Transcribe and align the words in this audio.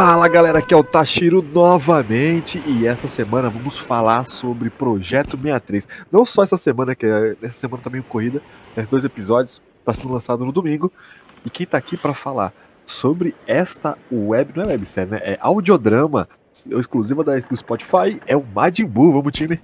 Fala 0.00 0.28
galera, 0.28 0.60
aqui 0.60 0.72
é 0.72 0.76
o 0.76 0.84
Tashiro 0.84 1.42
novamente 1.42 2.62
e 2.64 2.86
essa 2.86 3.08
semana 3.08 3.50
vamos 3.50 3.76
falar 3.76 4.28
sobre 4.28 4.70
Projeto 4.70 5.36
63. 5.36 5.88
Não 6.12 6.24
só 6.24 6.44
essa 6.44 6.56
semana, 6.56 6.94
que 6.94 7.04
é, 7.04 7.34
essa 7.42 7.58
semana 7.58 7.82
tá 7.82 7.90
meio 7.90 8.04
corrida, 8.04 8.40
né, 8.76 8.86
dois 8.88 9.04
episódios, 9.04 9.60
tá 9.84 9.92
sendo 9.92 10.12
lançado 10.12 10.44
no 10.44 10.52
domingo. 10.52 10.92
E 11.44 11.50
quem 11.50 11.66
tá 11.66 11.76
aqui 11.78 11.96
para 11.96 12.14
falar 12.14 12.52
sobre 12.86 13.34
esta 13.44 13.98
web, 14.08 14.52
não 14.54 14.62
é 14.62 14.68
websérie, 14.68 15.10
né? 15.10 15.20
É 15.20 15.38
audiodrama 15.40 16.28
exclusiva 16.70 17.24
da, 17.24 17.36
do 17.36 17.56
Spotify, 17.56 18.22
é 18.24 18.36
o 18.36 18.44
Majin 18.54 18.86
Buu, 18.86 19.14
vamos 19.14 19.32
time. 19.32 19.60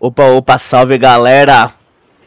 Opa, 0.00 0.24
opa, 0.24 0.56
salve 0.56 0.96
galera! 0.96 1.70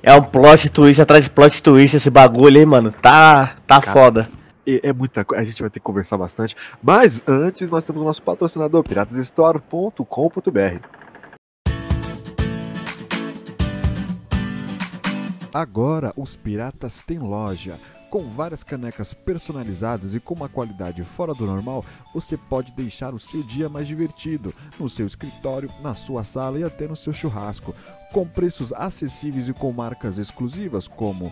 É 0.04 0.14
um 0.14 0.22
plot 0.22 0.70
twist 0.70 1.02
atrás 1.02 1.24
de 1.24 1.32
plot 1.32 1.64
twist 1.64 1.98
esse 1.98 2.12
bagulho, 2.12 2.60
hein, 2.60 2.68
mano? 2.68 2.92
Tá, 2.92 3.56
tá 3.66 3.82
Cara, 3.82 3.92
foda 3.92 4.39
é 4.66 4.94
muita 4.94 5.26
coisa, 5.26 5.42
a 5.42 5.46
gente 5.46 5.62
vai 5.62 5.70
ter 5.70 5.80
que 5.80 5.86
conversar 5.86 6.18
bastante. 6.18 6.56
Mas 6.82 7.24
antes, 7.28 7.72
nós 7.72 7.86
temos 7.86 8.02
o 8.02 8.06
nosso 8.06 8.24
patrocinador, 8.24 8.84
piratasstore.com.br. 8.84 11.00
Agora 15.54 16.14
os 16.16 16.36
piratas 16.36 17.02
têm 17.02 17.20
loja. 17.20 17.80
Com 18.10 18.28
várias 18.28 18.64
canecas 18.64 19.14
personalizadas 19.14 20.16
e 20.16 20.20
com 20.20 20.34
uma 20.34 20.50
qualidade 20.50 21.04
fora 21.04 21.32
do 21.32 21.46
normal, 21.46 21.86
você 22.12 22.36
pode 22.36 22.74
deixar 22.74 23.14
o 23.14 23.20
seu 23.20 23.44
dia 23.44 23.70
mais 23.70 23.88
divertido, 23.88 24.52
no 24.80 24.90
seu 24.90 25.06
escritório, 25.06 25.72
na 25.84 25.94
sua 25.94 26.24
sala 26.24 26.58
e 26.58 26.64
até 26.64 26.88
no 26.88 26.96
seu 26.96 27.14
churrasco, 27.14 27.76
com 28.12 28.28
preços 28.28 28.74
acessíveis 28.74 29.48
e 29.48 29.54
com 29.54 29.72
marcas 29.72 30.18
exclusivas 30.18 30.88
como 30.88 31.32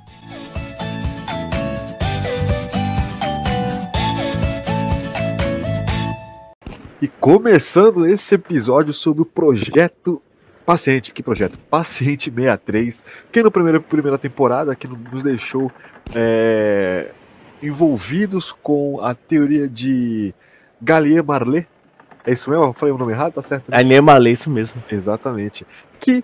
E 7.01 7.07
começando 7.07 8.05
esse 8.05 8.35
episódio 8.35 8.93
sobre 8.93 9.23
o 9.23 9.25
projeto 9.25 10.21
Paciente, 10.65 11.11
que 11.11 11.23
projeto? 11.23 11.57
Paciente 11.69 12.31
63, 12.31 13.03
que 13.31 13.41
no 13.41 13.51
primeiro 13.51 13.81
primeira 13.81 14.17
temporada 14.17 14.75
que 14.75 14.87
nos 14.87 15.23
deixou 15.23 15.71
é, 16.13 17.11
envolvidos 17.61 18.51
com 18.51 19.01
a 19.01 19.15
teoria 19.15 19.67
de 19.67 20.33
Gallier 20.81 21.23
Marley. 21.23 21.67
É 22.25 22.33
isso 22.33 22.49
mesmo? 22.49 22.65
Eu 22.65 22.73
falei 22.73 22.93
o 22.93 22.97
nome 22.97 23.13
errado, 23.13 23.33
tá 23.33 23.41
certo? 23.41 23.69
Né? 23.69 23.77
Gallier 23.77 24.03
Marley, 24.03 24.33
isso 24.33 24.49
mesmo. 24.49 24.81
Exatamente. 24.91 25.65
Que 25.99 26.23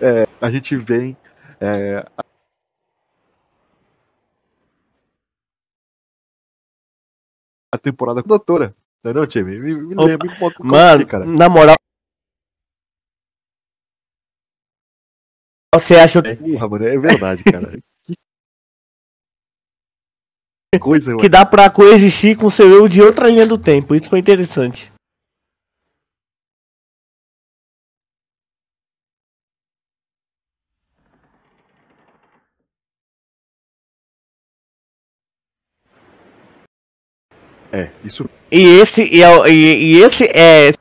é, 0.00 0.26
a 0.50 0.52
gente 0.52 0.76
vem. 0.76 1.16
É, 1.60 2.04
a 7.72 7.78
temporada 7.78 8.22
com 8.22 8.28
a 8.28 8.36
doutora. 8.36 8.74
Não 9.02 9.10
é 9.10 9.14
não, 9.14 9.26
time? 9.26 9.58
Me, 9.58 9.74
me 9.74 9.94
lembra, 9.94 10.28
me 10.28 10.38
conta 10.38 10.62
Mano, 10.62 11.06
cara. 11.06 11.24
na 11.24 11.48
moral. 11.48 11.76
Você 15.74 15.94
acha. 15.94 16.20
Porra, 16.22 16.68
mano, 16.68 16.84
é 16.84 16.98
verdade, 16.98 17.44
cara. 17.44 17.70
que 20.74 20.80
coisa, 20.80 21.16
Que 21.16 21.28
dá 21.28 21.46
pra 21.46 21.70
coexistir 21.70 22.36
com 22.36 22.46
o 22.46 22.50
seu 22.50 22.68
eu 22.68 22.88
de 22.88 23.00
outra 23.00 23.28
linha 23.28 23.46
do 23.46 23.56
tempo. 23.56 23.94
Isso 23.94 24.10
foi 24.10 24.18
interessante. 24.18 24.92
É, 37.72 37.88
isso. 38.04 38.28
E 38.50 38.80
esse, 38.80 39.04
e, 39.04 39.22
é 39.22 39.48
e, 39.48 39.94
e 39.94 40.02
esse 40.02 40.24
é. 40.24 40.72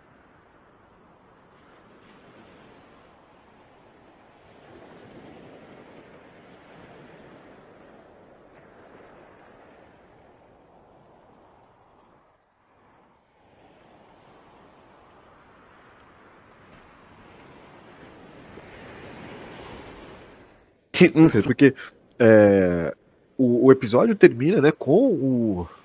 Porque 21.43 21.73
é, 22.17 22.93
o, 23.37 23.67
o 23.67 23.71
episódio 23.71 24.15
termina 24.15 24.59
né, 24.59 24.71
com 24.71 24.91
o, 24.91 25.61
o 25.61 25.78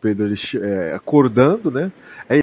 Pedro 0.00 0.26
ele, 0.26 0.36
é, 0.62 0.94
acordando, 0.94 1.70
né? 1.70 1.92
Aí 2.28 2.40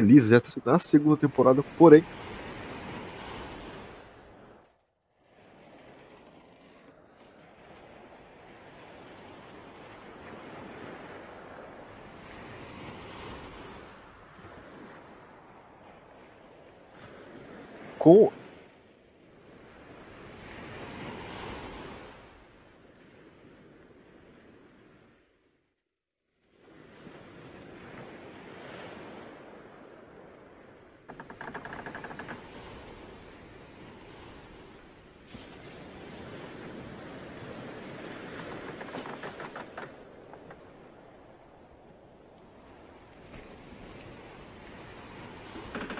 feliz 0.00 0.26
já 0.28 0.40
na 0.64 0.78
segunda 0.78 1.18
temporada, 1.18 1.62
porém 1.76 2.04
com 17.98 18.32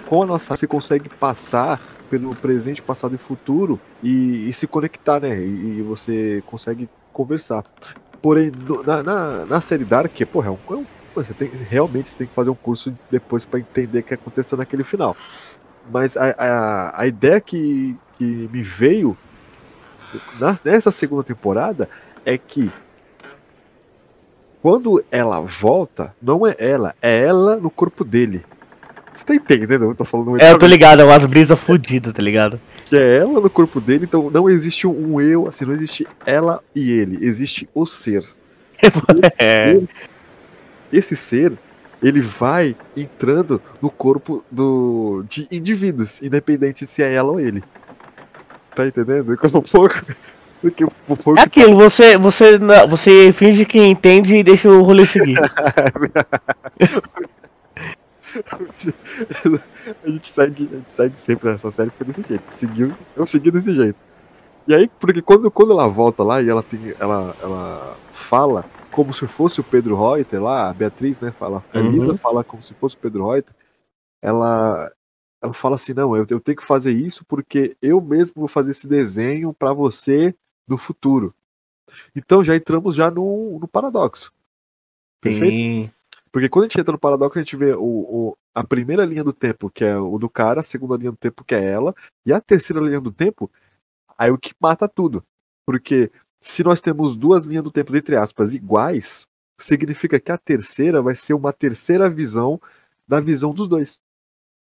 com 0.09 0.23
a 0.23 0.25
nossa 0.25 0.55
você 0.55 0.65
consegue 0.65 1.07
passar 1.07 1.79
pelo 2.09 2.35
presente, 2.35 2.81
passado 2.81 3.13
e 3.13 3.17
futuro 3.19 3.79
e, 4.01 4.49
e 4.49 4.53
se 4.53 4.65
conectar, 4.65 5.19
né? 5.19 5.37
E, 5.37 5.77
e, 5.77 5.81
você 5.83 6.41
consegue 6.47 6.89
conversar. 7.13 7.63
Porém, 8.19 8.49
no, 8.49 8.81
na, 8.81 9.03
na, 9.03 9.45
na, 9.45 9.61
série 9.61 9.85
Dark, 9.85 10.11
porra, 10.31 10.47
é 10.47 10.49
um, 10.49 10.57
é 10.71 10.73
um 10.77 10.85
você 11.13 11.31
tem, 11.35 11.47
realmente 11.69 12.09
você 12.09 12.17
tem 12.17 12.27
que 12.27 12.33
fazer 12.33 12.49
um 12.49 12.55
curso 12.55 12.91
depois 13.11 13.45
para 13.45 13.59
entender 13.59 13.99
o 13.99 14.03
que 14.03 14.15
aconteceu 14.15 14.57
naquele 14.57 14.83
final. 14.83 15.15
Mas 15.91 16.17
a, 16.17 16.33
a, 16.37 17.01
a 17.01 17.07
ideia 17.07 17.39
que, 17.39 17.95
que 18.17 18.23
me 18.23 18.63
veio 18.63 19.15
na, 20.39 20.57
nessa 20.65 20.89
segunda 20.89 21.23
temporada 21.23 21.87
é 22.25 22.35
que 22.35 22.71
quando 24.59 25.03
ela 25.11 25.39
volta, 25.39 26.15
não 26.19 26.47
é 26.47 26.55
ela, 26.57 26.95
é 26.99 27.25
ela 27.25 27.57
no 27.57 27.69
corpo 27.69 28.03
dele. 28.03 28.43
Você 29.19 29.25
tá 29.25 29.35
entendendo? 29.35 29.83
Eu 29.83 29.95
tô 29.95 30.05
falando 30.05 30.41
É, 30.41 30.49
eu 30.49 30.57
tô 30.57 30.65
ligado, 30.65 31.01
é 31.01 31.03
umas 31.03 31.25
brisas 31.25 31.59
fodidas, 31.59 32.13
tá 32.13 32.21
ligado? 32.21 32.57
Que 32.85 32.95
é 32.95 33.17
ela 33.17 33.41
no 33.41 33.49
corpo 33.49 33.81
dele, 33.81 34.05
então 34.05 34.29
não 34.29 34.49
existe 34.49 34.87
um 34.87 35.19
eu, 35.19 35.45
assim, 35.45 35.65
não 35.65 35.73
existe 35.73 36.07
ela 36.25 36.63
e 36.73 36.89
ele, 36.89 37.19
existe 37.21 37.67
o 37.75 37.85
ser. 37.85 38.23
é. 39.37 39.71
ser 39.71 39.89
esse 40.91 41.17
ser, 41.17 41.51
ele 42.01 42.21
vai 42.21 42.73
entrando 42.95 43.61
no 43.81 43.89
corpo 43.89 44.41
do, 44.49 45.25
de 45.27 45.49
indivíduos, 45.51 46.21
independente 46.21 46.87
se 46.87 47.03
é 47.03 47.13
ela 47.13 47.33
ou 47.33 47.41
ele. 47.41 47.61
Tá 48.73 48.87
entendendo? 48.87 49.35
Como 49.37 49.61
pouco. 49.61 50.01
Porque 50.61 50.85
o 50.85 50.91
É 51.37 51.41
aquilo, 51.41 51.75
você, 51.75 52.17
você, 52.17 52.57
você 52.89 53.33
finge 53.33 53.65
que 53.65 53.79
entende 53.79 54.37
e 54.37 54.43
deixa 54.43 54.69
o 54.69 54.81
rolê 54.81 55.05
seguir. 55.05 55.37
a, 60.03 60.09
gente 60.09 60.29
segue, 60.29 60.69
a 60.71 60.75
gente 60.75 60.91
segue 60.91 61.19
sempre 61.19 61.49
essa 61.49 61.71
série 61.71 61.89
foi 61.89 62.05
desse 62.05 62.21
jeito. 62.21 62.43
Seguiu, 62.51 62.93
eu 63.15 63.25
segui 63.25 63.51
desse 63.51 63.73
jeito. 63.73 63.97
E 64.67 64.73
aí, 64.73 64.87
porque 64.99 65.21
quando, 65.21 65.49
quando 65.49 65.71
ela 65.71 65.87
volta 65.87 66.23
lá 66.23 66.41
e 66.41 66.49
ela 66.49 66.61
tem. 66.61 66.93
Ela, 66.99 67.35
ela 67.41 67.97
fala 68.13 68.63
como 68.91 69.13
se 69.13 69.25
fosse 69.27 69.59
o 69.59 69.63
Pedro 69.63 69.95
Reuter 69.95 70.41
lá, 70.41 70.69
a 70.69 70.73
Beatriz, 70.73 71.21
né? 71.21 71.31
Fala, 71.31 71.63
a 71.73 71.79
Elisa 71.79 72.11
uhum. 72.11 72.17
fala 72.17 72.43
como 72.43 72.61
se 72.61 72.73
fosse 72.75 72.95
o 72.95 72.99
Pedro 72.99 73.31
Reuter. 73.31 73.53
Ela, 74.21 74.91
ela 75.41 75.53
fala 75.53 75.75
assim: 75.75 75.93
não, 75.93 76.15
eu, 76.15 76.25
eu 76.29 76.39
tenho 76.39 76.57
que 76.57 76.65
fazer 76.65 76.93
isso 76.93 77.25
porque 77.25 77.75
eu 77.81 77.99
mesmo 77.99 78.35
vou 78.35 78.47
fazer 78.47 78.71
esse 78.71 78.87
desenho 78.87 79.53
para 79.53 79.73
você 79.73 80.35
no 80.67 80.77
futuro. 80.77 81.33
Então 82.15 82.43
já 82.43 82.55
entramos 82.55 82.93
já 82.93 83.09
no, 83.09 83.57
no 83.59 83.67
paradoxo. 83.67 84.31
Perfeito? 85.19 85.51
Sim. 85.51 85.91
Porque 86.31 86.49
quando 86.49 86.65
a 86.65 86.67
gente 86.67 86.79
entra 86.79 86.91
no 86.91 86.99
paradoxo, 86.99 87.39
a 87.39 87.41
gente 87.41 87.55
vê 87.55 87.73
o, 87.73 87.83
o, 87.83 88.37
a 88.53 88.63
primeira 88.63 89.05
linha 89.05 89.23
do 89.23 89.33
tempo, 89.33 89.69
que 89.69 89.83
é 89.83 89.97
o 89.97 90.17
do 90.17 90.29
cara, 90.29 90.59
a 90.59 90.63
segunda 90.63 90.95
linha 90.95 91.11
do 91.11 91.17
tempo, 91.17 91.43
que 91.43 91.55
é 91.55 91.63
ela, 91.63 91.95
e 92.25 92.31
a 92.31 92.39
terceira 92.39 92.81
linha 92.81 93.01
do 93.01 93.11
tempo, 93.11 93.49
aí 94.17 94.29
o 94.31 94.37
que 94.37 94.53
mata 94.59 94.87
tudo. 94.87 95.23
Porque 95.65 96.11
se 96.41 96.63
nós 96.63 96.81
temos 96.81 97.15
duas 97.15 97.45
linhas 97.45 97.63
do 97.63 97.71
tempo, 97.71 97.95
entre 97.95 98.15
aspas, 98.15 98.53
iguais, 98.53 99.23
significa 99.59 100.19
que 100.19 100.31
a 100.31 100.37
terceira 100.37 101.01
vai 101.01 101.15
ser 101.15 101.33
uma 101.33 101.51
terceira 101.51 102.09
visão 102.09 102.59
da 103.07 103.19
visão 103.19 103.53
dos 103.53 103.67
dois. 103.67 103.99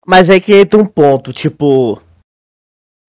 Mas 0.05 0.29
é 0.29 0.39
que 0.39 0.53
entra 0.53 0.79
um 0.79 0.85
ponto, 0.85 1.31
tipo. 1.31 2.01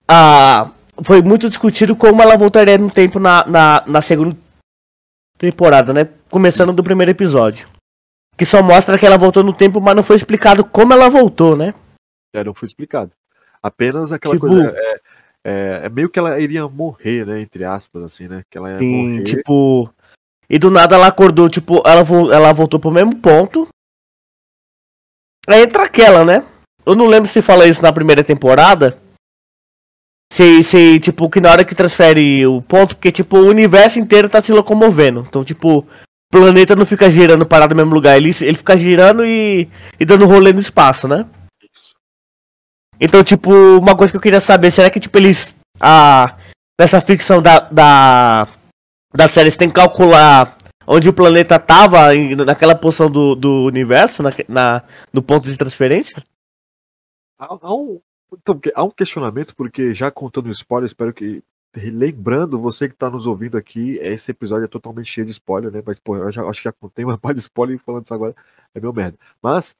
A, 0.09 0.71
foi 1.03 1.23
muito 1.23 1.49
discutido 1.49 1.97
como 1.97 2.23
ela 2.23 2.37
voltaria 2.37 2.79
no 2.79 2.91
tempo 2.91 3.19
na, 3.19 3.45
na, 3.47 3.85
na 3.87 4.03
segunda 4.03 4.37
temporada, 5.37 5.93
né? 5.93 6.09
Começando 6.31 6.73
do 6.73 6.85
primeiro 6.85 7.11
episódio. 7.11 7.69
Que 8.37 8.45
só 8.45 8.63
mostra 8.63 8.99
que 8.99 9.07
ela 9.07 9.17
voltou 9.17 9.45
no 9.45 9.53
tempo, 9.53 9.81
mas 9.81 9.95
não 9.95 10.03
foi 10.03 10.17
explicado 10.17 10.65
como 10.65 10.93
ela 10.93 11.09
voltou, 11.09 11.57
né? 11.57 11.75
É, 12.35 12.43
não 12.43 12.55
foi 12.55 12.67
explicado. 12.67 13.13
Apenas 13.63 14.13
aquela 14.13 14.35
tipo, 14.35 14.47
coisa. 14.47 14.75
É, 14.77 15.01
é, 15.45 15.81
é, 15.85 15.89
meio 15.89 16.09
que 16.09 16.19
ela 16.19 16.39
iria 16.41 16.69
morrer, 16.69 17.27
né? 17.27 17.41
Entre 17.41 17.65
aspas, 17.65 18.03
assim, 18.03 18.27
né? 18.27 18.43
Que 18.51 18.59
ela 18.59 18.73
ia 18.73 18.79
sim, 18.79 19.13
morrer. 19.13 19.25
tipo. 19.25 19.95
E 20.49 20.59
do 20.59 20.71
nada 20.71 20.97
ela 20.97 21.07
acordou, 21.07 21.49
tipo, 21.49 21.83
ela, 21.87 22.03
ela 22.35 22.53
voltou 22.53 22.79
pro 22.79 22.91
mesmo 22.91 23.17
ponto. 23.17 23.69
Aí 25.47 25.63
entra 25.63 25.85
aquela, 25.85 26.25
né? 26.25 26.45
Eu 26.85 26.95
não 26.95 27.07
lembro 27.07 27.29
se 27.29 27.41
fala 27.41 27.67
isso 27.67 27.83
na 27.83 27.93
primeira 27.93 28.23
temporada. 28.23 28.99
Se, 30.33 30.63
se, 30.63 31.01
tipo, 31.01 31.31
que 31.31 31.41
na 31.41 31.51
hora 31.51 31.65
que 31.65 31.75
transfere 31.75 32.47
o 32.47 32.61
ponto, 32.61 32.97
porque, 32.97 33.13
tipo, 33.13 33.39
o 33.39 33.49
universo 33.49 33.99
inteiro 33.99 34.29
tá 34.29 34.43
se 34.43 34.53
locomovendo. 34.53 35.25
Então, 35.27 35.45
tipo, 35.45 35.87
planeta 36.35 36.75
não 36.75 36.85
fica 36.85 37.09
girando 37.09 37.47
parado 37.47 37.75
no 37.75 37.79
mesmo 37.81 37.95
lugar. 37.95 38.17
Ele, 38.17 38.35
ele 38.41 38.57
fica 38.57 38.77
girando 38.77 39.25
e, 39.25 39.69
e 40.01 40.05
dando 40.05 40.27
rolê 40.27 40.53
no 40.53 40.59
espaço, 40.59 41.07
né? 41.07 41.27
Isso. 41.73 41.95
Então, 43.01 43.23
tipo, 43.23 43.53
uma 43.79 43.97
coisa 43.97 44.13
que 44.13 44.17
eu 44.17 44.21
queria 44.21 44.41
saber, 44.41 44.71
será 44.71 44.91
que, 44.91 44.99
tipo, 44.99 45.17
eles. 45.17 45.57
A, 45.81 46.37
nessa 46.81 47.01
ficção 47.01 47.41
da, 47.41 47.61
da, 47.61 48.49
da 49.15 49.29
série, 49.29 49.45
eles 49.45 49.57
têm 49.57 49.69
que 49.69 49.75
calcular 49.75 50.57
onde 50.87 51.09
o 51.09 51.13
planeta 51.13 51.59
tava 51.59 52.13
naquela 52.45 52.75
posição 52.75 53.11
do, 53.11 53.35
do 53.35 53.65
universo, 53.65 54.23
na, 54.23 54.31
na, 54.49 54.83
no 55.13 55.23
ponto 55.23 55.49
de 55.49 55.57
transferência? 55.57 56.23
Há, 57.39 57.47
há, 57.47 57.75
um, 57.75 58.01
então, 58.33 58.61
há 58.75 58.85
um 58.85 58.91
questionamento, 58.91 59.55
porque 59.55 59.95
já 59.95 60.11
contando 60.11 60.51
spoiler, 60.51 60.87
espero 60.87 61.15
que. 61.15 61.43
Lembrando, 61.77 62.59
você 62.61 62.89
que 62.89 62.95
está 62.95 63.11
nos 63.11 63.27
ouvindo 63.27 63.57
aqui, 63.59 63.99
esse 64.01 64.31
episódio 64.31 64.65
é 64.67 64.69
totalmente 64.69 65.07
cheio 65.11 65.27
de 65.27 65.33
spoiler, 65.33 65.73
né? 65.73 65.83
Mas, 65.85 65.99
pô, 65.99 66.17
eu 66.17 66.31
já, 66.31 66.45
acho 66.45 66.61
que 66.61 66.65
já 66.69 66.73
contei 66.73 67.05
uma 67.05 67.19
parte 67.19 67.37
de 67.37 67.43
spoiler 67.43 67.79
falando 67.81 68.05
isso 68.05 68.15
agora 68.15 68.35
é 68.75 68.81
meu 68.81 68.93
merda. 68.93 69.19
Mas, 69.43 69.77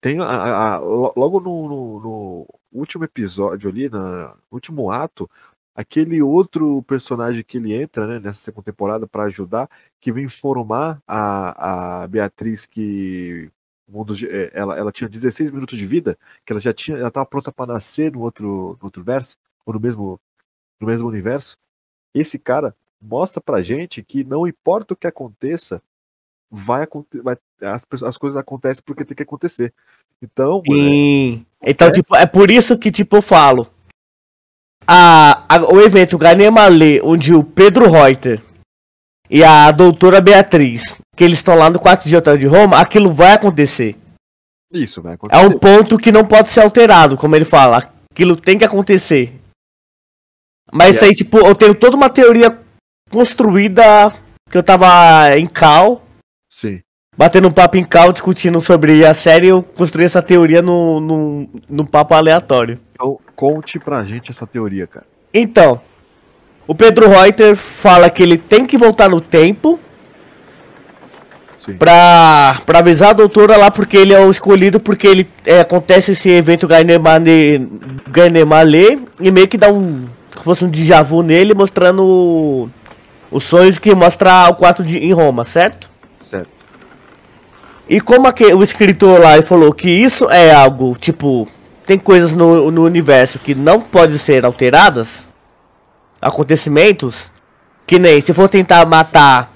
tem 0.00 0.20
a, 0.20 0.24
a, 0.24 0.74
a 0.74 0.78
logo 0.78 1.40
no, 1.40 1.68
no, 1.68 2.00
no, 2.00 2.46
último 2.72 3.04
episódio 3.04 3.70
ali, 3.70 3.88
no 3.88 4.36
último 4.50 4.90
ato, 4.90 5.30
aquele 5.74 6.20
outro 6.22 6.82
personagem 6.84 7.44
que 7.44 7.58
ele 7.58 7.74
entra 7.74 8.06
né, 8.06 8.20
nessa 8.20 8.40
segunda 8.40 8.64
temporada 8.64 9.06
para 9.06 9.24
ajudar, 9.24 9.68
que 10.00 10.12
vem 10.12 10.24
informar 10.24 11.02
a, 11.06 12.02
a 12.04 12.08
Beatriz 12.08 12.66
que 12.66 13.50
mundo 13.88 14.14
é, 14.26 14.50
ela, 14.52 14.76
ela 14.76 14.92
tinha 14.92 15.08
16 15.08 15.50
minutos 15.50 15.78
de 15.78 15.86
vida, 15.86 16.18
que 16.44 16.52
ela 16.52 16.60
já 16.60 16.72
tinha, 16.72 16.98
ela 16.98 17.08
estava 17.08 17.26
pronta 17.26 17.52
para 17.52 17.72
nascer 17.74 18.12
no 18.12 18.20
outro, 18.20 18.76
no 18.80 18.86
outro 18.86 19.02
verso, 19.02 19.36
ou 19.64 19.74
no 19.74 19.80
mesmo, 19.80 20.20
no 20.80 20.86
mesmo 20.86 21.08
universo. 21.08 21.56
Esse 22.14 22.38
cara 22.38 22.74
mostra 23.00 23.40
pra 23.40 23.62
gente 23.62 24.02
que 24.02 24.24
não 24.24 24.46
importa 24.46 24.94
o 24.94 24.96
que 24.96 25.06
aconteça, 25.06 25.82
vai, 26.50 26.86
vai 27.22 27.36
as, 27.60 27.84
as 28.02 28.16
coisas 28.16 28.36
acontecem 28.36 28.82
porque 28.84 29.04
tem 29.04 29.16
que 29.16 29.22
acontecer. 29.22 29.72
Então, 30.22 30.62
Sim. 30.66 31.44
É, 31.60 31.70
então, 31.70 31.88
é... 31.88 31.92
tipo, 31.92 32.16
é 32.16 32.26
por 32.26 32.50
isso 32.50 32.78
que 32.78 32.90
tipo 32.90 33.16
eu 33.16 33.22
falo. 33.22 33.68
A, 34.86 35.44
a 35.48 35.62
o 35.64 35.80
evento 35.80 36.18
Ganema 36.18 36.68
Lê, 36.68 37.00
onde 37.02 37.34
o 37.34 37.42
Pedro 37.42 37.90
Reuter 37.90 38.42
e 39.30 39.42
a 39.42 39.70
doutora 39.70 40.20
Beatriz, 40.20 40.96
que 41.16 41.24
eles 41.24 41.38
estão 41.38 41.56
lá 41.56 41.70
no 41.70 41.78
quarto 41.78 42.06
de 42.06 42.16
hotel 42.16 42.36
de 42.36 42.46
Roma, 42.46 42.78
aquilo 42.78 43.10
vai 43.10 43.32
acontecer. 43.32 43.96
Isso, 44.72 45.00
vai 45.00 45.14
acontecer. 45.14 45.42
É 45.42 45.46
um 45.46 45.58
ponto 45.58 45.96
que 45.96 46.12
não 46.12 46.24
pode 46.24 46.48
ser 46.48 46.60
alterado, 46.60 47.16
como 47.16 47.34
ele 47.34 47.44
fala. 47.44 47.90
Aquilo 48.10 48.36
tem 48.36 48.58
que 48.58 48.64
acontecer. 48.64 49.40
Mas 50.74 50.96
isso 50.96 51.04
aí, 51.04 51.14
tipo, 51.14 51.38
eu 51.38 51.54
tenho 51.54 51.74
toda 51.74 51.96
uma 51.96 52.10
teoria 52.10 52.58
construída 53.08 54.12
que 54.50 54.58
eu 54.58 54.62
tava 54.62 55.38
em 55.38 55.46
cal. 55.46 56.02
Sim. 56.50 56.80
Batendo 57.16 57.46
um 57.46 57.52
papo 57.52 57.76
em 57.76 57.84
cal, 57.84 58.10
discutindo 58.10 58.60
sobre 58.60 59.06
a 59.06 59.14
série, 59.14 59.46
eu 59.46 59.62
construí 59.62 60.04
essa 60.04 60.20
teoria 60.20 60.60
no, 60.60 61.00
no, 61.00 61.48
no 61.68 61.86
papo 61.86 62.14
aleatório. 62.14 62.80
Então, 62.92 63.20
conte 63.36 63.78
pra 63.78 64.02
gente 64.02 64.32
essa 64.32 64.48
teoria, 64.48 64.84
cara. 64.88 65.06
Então, 65.32 65.80
o 66.66 66.74
Pedro 66.74 67.08
Reuter 67.08 67.54
fala 67.54 68.10
que 68.10 68.22
ele 68.22 68.36
tem 68.36 68.66
que 68.66 68.76
voltar 68.76 69.08
no 69.08 69.20
tempo 69.20 69.78
pra, 71.78 72.60
pra 72.66 72.80
avisar 72.80 73.10
a 73.10 73.14
doutora 73.14 73.56
lá 73.56 73.70
porque 73.70 73.96
ele 73.96 74.12
é 74.12 74.18
o 74.18 74.30
escolhido, 74.30 74.80
porque 74.80 75.06
ele 75.06 75.28
é, 75.46 75.60
acontece 75.60 76.12
esse 76.12 76.28
evento 76.30 76.66
Gainemale 76.66 77.68
e 79.20 79.30
meio 79.30 79.46
que 79.46 79.56
dá 79.56 79.70
um. 79.72 80.06
Fosse 80.42 80.64
um 80.64 80.68
déjà 80.68 81.02
vu 81.02 81.22
nele 81.22 81.54
mostrando 81.54 82.68
os 83.30 83.44
sonhos 83.44 83.78
que 83.78 83.94
mostra 83.94 84.48
o 84.48 84.54
quarto 84.54 84.82
de, 84.82 84.98
em 84.98 85.12
Roma, 85.12 85.44
certo? 85.44 85.90
Certo. 86.20 86.48
E 87.88 88.00
como 88.00 88.26
aqui, 88.26 88.44
o 88.44 88.62
escritor 88.62 89.20
lá 89.20 89.40
falou 89.42 89.72
que 89.72 89.90
isso 89.90 90.30
é 90.30 90.54
algo, 90.54 90.96
tipo, 90.98 91.46
tem 91.86 91.98
coisas 91.98 92.34
no, 92.34 92.70
no 92.70 92.84
universo 92.84 93.38
que 93.38 93.54
não 93.54 93.80
podem 93.80 94.16
ser 94.16 94.44
alteradas, 94.44 95.28
acontecimentos, 96.20 97.30
que 97.86 97.98
nem 97.98 98.20
se 98.20 98.32
for 98.32 98.48
tentar 98.48 98.86
matar 98.86 99.52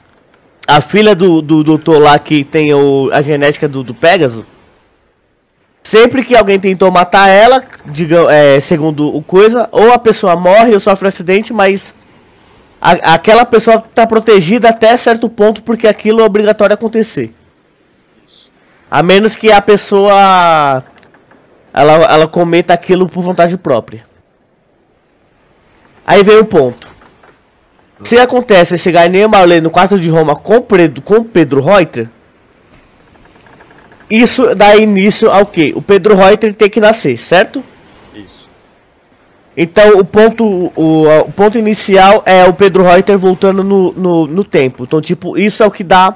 a 0.66 0.82
filha 0.82 1.14
do, 1.14 1.40
do 1.40 1.64
doutor 1.64 1.99
lá 1.99 2.18
que 2.18 2.44
tem 2.44 2.75
o, 2.75 3.08
a 3.11 3.23
genética 3.23 3.66
do, 3.66 3.82
do 3.82 3.94
Pegasus, 3.94 4.44
sempre 5.88 6.23
que 6.23 6.37
alguém 6.37 6.61
tentou 6.61 6.92
matar 6.92 7.28
ela, 7.28 7.64
é, 8.30 8.61
segundo 8.61 9.09
o 9.09 9.23
coisa, 9.23 9.71
ou 9.73 9.90
a 9.90 9.99
pessoa 9.99 10.37
morre 10.37 10.75
ou 10.75 10.80
sofre 10.80 11.07
um 11.07 11.09
acidente, 11.09 11.50
mas 11.50 11.95
a, 12.78 13.14
aquela 13.14 13.47
pessoa 13.47 13.76
está 13.76 14.07
protegida 14.07 14.68
até 14.68 14.95
certo 14.99 15.30
ponto 15.30 15.62
porque 15.62 15.88
aquilo 15.88 16.21
é 16.21 16.25
obrigatório 16.25 16.75
acontecer. 16.75 17.33
A 18.90 19.02
menos 19.02 19.35
que 19.35 19.50
a 19.50 19.62
pessoa 19.62 20.85
ela, 21.73 21.92
ela 22.12 22.28
cometa 22.28 22.75
aquilo 22.75 23.09
por 23.09 23.23
vontade 23.23 23.57
própria. 23.57 24.04
Aí 26.07 26.23
vem 26.23 26.37
o 26.37 26.45
ponto. 26.45 26.92
Se 28.04 28.18
acontece 28.18 28.75
esse 28.75 28.92
Gainei 28.92 29.26
Marley 29.26 29.62
no 29.62 29.71
quarto 29.71 29.99
de 29.99 30.11
Roma 30.11 30.37
com 30.37 30.61
Pedro, 30.61 31.00
com 31.00 31.25
Pedro 31.25 31.62
Reuter, 31.62 32.11
isso 34.10 34.54
dá 34.54 34.76
início 34.76 35.30
ao 35.30 35.44
quê? 35.44 35.72
O 35.74 35.82
Pedro 35.82 36.14
Reuter 36.14 36.52
tem 36.52 36.68
que 36.68 36.80
nascer, 36.80 37.16
certo? 37.16 37.62
Isso. 38.14 38.48
Então 39.56 39.98
o 39.98 40.04
ponto, 40.04 40.72
o, 40.74 41.04
o 41.06 41.32
ponto 41.32 41.58
inicial 41.58 42.22
é 42.24 42.44
o 42.44 42.54
Pedro 42.54 42.82
Reuter 42.82 43.18
voltando 43.18 43.62
no, 43.62 43.92
no, 43.92 44.26
no 44.26 44.44
tempo. 44.44 44.84
Então, 44.84 45.00
tipo, 45.00 45.36
isso 45.36 45.62
é 45.62 45.66
o 45.66 45.70
que 45.70 45.84
dá 45.84 46.14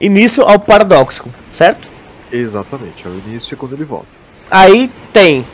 início 0.00 0.42
ao 0.42 0.58
paradoxo, 0.58 1.24
certo? 1.52 1.88
Exatamente, 2.32 3.06
é 3.06 3.08
o 3.08 3.18
início 3.28 3.54
é 3.54 3.56
quando 3.56 3.74
ele 3.74 3.84
volta. 3.84 4.08
Aí 4.50 4.90
tem 5.12 5.44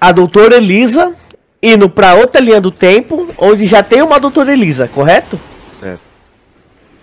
a 0.00 0.12
doutora 0.12 0.56
Elisa 0.56 1.14
indo 1.62 1.88
pra 1.88 2.14
outra 2.14 2.40
linha 2.40 2.60
do 2.60 2.70
tempo, 2.70 3.28
onde 3.38 3.66
já 3.66 3.82
tem 3.82 4.02
uma 4.02 4.20
doutora 4.20 4.52
Elisa, 4.52 4.88
correto? 4.88 5.38
Certo. 5.80 6.00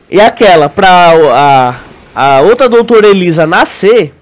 E 0.10 0.22
aquela 0.22 0.70
pra 0.70 1.12
a, 1.32 1.75
a 2.15 2.41
outra 2.41 2.70
doutora 2.70 3.08
Elisa 3.08 3.48
nascer, 3.48 4.13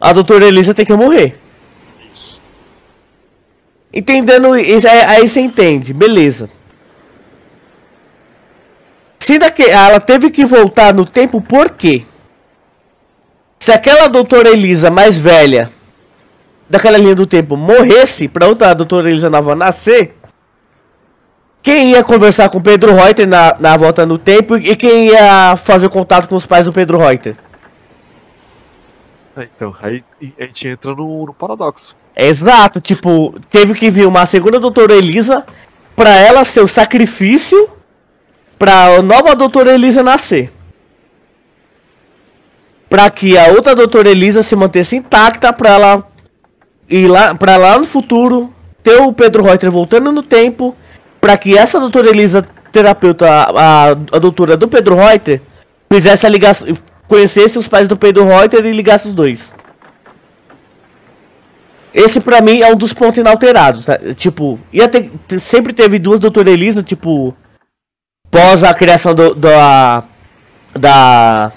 a 0.00 0.12
doutora 0.12 0.46
Elisa 0.46 0.74
tem 0.74 0.84
que 0.84 0.92
morrer. 0.92 1.38
Isso. 2.12 2.40
Entendendo 3.92 4.56
isso, 4.58 4.86
aí, 4.88 5.00
aí 5.02 5.28
você 5.28 5.40
entende, 5.40 5.92
beleza. 5.92 6.50
Se 9.18 9.38
daqui, 9.38 9.62
ela 9.62 10.00
teve 10.00 10.30
que 10.30 10.44
voltar 10.44 10.92
no 10.92 11.06
tempo, 11.06 11.40
por 11.40 11.70
quê? 11.70 12.02
Se 13.60 13.70
aquela 13.70 14.08
doutora 14.08 14.50
Elisa 14.50 14.90
mais 14.90 15.16
velha 15.16 15.70
daquela 16.68 16.98
linha 16.98 17.14
do 17.14 17.26
tempo 17.26 17.56
morresse 17.56 18.26
pra 18.26 18.48
outra 18.48 18.74
doutora 18.74 19.08
Elisa 19.08 19.30
nova 19.30 19.54
nascer, 19.54 20.16
quem 21.62 21.92
ia 21.92 22.02
conversar 22.02 22.48
com 22.48 22.58
o 22.58 22.62
Pedro 22.62 22.94
Reuter 22.94 23.26
na, 23.26 23.56
na 23.58 23.76
volta 23.76 24.04
no 24.04 24.18
tempo 24.18 24.56
e 24.56 24.74
quem 24.74 25.08
ia 25.08 25.56
fazer 25.56 25.88
contato 25.88 26.28
com 26.28 26.34
os 26.34 26.46
pais 26.46 26.66
do 26.66 26.72
Pedro 26.72 26.98
Reuter? 26.98 27.36
É, 29.36 29.48
Então, 29.56 29.74
aí 29.80 30.02
a 30.38 30.44
gente 30.44 30.68
entra 30.68 30.94
no, 30.94 31.26
no 31.26 31.32
paradoxo. 31.32 31.96
Exato, 32.16 32.80
tipo, 32.80 33.34
teve 33.48 33.74
que 33.74 33.90
vir 33.90 34.06
uma 34.06 34.26
segunda 34.26 34.58
doutora 34.58 34.94
Elisa 34.94 35.44
pra 35.94 36.10
ela 36.10 36.44
ser 36.44 36.60
o 36.60 36.68
sacrifício 36.68 37.70
pra 38.58 39.00
nova 39.00 39.34
doutora 39.34 39.72
Elisa 39.72 40.02
nascer. 40.02 40.52
Pra 42.88 43.08
que 43.08 43.38
a 43.38 43.46
outra 43.46 43.74
doutora 43.74 44.10
Elisa 44.10 44.42
se 44.42 44.54
mantesse 44.54 44.96
intacta 44.96 45.52
pra 45.52 45.70
ela 45.70 46.08
ir 46.90 47.08
lá, 47.08 47.34
pra 47.34 47.56
lá 47.56 47.78
no 47.78 47.86
futuro 47.86 48.52
ter 48.82 49.00
o 49.00 49.12
Pedro 49.12 49.42
Reuter 49.42 49.70
voltando 49.70 50.12
no 50.12 50.22
tempo 50.22 50.76
pra 51.22 51.36
que 51.36 51.56
essa 51.56 51.78
doutora 51.78 52.10
Elisa, 52.10 52.42
terapeuta, 52.72 53.26
a, 53.30 53.90
a 53.90 54.18
doutora 54.18 54.56
do 54.56 54.66
Pedro 54.66 54.96
Reuter, 54.96 55.40
fizesse 55.90 56.26
a 56.26 56.28
ligação, 56.28 56.68
conhecesse 57.06 57.56
os 57.58 57.68
pais 57.68 57.86
do 57.88 57.96
Pedro 57.96 58.24
Reuter 58.26 58.66
e 58.66 58.72
ligasse 58.72 59.06
os 59.06 59.14
dois. 59.14 59.54
Esse 61.94 62.20
pra 62.20 62.40
mim 62.40 62.60
é 62.60 62.72
um 62.72 62.76
dos 62.76 62.92
pontos 62.92 63.18
inalterados, 63.18 63.84
tá? 63.84 63.98
Tipo, 64.16 64.58
ia 64.72 64.88
ter, 64.88 65.10
te- 65.28 65.38
sempre 65.38 65.72
teve 65.72 65.98
duas 65.98 66.18
doutora 66.18 66.50
Elisa, 66.50 66.82
tipo, 66.82 67.36
pós 68.30 68.64
a 68.64 68.72
criação 68.74 69.14
do, 69.14 69.34
do 69.34 69.48
a- 69.48 70.02
da 70.78 71.52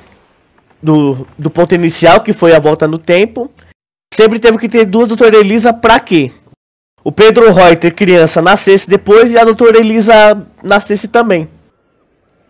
do, 0.84 1.26
do 1.40 1.50
ponto 1.50 1.74
inicial, 1.74 2.20
que 2.22 2.34
foi 2.34 2.54
a 2.54 2.60
volta 2.60 2.86
no 2.88 2.98
tempo. 3.00 3.50
Sempre 4.14 4.38
teve 4.38 4.58
que 4.60 4.70
ter 4.70 4.86
duas 4.86 5.08
doutora 5.08 5.38
Elisa 5.38 5.74
pra 5.74 6.00
quê? 6.00 6.32
O 7.08 7.12
Pedro 7.12 7.54
Reuter, 7.54 7.94
criança, 7.94 8.42
nascesse 8.42 8.90
depois 8.90 9.32
e 9.32 9.38
a 9.38 9.44
doutora 9.44 9.78
Elisa 9.78 10.44
nascesse 10.64 11.08
também. 11.08 11.48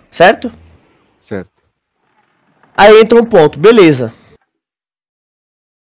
Certo? 0.10 0.50
Certo. 1.20 1.62
Aí 2.74 3.02
entra 3.02 3.20
um 3.20 3.26
ponto, 3.26 3.60
beleza. 3.60 4.14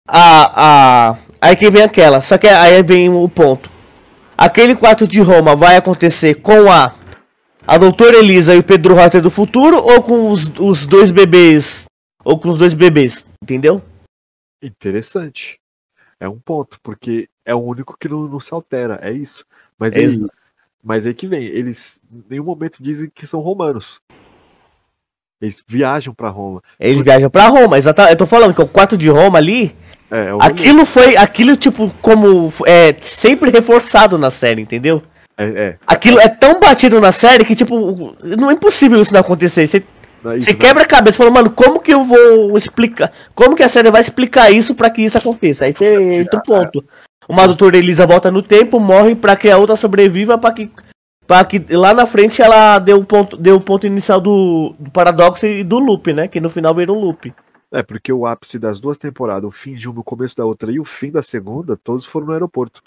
A, 0.07 1.11
a, 1.11 1.17
aí 1.39 1.55
que 1.55 1.69
vem 1.69 1.83
aquela, 1.83 2.21
só 2.21 2.39
que 2.39 2.47
aí 2.47 2.81
vem 2.81 3.07
o 3.07 3.29
ponto. 3.29 3.71
Aquele 4.35 4.75
quarto 4.75 5.07
de 5.07 5.21
Roma 5.21 5.55
vai 5.55 5.75
acontecer 5.75 6.41
com 6.41 6.71
a 6.71 6.95
a 7.67 7.77
doutora 7.77 8.17
Elisa 8.17 8.55
e 8.55 8.59
o 8.59 8.63
Pedro 8.63 8.95
Reuter 8.95 9.21
do 9.21 9.29
futuro 9.29 9.77
ou 9.77 10.01
com 10.01 10.31
os, 10.31 10.45
os 10.59 10.87
dois 10.87 11.11
bebês 11.11 11.85
ou 12.23 12.39
com 12.39 12.49
os 12.49 12.57
dois 12.57 12.73
bebês, 12.73 13.23
entendeu? 13.43 13.81
Interessante. 14.61 15.59
É 16.19 16.27
um 16.27 16.39
ponto, 16.39 16.79
porque 16.81 17.27
é 17.45 17.53
o 17.53 17.59
único 17.59 17.95
que 17.99 18.09
não, 18.09 18.21
não 18.27 18.39
se 18.39 18.53
altera, 18.53 18.99
é 19.01 19.11
isso. 19.11 19.45
Mas 19.77 19.95
aí, 19.95 20.03
Exa- 20.03 20.27
mas 20.83 21.05
aí 21.05 21.13
que 21.13 21.27
vem, 21.27 21.43
eles 21.43 22.01
em 22.11 22.23
nenhum 22.29 22.43
momento 22.45 22.81
dizem 22.81 23.09
que 23.13 23.25
são 23.27 23.39
romanos. 23.39 23.99
Eles 25.41 25.63
viajam 25.67 26.13
pra 26.13 26.29
Roma. 26.29 26.61
Eles 26.79 27.01
viajam 27.01 27.29
pra 27.29 27.47
Roma, 27.47 27.77
exatamente. 27.77 28.13
Eu 28.13 28.17
tô 28.17 28.25
falando 28.25 28.53
que 28.53 28.61
o 28.61 28.67
quarto 28.67 28.97
de 28.97 29.09
Roma 29.09 29.37
ali, 29.37 29.75
É, 30.09 30.27
é 30.29 30.31
aquilo 30.39 30.85
foi, 30.85 31.17
aquilo 31.17 31.55
tipo 31.57 31.91
como 32.01 32.47
é 32.65 32.95
sempre 33.01 33.51
reforçado 33.51 34.17
na 34.17 34.29
série, 34.29 34.61
entendeu? 34.61 35.03
É, 35.37 35.43
é. 35.45 35.77
Aquilo 35.85 36.19
é 36.21 36.29
tão 36.29 36.59
batido 36.59 37.01
na 37.01 37.11
série 37.11 37.43
que 37.43 37.53
tipo, 37.55 38.15
não 38.37 38.49
é 38.49 38.53
impossível 38.53 39.01
isso 39.01 39.13
não 39.13 39.19
acontecer. 39.19 39.67
Você 39.67 39.83
Não 40.23 40.31
é 40.31 40.37
isso, 40.37 40.45
Você 40.45 40.53
né? 40.53 40.57
quebra 40.57 40.83
a 40.83 40.87
cabeça, 40.87 41.17
fala, 41.17 41.29
mano, 41.31 41.51
como 41.51 41.81
que 41.81 41.93
eu 41.93 42.03
vou 42.05 42.57
explicar? 42.57 43.11
Como 43.35 43.55
que 43.55 43.61
a 43.63 43.67
série 43.67 43.91
vai 43.91 43.99
explicar 44.01 44.49
isso 44.49 44.73
pra 44.73 44.89
que 44.89 45.01
isso 45.01 45.17
aconteça? 45.17 45.65
Aí 45.65 45.73
você 45.73 46.01
entra 46.13 46.39
o 46.39 46.43
ponto. 46.43 46.83
Uma 47.27 47.45
doutora 47.45 47.77
Elisa 47.77 48.05
volta 48.05 48.29
no 48.31 48.41
tempo, 48.41 48.79
morre 48.79 49.15
pra 49.15 49.35
que 49.35 49.49
a 49.49 49.57
outra 49.57 49.75
sobreviva 49.75 50.37
pra 50.37 50.51
que, 50.51 50.69
pra 51.25 51.43
que 51.43 51.63
lá 51.69 51.93
na 51.93 52.05
frente 52.05 52.41
ela 52.41 52.77
deu 52.79 52.99
o 52.99 53.05
ponto, 53.05 53.35
deu 53.35 53.55
o 53.55 53.61
ponto 53.61 53.87
inicial 53.87 54.21
do, 54.21 54.75
do 54.77 54.91
paradoxo 54.91 55.45
e 55.45 55.63
do 55.63 55.79
loop, 55.79 56.13
né? 56.13 56.27
Que 56.27 56.39
no 56.39 56.49
final 56.49 56.73
vira 56.75 56.91
um 56.91 56.99
loop. 56.99 57.33
É, 57.71 57.81
porque 57.81 58.13
o 58.13 58.25
ápice 58.25 58.59
das 58.59 58.79
duas 58.79 58.97
temporadas, 58.97 59.47
o 59.47 59.51
fim 59.51 59.73
de 59.73 59.89
uma, 59.89 60.01
o 60.01 60.03
começo 60.03 60.37
da 60.37 60.45
outra 60.45 60.71
e 60.71 60.79
o 60.79 60.85
fim 60.85 61.11
da 61.11 61.23
segunda, 61.23 61.75
todos 61.75 62.05
foram 62.05 62.27
no 62.27 62.33
aeroporto. 62.33 62.81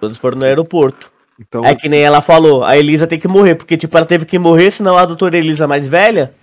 Todos 0.00 0.18
foram 0.18 0.38
no 0.38 0.44
aeroporto. 0.44 1.12
Então, 1.38 1.62
É 1.64 1.74
que 1.74 1.88
nem 1.88 2.02
ela 2.02 2.20
falou, 2.20 2.64
a 2.64 2.76
Elisa 2.76 3.06
tem 3.06 3.18
que 3.18 3.28
morrer, 3.28 3.54
porque 3.54 3.76
tipo, 3.76 3.96
ela 3.96 4.06
teve 4.06 4.24
que 4.24 4.38
morrer, 4.38 4.70
senão 4.70 4.96
a 4.96 5.04
doutora 5.04 5.36
Elisa 5.36 5.68
mais 5.68 5.86
velha 5.86 6.34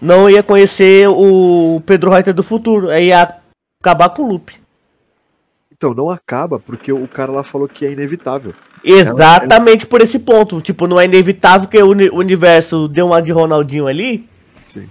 não 0.00 0.30
ia 0.30 0.42
conhecer 0.42 1.08
o 1.08 1.82
Pedro 1.84 2.10
Reuter 2.10 2.32
do 2.32 2.42
futuro. 2.42 2.90
Aí 2.90 3.08
ia 3.08 3.36
acabar 3.82 4.10
com 4.10 4.22
o 4.22 4.28
loop. 4.28 4.52
Então 5.78 5.94
não 5.94 6.10
acaba, 6.10 6.58
porque 6.58 6.92
o 6.92 7.06
cara 7.06 7.30
lá 7.30 7.44
falou 7.44 7.68
que 7.68 7.86
é 7.86 7.92
inevitável. 7.92 8.52
Exatamente 8.84 9.86
por 9.86 10.02
esse 10.02 10.18
ponto. 10.18 10.60
Tipo, 10.60 10.88
não 10.88 11.00
é 11.00 11.04
inevitável 11.04 11.68
que 11.68 11.80
o 11.80 11.90
uni- 11.90 12.10
o 12.10 12.16
universo 12.16 12.88
deu 12.88 13.06
uma 13.06 13.22
de 13.22 13.30
Ronaldinho 13.30 13.86
ali, 13.86 14.28
Sim. 14.60 14.88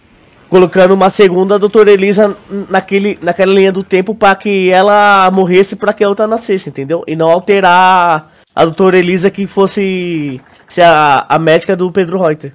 colocando 0.49 0.93
uma 0.93 1.09
segunda 1.09 1.59
doutora 1.59 1.91
Elisa 1.91 2.35
naquele, 2.69 3.19
naquela 3.21 3.53
linha 3.53 3.71
do 3.71 3.83
tempo 3.83 4.15
pra 4.15 4.33
que 4.35 4.69
ela 4.71 5.29
morresse 5.29 5.75
pra 5.75 5.91
que 5.93 6.05
a 6.05 6.09
outra 6.09 6.25
nascesse, 6.25 6.69
entendeu? 6.69 7.03
E 7.05 7.17
não 7.17 7.29
alterar 7.29 8.31
a 8.55 8.63
doutora 8.65 8.97
Elisa 8.97 9.29
que 9.29 9.45
fosse 9.45 10.39
ser 10.69 10.83
a, 10.83 11.25
a 11.27 11.37
médica 11.37 11.75
do 11.75 11.91
Pedro 11.91 12.17
Reuter. 12.17 12.53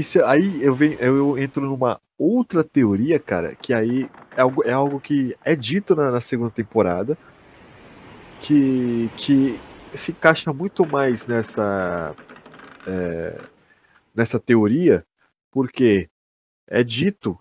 Se- 0.00 0.22
aí 0.22 0.60
eu, 0.62 0.74
venho, 0.74 0.96
eu 1.00 1.38
entro 1.38 1.64
numa 1.66 2.00
outra 2.18 2.64
teoria, 2.64 3.18
cara, 3.20 3.52
que 3.60 3.72
aí 3.72 4.08
é 4.36 4.40
algo, 4.42 4.62
é 4.64 4.72
algo 4.72 5.00
que 5.00 5.36
é 5.44 5.54
dito 5.54 5.94
na, 5.94 6.10
na 6.10 6.20
segunda 6.20 6.50
temporada, 6.50 7.16
que, 8.40 9.10
que 9.16 9.60
se 9.94 10.12
encaixa 10.12 10.52
muito 10.52 10.86
mais 10.86 11.26
nessa, 11.26 12.14
é, 12.86 13.40
nessa 14.14 14.38
teoria, 14.40 15.04
porque 15.50 16.08
é 16.66 16.82
dito 16.82 17.38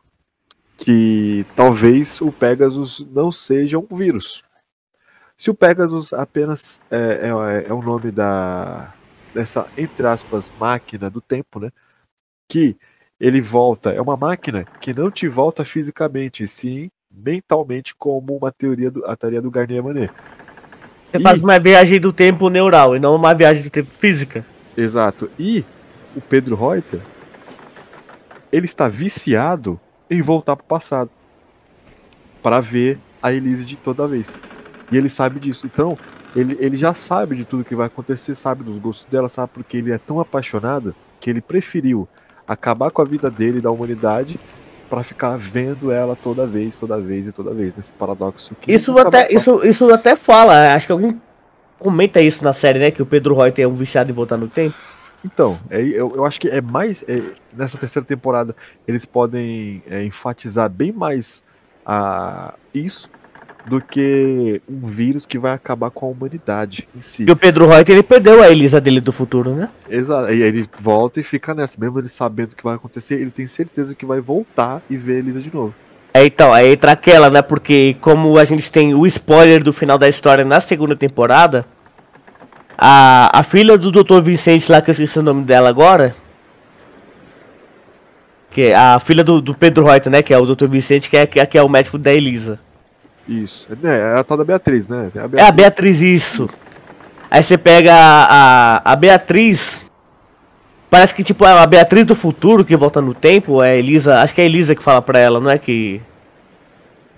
que 0.77 1.45
talvez 1.55 2.21
o 2.21 2.31
Pegasus 2.31 3.05
não 3.11 3.31
seja 3.31 3.77
um 3.77 3.95
vírus. 3.95 4.43
Se 5.37 5.49
o 5.49 5.55
Pegasus 5.55 6.13
apenas 6.13 6.81
é, 6.91 7.29
é, 7.29 7.69
é 7.69 7.73
o 7.73 7.81
nome 7.81 8.11
da 8.11 8.93
dessa, 9.33 9.65
entre 9.77 10.05
aspas, 10.05 10.51
máquina 10.59 11.09
do 11.09 11.21
tempo, 11.21 11.59
né? 11.59 11.71
que 12.51 12.77
ele 13.21 13.39
volta, 13.39 13.91
é 13.91 14.01
uma 14.01 14.17
máquina 14.17 14.65
que 14.81 14.95
não 14.95 15.11
te 15.11 15.27
volta 15.27 15.63
fisicamente, 15.63 16.47
sim 16.47 16.89
mentalmente, 17.13 17.93
como 17.93 18.35
uma 18.35 18.51
teoria 18.51 18.89
do, 18.89 19.05
a 19.05 19.15
teoria 19.15 19.41
do 19.41 19.51
Garnier-Manet. 19.51 20.11
Você 21.11 21.17
Ih. 21.17 21.21
faz 21.21 21.41
uma 21.41 21.59
viagem 21.59 21.99
do 21.99 22.11
tempo 22.11 22.49
neural 22.49 22.95
e 22.95 22.99
não 22.99 23.13
uma 23.13 23.33
viagem 23.35 23.61
do 23.61 23.69
tempo 23.69 23.91
física. 23.91 24.43
Exato. 24.75 25.29
E 25.37 25.63
o 26.15 26.21
Pedro 26.21 26.55
Reuter, 26.55 27.01
ele 28.51 28.65
está 28.65 28.87
viciado 28.87 29.79
em 30.09 30.21
voltar 30.21 30.55
para 30.55 30.63
o 30.63 30.67
passado 30.67 31.11
para 32.41 32.59
ver 32.59 32.97
a 33.21 33.31
Elise 33.31 33.65
de 33.65 33.75
toda 33.75 34.07
vez. 34.07 34.39
E 34.91 34.97
ele 34.97 35.09
sabe 35.09 35.39
disso. 35.39 35.67
Então, 35.67 35.95
ele, 36.35 36.57
ele 36.59 36.75
já 36.75 36.93
sabe 36.95 37.35
de 37.35 37.45
tudo 37.45 37.65
que 37.65 37.75
vai 37.75 37.85
acontecer, 37.85 38.33
sabe 38.33 38.63
dos 38.63 38.79
gostos 38.79 39.05
dela, 39.11 39.29
sabe 39.29 39.51
porque 39.53 39.77
ele 39.77 39.91
é 39.91 39.97
tão 39.99 40.19
apaixonado 40.19 40.95
que 41.19 41.29
ele 41.29 41.41
preferiu 41.41 42.07
acabar 42.51 42.91
com 42.91 43.01
a 43.01 43.05
vida 43.05 43.31
dele 43.31 43.59
e 43.59 43.61
da 43.61 43.71
humanidade 43.71 44.39
para 44.89 45.03
ficar 45.03 45.37
vendo 45.37 45.89
ela 45.89 46.17
toda 46.17 46.45
vez, 46.45 46.75
toda 46.75 46.99
vez 46.99 47.27
e 47.27 47.31
toda 47.31 47.53
vez 47.53 47.75
nesse 47.75 47.93
paradoxo. 47.93 48.53
Que 48.59 48.73
Isso 48.73 48.97
até, 48.97 49.33
isso, 49.33 49.65
isso 49.65 49.91
até 49.93 50.17
fala, 50.17 50.75
acho 50.75 50.85
que 50.85 50.91
alguém 50.91 51.21
comenta 51.79 52.21
isso 52.21 52.43
na 52.43 52.51
série, 52.51 52.77
né? 52.77 52.91
Que 52.91 53.01
o 53.01 53.05
Pedro 53.05 53.35
Reuter 53.35 53.63
é 53.63 53.67
um 53.67 53.73
viciado 53.73 54.11
em 54.11 54.13
voltar 54.13 54.35
no 54.35 54.49
tempo. 54.49 54.75
Então, 55.23 55.59
é, 55.69 55.81
eu, 55.81 56.13
eu 56.15 56.25
acho 56.25 56.39
que 56.41 56.49
é 56.49 56.61
mais. 56.61 57.05
é, 57.07 57.21
nessa 57.53 57.77
terceira 57.77 58.05
temporada, 58.05 58.53
eles 58.85 59.05
podem 59.05 59.81
é, 59.89 60.03
enfatizar 60.03 60.69
bem 60.69 60.91
mais 60.91 61.43
a 61.85 62.53
isso 62.73 63.09
do 63.65 63.79
que 63.79 64.61
um 64.67 64.87
vírus 64.87 65.25
que 65.25 65.37
vai 65.37 65.53
acabar 65.53 65.91
com 65.91 66.05
a 66.05 66.09
humanidade 66.09 66.87
em 66.95 67.01
si. 67.01 67.25
E 67.27 67.31
o 67.31 67.35
Pedro 67.35 67.67
Reuter, 67.67 67.95
ele 67.95 68.03
perdeu 68.03 68.41
a 68.41 68.49
Elisa 68.49 68.81
dele 68.81 68.99
do 68.99 69.11
futuro, 69.11 69.53
né? 69.53 69.69
Exato. 69.89 70.31
E 70.33 70.41
aí 70.43 70.49
ele 70.49 70.67
volta 70.79 71.19
e 71.19 71.23
fica 71.23 71.53
nessa. 71.53 71.79
Mesmo 71.79 71.99
ele 71.99 72.07
sabendo 72.07 72.53
o 72.53 72.55
que 72.55 72.63
vai 72.63 72.75
acontecer, 72.75 73.15
ele 73.15 73.31
tem 73.31 73.45
certeza 73.45 73.93
que 73.93 74.05
vai 74.05 74.19
voltar 74.19 74.81
e 74.89 74.97
ver 74.97 75.17
a 75.17 75.19
Elisa 75.19 75.39
de 75.39 75.53
novo. 75.53 75.73
É, 76.13 76.25
então, 76.25 76.53
aí 76.53 76.73
entra 76.73 76.91
aquela, 76.91 77.29
né? 77.29 77.41
Porque 77.41 77.95
como 78.01 78.37
a 78.37 78.43
gente 78.43 78.71
tem 78.71 78.93
o 78.93 79.05
spoiler 79.05 79.63
do 79.63 79.71
final 79.71 79.97
da 79.97 80.09
história 80.09 80.43
na 80.43 80.59
segunda 80.59 80.95
temporada, 80.95 81.65
a, 82.77 83.39
a 83.39 83.43
filha 83.43 83.77
do 83.77 83.91
Dr. 83.91 84.21
Vicente 84.21 84.71
lá, 84.71 84.81
que 84.81 84.89
eu 84.89 84.93
esqueci 84.93 85.19
o 85.19 85.23
nome 85.23 85.43
dela 85.43 85.69
agora, 85.69 86.15
que 88.49 88.63
é 88.63 88.75
a 88.75 88.99
filha 88.99 89.23
do, 89.23 89.39
do 89.39 89.53
Pedro 89.53 89.85
Reuter, 89.85 90.11
né? 90.11 90.21
Que 90.21 90.33
é 90.33 90.37
o 90.37 90.45
Dr. 90.45 90.67
Vicente, 90.67 91.09
que 91.09 91.15
é, 91.15 91.25
que 91.25 91.39
é, 91.39 91.45
que 91.45 91.57
é 91.57 91.63
o 91.63 91.69
médico 91.69 91.97
da 91.97 92.11
Elisa. 92.11 92.59
Isso. 93.27 93.67
É, 93.83 94.15
é 94.15 94.19
a 94.19 94.23
tal 94.23 94.37
da 94.37 94.43
Beatriz, 94.43 94.87
né? 94.87 95.11
É 95.15 95.19
a 95.19 95.27
Beatriz, 95.27 95.43
é 95.43 95.47
a 95.47 95.51
Beatriz 95.51 96.01
isso. 96.01 96.49
Aí 97.29 97.41
você 97.41 97.57
pega 97.57 97.93
a, 97.93 98.25
a, 98.25 98.91
a 98.91 98.95
Beatriz. 98.95 99.81
Parece 100.89 101.15
que 101.15 101.23
tipo 101.23 101.45
é 101.45 101.53
a 101.53 101.65
Beatriz 101.65 102.05
do 102.05 102.15
futuro 102.15 102.65
que 102.65 102.75
volta 102.75 103.01
no 103.01 103.13
tempo. 103.13 103.63
É 103.63 103.71
a 103.71 103.75
Elisa. 103.75 104.19
Acho 104.19 104.35
que 104.35 104.41
é 104.41 104.43
a 104.43 104.47
Elisa 104.47 104.75
que 104.75 104.83
fala 104.83 105.01
pra 105.01 105.19
ela, 105.19 105.39
não 105.39 105.49
é 105.49 105.57
que. 105.57 106.01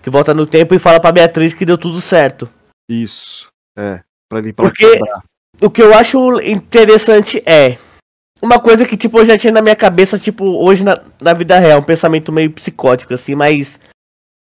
Que 0.01 0.09
volta 0.09 0.33
no 0.33 0.45
tempo 0.45 0.75
e 0.75 0.79
fala 0.79 0.99
pra 0.99 1.11
Beatriz 1.11 1.53
que 1.53 1.65
deu 1.65 1.77
tudo 1.77 1.99
certo. 2.01 2.49
Isso. 2.87 3.47
É. 3.75 4.01
Pra 4.29 4.41
limpar 4.41 4.63
Porque 4.63 4.99
o 5.61 5.69
que 5.69 5.81
eu 5.81 5.93
acho 5.93 6.39
interessante 6.41 7.41
é. 7.45 7.77
Uma 8.41 8.59
coisa 8.59 8.85
que, 8.85 8.97
tipo, 8.97 9.19
eu 9.19 9.25
já 9.25 9.37
tinha 9.37 9.53
na 9.53 9.61
minha 9.61 9.75
cabeça, 9.75 10.19
tipo, 10.19 10.43
hoje 10.43 10.83
na, 10.83 10.99
na 11.21 11.31
vida 11.31 11.57
real, 11.57 11.79
um 11.79 11.83
pensamento 11.83 12.29
meio 12.29 12.51
psicótico, 12.51 13.13
assim, 13.13 13.35
mas 13.35 13.79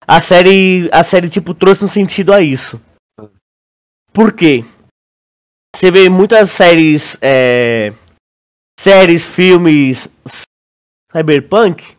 a 0.09 0.19
série, 0.19 0.89
a 0.91 1.03
série 1.03 1.29
tipo 1.29 1.53
trouxe 1.53 1.85
um 1.85 1.87
sentido 1.87 2.33
a 2.33 2.41
isso. 2.41 2.81
Por 4.11 4.33
quê? 4.33 4.65
Você 5.75 5.91
vê 5.91 6.09
muitas 6.09 6.49
séries, 6.49 7.15
é, 7.21 7.93
séries, 8.79 9.23
filmes 9.23 10.09
cyberpunk 11.11 11.95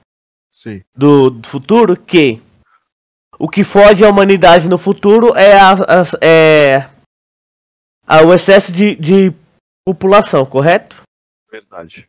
Sim. 0.51 0.83
Do, 0.93 1.31
do 1.31 1.49
futuro 1.49 1.97
que 1.97 2.43
o 3.39 3.49
que 3.49 3.63
foge 3.63 4.05
a 4.05 4.11
humanidade 4.11 4.69
no 4.69 4.77
futuro 4.77 5.37
é, 5.37 5.53
a, 5.53 5.73
a, 5.73 6.03
é 6.21 6.91
a, 8.05 8.23
o 8.27 8.35
excesso 8.35 8.73
de, 8.73 8.97
de 8.97 9.33
população, 9.87 10.45
correto? 10.45 11.03
Verdade. 11.49 12.09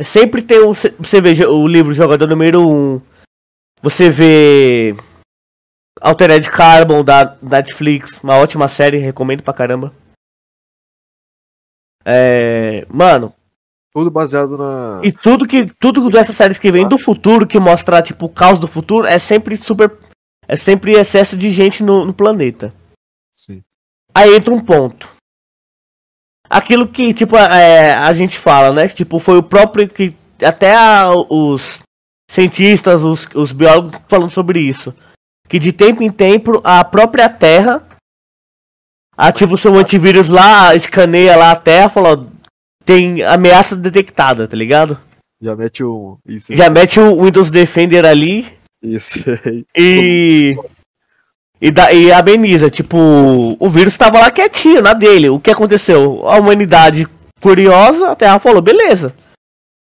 Sempre 0.00 0.42
tem 0.42 0.60
um. 0.60 0.74
Você 0.74 1.20
vê 1.20 1.46
o 1.46 1.68
livro 1.68 1.92
Jogador 1.92 2.26
número 2.26 2.60
1. 2.60 2.66
Um, 2.66 3.02
você 3.80 4.10
vê 4.10 4.96
Altered 6.00 6.50
Carbon 6.50 7.04
da 7.04 7.36
Netflix, 7.42 8.18
uma 8.22 8.36
ótima 8.36 8.68
série, 8.68 8.98
recomendo 8.98 9.42
pra 9.42 9.52
caramba. 9.52 9.92
É, 12.04 12.86
mano, 12.88 13.34
tudo 13.92 14.10
baseado 14.10 14.56
na 14.56 15.00
E 15.02 15.12
tudo 15.12 15.46
que 15.46 15.70
tudo 15.78 16.08
dessas 16.08 16.34
séries 16.34 16.58
que 16.58 16.72
vem 16.72 16.88
do 16.88 16.96
futuro 16.96 17.46
que 17.46 17.58
mostra 17.58 18.00
tipo 18.00 18.26
o 18.26 18.28
caos 18.28 18.58
do 18.58 18.66
futuro 18.66 19.06
é 19.06 19.18
sempre 19.18 19.56
super 19.56 19.98
é 20.48 20.56
sempre 20.56 20.92
excesso 20.92 21.36
de 21.36 21.50
gente 21.50 21.82
no, 21.82 22.06
no 22.06 22.14
planeta. 22.14 22.72
Sim. 23.36 23.62
Aí 24.14 24.34
entra 24.34 24.54
um 24.54 24.64
ponto. 24.64 25.12
Aquilo 26.48 26.88
que 26.88 27.12
tipo 27.12 27.36
é, 27.36 27.92
a 27.92 28.12
gente 28.14 28.38
fala, 28.38 28.72
né? 28.72 28.88
Tipo 28.88 29.18
foi 29.18 29.36
o 29.38 29.42
próprio 29.42 29.88
que 29.88 30.16
até 30.42 30.74
a, 30.74 31.10
os 31.28 31.80
cientistas, 32.30 33.02
os, 33.02 33.28
os 33.34 33.52
biólogos 33.52 34.00
falando 34.08 34.30
sobre 34.30 34.60
isso 34.60 34.94
que 35.50 35.58
de 35.58 35.72
tempo 35.72 36.00
em 36.00 36.12
tempo 36.12 36.60
a 36.62 36.84
própria 36.84 37.28
Terra 37.28 37.82
ativa 39.18 39.52
o 39.52 39.58
seu 39.58 39.74
antivírus 39.74 40.28
lá, 40.28 40.76
escaneia 40.76 41.36
lá 41.36 41.50
a 41.50 41.56
Terra, 41.56 41.88
falou, 41.88 42.28
tem 42.84 43.24
ameaça 43.24 43.74
detectada, 43.74 44.46
tá 44.46 44.56
ligado? 44.56 44.98
Já 45.42 45.56
mete 45.56 45.82
o. 45.82 46.18
Isso. 46.24 46.54
Já 46.54 46.70
mete 46.70 47.00
o 47.00 47.24
Windows 47.24 47.50
Defender 47.50 48.06
ali. 48.06 48.46
Isso. 48.80 49.24
E. 49.76 50.56
E, 51.62 51.70
da, 51.70 51.92
e 51.92 52.10
ameniza, 52.10 52.70
tipo, 52.70 52.96
o 53.58 53.68
vírus 53.68 53.98
tava 53.98 54.18
lá 54.18 54.30
quietinho, 54.30 54.80
na 54.80 54.94
dele. 54.94 55.28
O 55.28 55.38
que 55.38 55.50
aconteceu? 55.50 56.26
A 56.26 56.38
humanidade 56.38 57.06
curiosa, 57.38 58.12
a 58.12 58.16
Terra 58.16 58.38
falou, 58.38 58.62
beleza. 58.62 59.14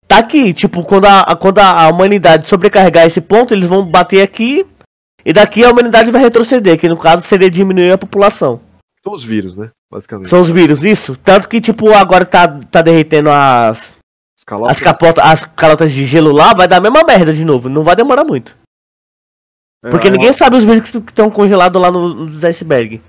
Tá 0.08 0.18
aqui, 0.18 0.54
tipo, 0.54 0.82
quando 0.82 1.04
a, 1.04 1.36
quando 1.36 1.58
a 1.58 1.86
humanidade 1.88 2.48
sobrecarregar 2.48 3.06
esse 3.06 3.20
ponto, 3.20 3.52
eles 3.52 3.66
vão 3.66 3.84
bater 3.84 4.22
aqui 4.22 4.64
e 5.24 5.32
daqui 5.32 5.64
a 5.64 5.70
humanidade 5.70 6.10
vai 6.10 6.20
retroceder, 6.20 6.78
que 6.78 6.88
no 6.88 6.96
caso 6.96 7.26
seria 7.26 7.50
diminuir 7.50 7.92
a 7.92 7.98
população. 7.98 8.60
São 9.02 9.12
os 9.12 9.24
vírus, 9.24 9.56
né? 9.56 9.70
Basicamente. 9.90 10.28
São 10.28 10.40
os 10.40 10.50
vírus, 10.50 10.84
isso. 10.84 11.16
Tanto 11.16 11.48
que, 11.48 11.60
tipo, 11.60 11.92
agora 11.92 12.24
tá, 12.26 12.46
tá 12.70 12.82
derretendo 12.82 13.30
as. 13.30 13.94
As 14.38 14.44
calotas. 14.44 14.76
As, 14.76 14.82
capotas, 14.82 15.24
as 15.24 15.44
calotas 15.44 15.92
de 15.92 16.04
gelo 16.04 16.32
lá, 16.32 16.54
vai 16.54 16.68
dar 16.68 16.76
a 16.76 16.80
mesma 16.80 17.02
merda 17.04 17.32
de 17.32 17.44
novo. 17.44 17.68
Não 17.68 17.82
vai 17.82 17.96
demorar 17.96 18.24
muito. 18.24 18.56
É, 19.82 19.90
Porque 19.90 20.10
ninguém 20.10 20.32
sabe 20.32 20.56
os 20.56 20.64
vírus 20.64 20.90
que 20.90 20.98
estão 20.98 21.30
congelados 21.30 21.80
lá 21.80 21.90
no, 21.90 22.14
nos 22.14 22.44
iceberg. 22.44 23.00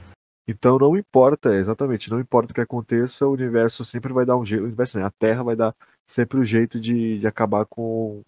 Então 0.48 0.78
não 0.78 0.98
importa, 0.98 1.56
exatamente, 1.56 2.10
não 2.10 2.20
importa 2.20 2.52
o 2.52 2.56
que 2.56 2.62
aconteça, 2.62 3.28
o 3.28 3.32
universo 3.32 3.86
sempre 3.86 4.12
vai 4.12 4.26
dar 4.26 4.38
um 4.38 4.46
jeito. 4.46 4.64
O 4.64 4.66
universo, 4.66 4.98
né? 4.98 5.06
A 5.06 5.12
Terra 5.12 5.44
vai 5.44 5.56
dar 5.56 5.74
sempre 6.10 6.40
o 6.40 6.42
um 6.42 6.46
jeito 6.46 6.80
de, 6.80 7.20
de 7.20 7.28
acabar 7.28 7.66
com, 7.66 8.22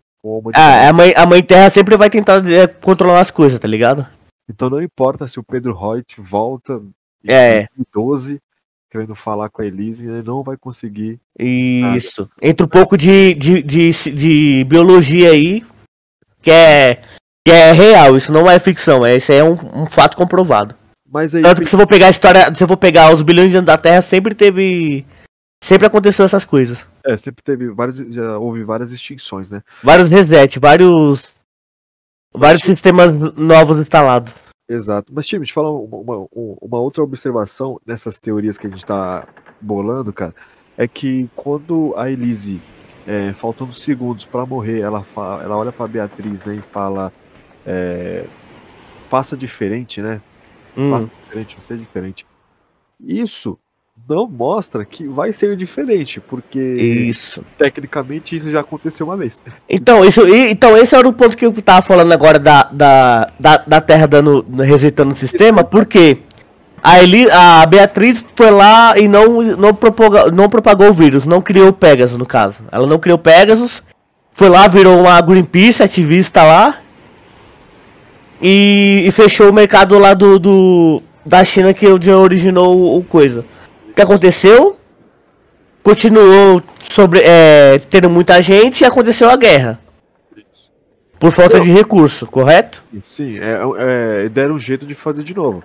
ah, 0.56 0.90
a 0.90 0.94
mãe, 0.94 1.14
a 1.16 1.26
mãe 1.26 1.44
Terra 1.44 1.70
sempre 1.70 1.98
vai 1.98 2.10
tentar 2.10 2.46
é, 2.50 2.68
controlar 2.68 3.20
as 3.20 3.32
coisas, 3.32 3.60
tá 3.60 3.68
ligado? 3.68 4.08
Então 4.50 4.70
não 4.70 4.82
importa 4.82 5.28
se 5.28 5.40
o 5.40 5.44
Pedro 5.44 5.74
Reut 5.74 6.20
volta 6.20 6.82
em 7.24 7.32
é. 7.32 7.68
2012 7.76 8.42
querendo 8.94 9.16
falar 9.16 9.50
com 9.50 9.64
a 9.64 9.66
Elise, 9.66 10.08
ele 10.08 10.22
não 10.22 10.44
vai 10.44 10.56
conseguir. 10.56 11.20
Isso. 11.40 12.22
Nada. 12.22 12.32
Entra 12.44 12.64
um 12.64 12.70
pouco 12.70 12.96
de, 12.96 13.34
de, 13.34 13.64
de, 13.64 13.90
de, 13.92 14.64
biologia 14.66 15.32
aí, 15.32 15.64
que 16.40 16.52
é, 16.52 17.02
que 17.44 17.52
é 17.52 17.72
real, 17.72 18.16
isso 18.16 18.32
não 18.32 18.48
é 18.48 18.60
ficção, 18.60 19.04
é, 19.04 19.16
isso 19.16 19.32
é 19.32 19.44
um, 19.44 19.58
um 19.82 19.88
fato 19.88 20.16
comprovado. 20.16 20.76
Mas 21.10 21.34
aí, 21.34 21.42
Tanto 21.42 21.62
que 21.62 21.68
se 21.68 21.74
eu 21.74 21.78
vou 21.78 21.88
pegar 21.88 22.06
a 22.06 22.12
história, 22.12 22.54
se 22.54 22.64
eu 22.64 22.68
vou 22.68 22.78
pegar 22.78 23.12
os 23.12 23.24
bilhões 23.24 23.50
de 23.50 23.58
anos 23.58 23.66
da 23.66 23.78
Terra, 23.78 24.02
sempre 24.04 24.36
teve. 24.36 25.04
Sempre 25.64 25.88
aconteceu 25.88 26.26
essas 26.26 26.46
coisas. 26.46 26.86
É, 27.06 27.18
sempre 27.18 27.44
teve 27.44 27.70
várias. 27.70 27.98
Já 27.98 28.38
houve 28.38 28.64
várias 28.64 28.92
extinções, 28.92 29.52
né? 29.52 29.62
Vários 29.84 30.10
reset, 30.10 30.60
vários. 30.60 31.34
Vários 32.34 32.64
sistemas 32.64 33.12
novos 33.36 33.78
instalados. 33.78 34.34
Exato. 34.68 35.12
Mas, 35.14 35.28
time, 35.28 35.46
te 35.46 35.54
falar 35.54 35.72
uma, 35.72 35.98
uma, 35.98 36.28
uma, 36.34 36.80
outra 36.80 37.04
observação 37.04 37.80
nessas 37.86 38.20
teorias 38.20 38.58
que 38.58 38.66
a 38.66 38.70
gente 38.70 38.86
tá 38.86 39.28
bolando, 39.62 40.12
cara, 40.12 40.34
é 40.78 40.88
que 40.88 41.30
quando 41.36 41.94
a 41.96 42.10
Elise, 42.10 42.60
é, 43.06 43.34
faltando 43.34 43.72
segundos 43.74 44.26
para 44.26 44.46
morrer, 44.46 44.80
ela, 44.80 45.04
fala, 45.04 45.44
ela 45.44 45.58
olha 45.58 45.72
pra 45.72 45.88
Beatriz 45.88 46.46
né, 46.46 46.56
e 46.56 46.62
fala. 46.74 47.12
É, 47.66 48.26
faça 49.10 49.38
diferente, 49.38 50.02
né? 50.02 50.20
Hum. 50.76 50.90
Faça 50.90 51.12
diferente, 51.24 51.62
você 51.62 51.74
é 51.74 51.78
diferente. 51.78 52.26
Isso 53.00 53.60
não 54.08 54.28
mostra 54.28 54.84
que 54.84 55.08
vai 55.08 55.32
ser 55.32 55.56
diferente, 55.56 56.20
porque 56.20 56.60
isso. 56.60 57.44
tecnicamente 57.58 58.36
isso 58.36 58.52
já 58.52 58.60
aconteceu 58.60 59.08
uma 59.08 59.16
vez. 59.16 59.42
Então, 59.70 60.04
isso, 60.04 60.28
então 60.28 60.78
esse 60.78 60.96
era 60.96 61.08
o 61.08 61.14
ponto 61.14 61.38
que 61.38 61.46
eu 61.46 61.54
tava 61.62 61.82
falando 61.82 62.12
agora 62.12 62.38
da, 62.38 62.64
da, 62.64 63.32
da, 63.40 63.58
da 63.58 63.82
Terra 63.82 64.08
dando, 64.08 64.46
resetando 64.60 65.14
o 65.14 65.18
sistema, 65.18 65.64
porque 65.64 66.20
a, 66.82 67.02
Eli, 67.02 67.30
a 67.32 67.66
Beatriz 67.66 68.26
foi 68.36 68.52
lá 68.52 68.98
e 68.98 69.08
não, 69.08 69.42
não, 69.42 69.74
propagou, 69.74 70.32
não 70.32 70.50
propagou 70.50 70.90
o 70.90 70.94
vírus, 70.94 71.26
não 71.26 71.42
criou 71.42 71.70
o 71.70 71.74
Pegasus 71.74 72.18
no 72.18 72.26
caso. 72.26 72.66
Ela 72.72 72.86
não 72.86 73.00
criou 73.00 73.16
o 73.16 73.22
Pegasus, 73.22 73.82
foi 74.36 74.50
lá, 74.50 74.68
virou 74.68 75.00
uma 75.00 75.22
Greenpeace 75.22 75.82
ativista 75.82 76.44
lá 76.44 76.80
e, 78.42 79.06
e 79.08 79.12
fechou 79.12 79.50
o 79.50 79.54
mercado 79.54 79.98
lá 79.98 80.14
do, 80.14 80.38
do 80.38 81.02
da 81.26 81.46
China 81.46 81.74
que 81.74 81.88
originou 81.88 82.98
o 82.98 83.04
coisa. 83.04 83.46
O 83.94 83.96
que 83.96 84.02
aconteceu? 84.02 84.76
Continuou 85.84 86.64
sobre, 86.92 87.20
é, 87.20 87.78
tendo 87.78 88.10
muita 88.10 88.42
gente 88.42 88.82
e 88.82 88.86
aconteceu 88.86 89.30
a 89.30 89.36
guerra. 89.36 89.80
Por 91.20 91.32
falta 91.32 91.62
de 91.62 91.70
recurso, 91.70 92.26
correto? 92.26 92.84
Sim, 93.04 93.38
é, 93.38 93.60
é, 94.26 94.30
deram 94.30 94.56
um 94.56 94.60
jeito 94.60 94.88
de 94.88 94.96
fazer 94.96 95.24
de 95.24 95.36
novo. 95.36 95.64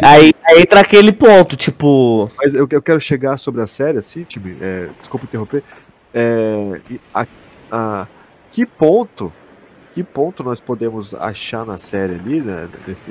Aí, 0.00 0.34
aí 0.48 0.62
entra 0.62 0.80
aquele 0.80 1.12
ponto, 1.12 1.54
tipo. 1.54 2.30
Mas 2.38 2.54
eu, 2.54 2.66
eu 2.70 2.80
quero 2.80 2.98
chegar 2.98 3.36
sobre 3.36 3.60
a 3.60 3.66
série, 3.66 3.98
assim, 3.98 4.24
time. 4.24 4.56
É, 4.58 4.88
desculpa 4.98 5.26
interromper. 5.26 5.62
É, 6.14 6.80
a, 7.14 7.26
a, 7.70 8.06
que 8.50 8.64
ponto. 8.64 9.30
Que 9.92 10.02
ponto 10.02 10.42
nós 10.42 10.62
podemos 10.62 11.14
achar 11.14 11.66
na 11.66 11.76
série 11.76 12.14
ali, 12.14 12.40
né? 12.40 12.66
Desse 12.86 13.10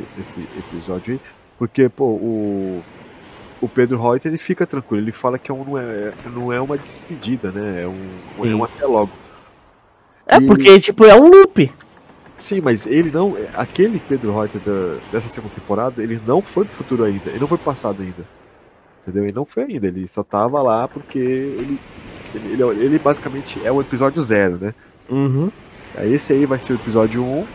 episódio 0.58 1.14
aí? 1.14 1.22
Porque, 1.56 1.88
pô, 1.88 2.06
o, 2.06 2.84
o 3.62 3.70
Pedro 3.70 4.02
Reuter 4.02 4.32
ele 4.32 4.38
fica 4.38 4.66
tranquilo, 4.66 5.04
ele 5.04 5.12
fala 5.12 5.40
que 5.40 5.50
é 5.50 5.54
um, 5.54 5.64
não, 5.64 5.78
é, 5.78 6.14
não 6.34 6.54
é 6.54 6.60
uma 6.62 6.78
despedida, 6.78 7.52
né? 7.52 7.84
É 7.84 7.88
um, 7.88 8.10
é 8.44 8.56
um 8.56 8.64
até 8.64 8.86
logo. 8.86 9.12
É, 10.28 10.38
e... 10.38 10.46
porque, 10.46 10.80
tipo, 10.80 11.06
é 11.06 11.16
um 11.16 11.30
loop. 11.30 11.72
Sim, 12.38 12.62
mas 12.62 12.86
ele 12.86 13.12
não. 13.12 13.36
Aquele 13.54 14.00
Pedro 14.00 14.34
Reuter 14.34 14.60
da, 14.62 15.00
dessa 15.12 15.30
segunda 15.30 15.54
temporada, 15.54 16.04
ele 16.04 16.20
não 16.26 16.42
foi 16.42 16.66
pro 16.66 16.74
futuro 16.74 17.04
ainda. 17.04 17.30
Ele 17.30 17.40
não 17.40 17.48
foi 17.48 17.58
pro 17.58 17.66
passado 17.66 18.02
ainda. 18.02 18.28
Entendeu? 19.02 19.24
Ele 19.24 19.34
não 19.34 19.46
foi 19.46 19.64
ainda. 19.64 19.88
Ele 19.88 20.08
só 20.08 20.24
tava 20.24 20.62
lá 20.62 20.88
porque 20.88 21.20
ele. 21.20 21.80
Ele, 22.34 22.62
ele, 22.62 22.86
ele 22.86 23.00
basicamente 23.00 23.66
é 23.66 23.72
o 23.72 23.80
episódio 23.80 24.22
zero, 24.22 24.58
né? 24.58 24.74
Uhum. 25.10 25.50
Esse 26.04 26.34
aí 26.34 26.46
vai 26.46 26.60
ser 26.60 26.74
o 26.74 26.76
episódio 26.76 27.24
1. 27.24 27.48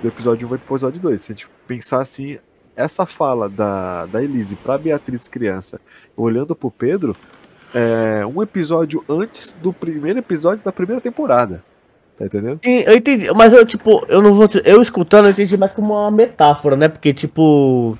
Do 0.00 0.08
episódio 0.08 0.46
1 0.46 0.50
vai 0.50 0.58
pro 0.58 0.74
episódio 0.74 1.00
2. 1.00 1.20
Se 1.20 1.32
a 1.32 1.34
gente 1.34 1.48
pensar 1.66 2.00
assim, 2.00 2.38
essa 2.76 3.06
fala 3.06 3.48
da, 3.48 4.06
da 4.06 4.22
Elise 4.22 4.54
pra 4.54 4.76
Beatriz 4.76 5.26
criança, 5.26 5.80
olhando 6.16 6.54
pro 6.54 6.70
Pedro, 6.70 7.16
é 7.74 8.24
um 8.26 8.42
episódio 8.42 9.04
antes 9.08 9.54
do 9.54 9.72
primeiro 9.72 10.18
episódio 10.18 10.64
da 10.64 10.70
primeira 10.70 11.00
temporada. 11.00 11.64
Tá 12.18 12.24
entendendo? 12.24 12.60
Sim, 12.64 12.78
eu 12.86 12.96
entendi, 12.96 13.30
mas 13.34 13.52
eu, 13.52 13.64
tipo, 13.66 14.04
eu 14.08 14.22
não 14.22 14.32
vou. 14.32 14.48
Eu 14.64 14.80
escutando, 14.80 15.26
eu 15.26 15.32
entendi 15.32 15.56
mais 15.56 15.72
como 15.72 15.92
uma 15.92 16.10
metáfora, 16.10 16.76
né? 16.76 16.88
Porque, 16.88 17.12
tipo. 17.12 17.98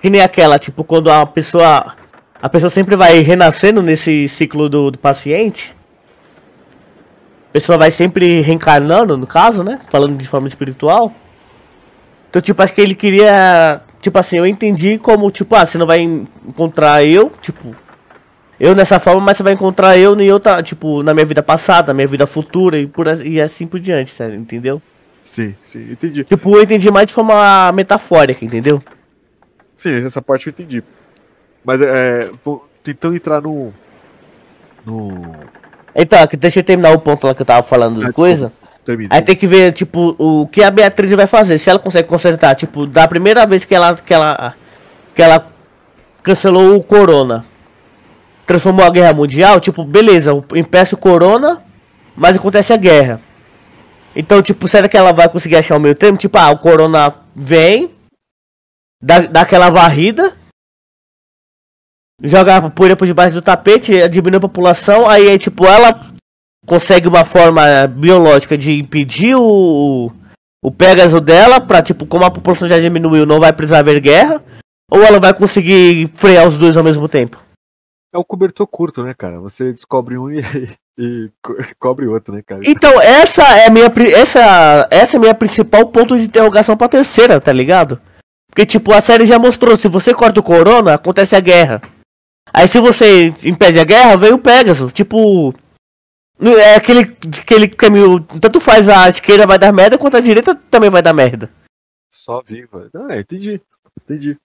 Que 0.00 0.08
nem 0.08 0.22
aquela, 0.22 0.58
tipo, 0.58 0.82
quando 0.82 1.10
a 1.10 1.26
pessoa. 1.26 1.94
A 2.40 2.48
pessoa 2.48 2.70
sempre 2.70 2.96
vai 2.96 3.18
renascendo 3.18 3.82
nesse 3.82 4.26
ciclo 4.28 4.70
do, 4.70 4.90
do 4.92 4.98
paciente. 4.98 5.76
A 7.50 7.52
pessoa 7.52 7.76
vai 7.76 7.90
sempre 7.90 8.40
reencarnando, 8.40 9.14
no 9.14 9.26
caso, 9.26 9.62
né? 9.62 9.80
Falando 9.90 10.16
de 10.16 10.26
forma 10.26 10.48
espiritual. 10.48 11.12
Então, 12.30 12.40
tipo, 12.40 12.62
acho 12.62 12.74
que 12.74 12.80
ele 12.80 12.94
queria. 12.94 13.82
Tipo 14.00 14.18
assim, 14.18 14.38
eu 14.38 14.46
entendi 14.46 14.98
como, 14.98 15.30
tipo, 15.30 15.54
ah, 15.54 15.66
você 15.66 15.76
não 15.76 15.86
vai 15.86 16.00
encontrar 16.00 17.04
eu, 17.04 17.30
tipo, 17.42 17.76
eu 18.58 18.74
nessa 18.74 18.98
forma, 18.98 19.20
mas 19.20 19.36
você 19.36 19.42
vai 19.42 19.52
encontrar 19.52 19.98
eu 19.98 20.18
em 20.18 20.30
outra, 20.30 20.62
tipo, 20.62 21.02
na 21.02 21.12
minha 21.12 21.26
vida 21.26 21.42
passada, 21.42 21.88
na 21.88 21.94
minha 21.94 22.06
vida 22.06 22.26
futura 22.26 22.78
e, 22.78 22.86
por, 22.86 23.06
e 23.26 23.40
assim 23.40 23.66
por 23.66 23.78
diante, 23.78 24.10
sério, 24.10 24.36
entendeu? 24.36 24.80
Sim, 25.24 25.54
sim, 25.62 25.92
entendi. 25.92 26.24
Tipo, 26.24 26.56
eu 26.56 26.62
entendi 26.62 26.90
mais 26.90 27.08
de 27.08 27.12
forma 27.12 27.70
metafórica, 27.72 28.44
entendeu? 28.44 28.82
Sim, 29.76 30.04
essa 30.04 30.22
parte 30.22 30.46
eu 30.46 30.50
entendi. 30.50 30.82
Mas 31.64 31.82
é. 31.82 32.30
Vou 32.44 32.68
tentando 32.82 33.16
entrar 33.16 33.40
no. 33.40 33.72
No. 34.84 35.34
Então, 35.94 36.18
deixa 36.38 36.60
eu 36.60 36.64
terminar 36.64 36.92
o 36.92 37.00
ponto 37.00 37.26
lá 37.26 37.34
que 37.34 37.42
eu 37.42 37.46
tava 37.46 37.62
falando 37.62 38.00
de 38.00 38.06
ah, 38.06 38.12
coisa. 38.12 38.52
Aí 39.10 39.22
tem 39.22 39.36
que 39.36 39.46
ver, 39.46 39.72
tipo, 39.72 40.16
o 40.18 40.46
que 40.46 40.62
a 40.62 40.70
Beatriz 40.70 41.12
vai 41.12 41.26
fazer. 41.26 41.58
Se 41.58 41.70
ela 41.70 41.78
consegue 41.78 42.08
consertar, 42.08 42.54
tipo, 42.54 42.86
da 42.86 43.06
primeira 43.06 43.46
vez 43.46 43.64
que 43.64 43.74
ela. 43.74 43.94
que 43.96 44.12
ela. 44.12 44.54
que 45.14 45.22
ela 45.22 45.46
cancelou 46.22 46.76
o 46.76 46.82
Corona 46.82 47.44
transformou 48.50 48.84
a 48.84 48.90
guerra 48.90 49.12
mundial, 49.12 49.60
tipo, 49.60 49.84
beleza, 49.84 50.32
impeça 50.56 50.96
o 50.96 50.98
corona, 50.98 51.62
mas 52.16 52.34
acontece 52.34 52.72
a 52.72 52.76
guerra. 52.76 53.20
Então, 54.16 54.42
tipo, 54.42 54.66
será 54.66 54.88
que 54.88 54.96
ela 54.96 55.12
vai 55.12 55.28
conseguir 55.28 55.54
achar 55.54 55.76
o 55.76 55.80
meio 55.80 55.94
termo? 55.94 56.18
Tipo, 56.18 56.36
ah, 56.36 56.50
o 56.50 56.58
corona 56.58 57.14
vem, 57.32 57.92
dá, 59.00 59.20
dá 59.20 59.42
aquela 59.42 59.70
varrida, 59.70 60.36
joga 62.20 62.56
a 62.56 62.70
poeira 62.70 62.96
por 62.96 63.06
debaixo 63.06 63.34
do 63.34 63.40
tapete, 63.40 64.08
diminui 64.08 64.38
a 64.38 64.40
população, 64.40 65.08
aí, 65.08 65.38
tipo, 65.38 65.64
ela 65.64 66.09
consegue 66.66 67.08
uma 67.08 67.24
forma 67.24 67.86
biológica 67.86 68.56
de 68.56 68.72
impedir 68.72 69.34
o, 69.34 70.10
o 70.62 70.70
Pegasus 70.70 71.20
dela, 71.20 71.60
pra, 71.60 71.82
tipo, 71.82 72.06
como 72.06 72.24
a 72.24 72.30
população 72.30 72.68
já 72.68 72.78
diminuiu, 72.78 73.26
não 73.26 73.40
vai 73.40 73.52
precisar 73.52 73.78
haver 73.80 74.00
guerra, 74.00 74.42
ou 74.90 75.02
ela 75.02 75.20
vai 75.20 75.34
conseguir 75.34 76.10
frear 76.14 76.46
os 76.46 76.58
dois 76.58 76.76
ao 76.76 76.84
mesmo 76.84 77.08
tempo? 77.08 77.42
É 78.12 78.18
o 78.18 78.24
cobertor 78.24 78.66
curto, 78.66 79.04
né, 79.04 79.14
cara? 79.14 79.38
Você 79.40 79.72
descobre 79.72 80.18
um 80.18 80.30
e, 80.34 80.42
e 80.98 81.30
cobre 81.78 82.06
outro, 82.06 82.34
né, 82.34 82.42
cara? 82.42 82.62
Então, 82.64 83.00
essa 83.00 83.42
é 83.58 83.66
a 83.66 83.70
minha, 83.70 83.92
essa, 84.14 84.88
essa 84.90 85.16
é 85.16 85.20
minha 85.20 85.34
principal 85.34 85.86
ponto 85.86 86.16
de 86.16 86.24
interrogação 86.24 86.76
pra 86.76 86.88
terceira, 86.88 87.40
tá 87.40 87.52
ligado? 87.52 88.00
Porque, 88.48 88.66
tipo, 88.66 88.92
a 88.92 89.00
série 89.00 89.24
já 89.26 89.38
mostrou, 89.38 89.76
se 89.76 89.86
você 89.86 90.12
corta 90.12 90.40
o 90.40 90.42
corona, 90.42 90.94
acontece 90.94 91.36
a 91.36 91.40
guerra. 91.40 91.80
Aí 92.52 92.66
se 92.66 92.80
você 92.80 93.32
impede 93.44 93.78
a 93.78 93.84
guerra, 93.84 94.16
vem 94.16 94.32
o 94.32 94.38
Pegasus. 94.38 94.92
Tipo. 94.92 95.54
É 96.40 96.74
aquele, 96.76 97.00
aquele 97.00 97.68
caminho. 97.68 98.20
Tanto 98.40 98.60
faz 98.60 98.88
a 98.88 99.08
esquerda 99.08 99.46
vai 99.46 99.58
dar 99.58 99.72
merda, 99.72 99.98
quanto 99.98 100.16
a 100.16 100.20
direita 100.20 100.54
também 100.54 100.88
vai 100.88 101.02
dar 101.02 101.12
merda. 101.12 101.50
Só 102.10 102.40
viva. 102.42 102.88
Ah, 102.94 103.18
entendi. 103.18 103.60
Entendi. 104.02 104.38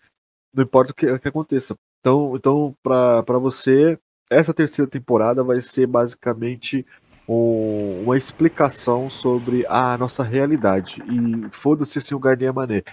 Não 0.53 0.63
importa 0.63 0.91
o 0.91 0.95
que, 0.95 1.05
o 1.07 1.19
que 1.19 1.27
aconteça. 1.27 1.75
Então, 2.01 2.35
então 2.35 2.75
para 2.83 3.39
você, 3.39 3.97
essa 4.29 4.53
terceira 4.53 4.89
temporada 4.89 5.43
vai 5.43 5.61
ser 5.61 5.87
basicamente 5.87 6.85
um, 7.27 8.03
uma 8.03 8.17
explicação 8.17 9.09
sobre 9.09 9.65
a 9.67 9.97
nossa 9.97 10.23
realidade. 10.23 11.01
E 11.03 11.49
foda-se 11.51 12.01
se 12.01 12.13
o 12.13 12.19
Garnier 12.19 12.53
Mané. 12.53 12.83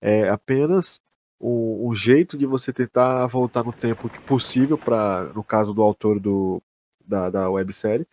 É 0.00 0.28
apenas 0.28 1.00
um, 1.40 1.88
um, 1.88 1.94
jeito 1.94 2.36
de 2.36 2.46
você 2.46 2.72
tentar 2.72 3.26
voltar 3.26 3.64
no 3.64 3.72
tempo 3.72 4.08
possível, 4.26 4.78
para 4.78 5.24
no 5.34 5.44
caso 5.44 5.72
do 5.72 5.82
autor 5.82 6.18
do, 6.18 6.62
da, 7.04 7.30
da 7.30 7.50
websérie, 7.50 8.06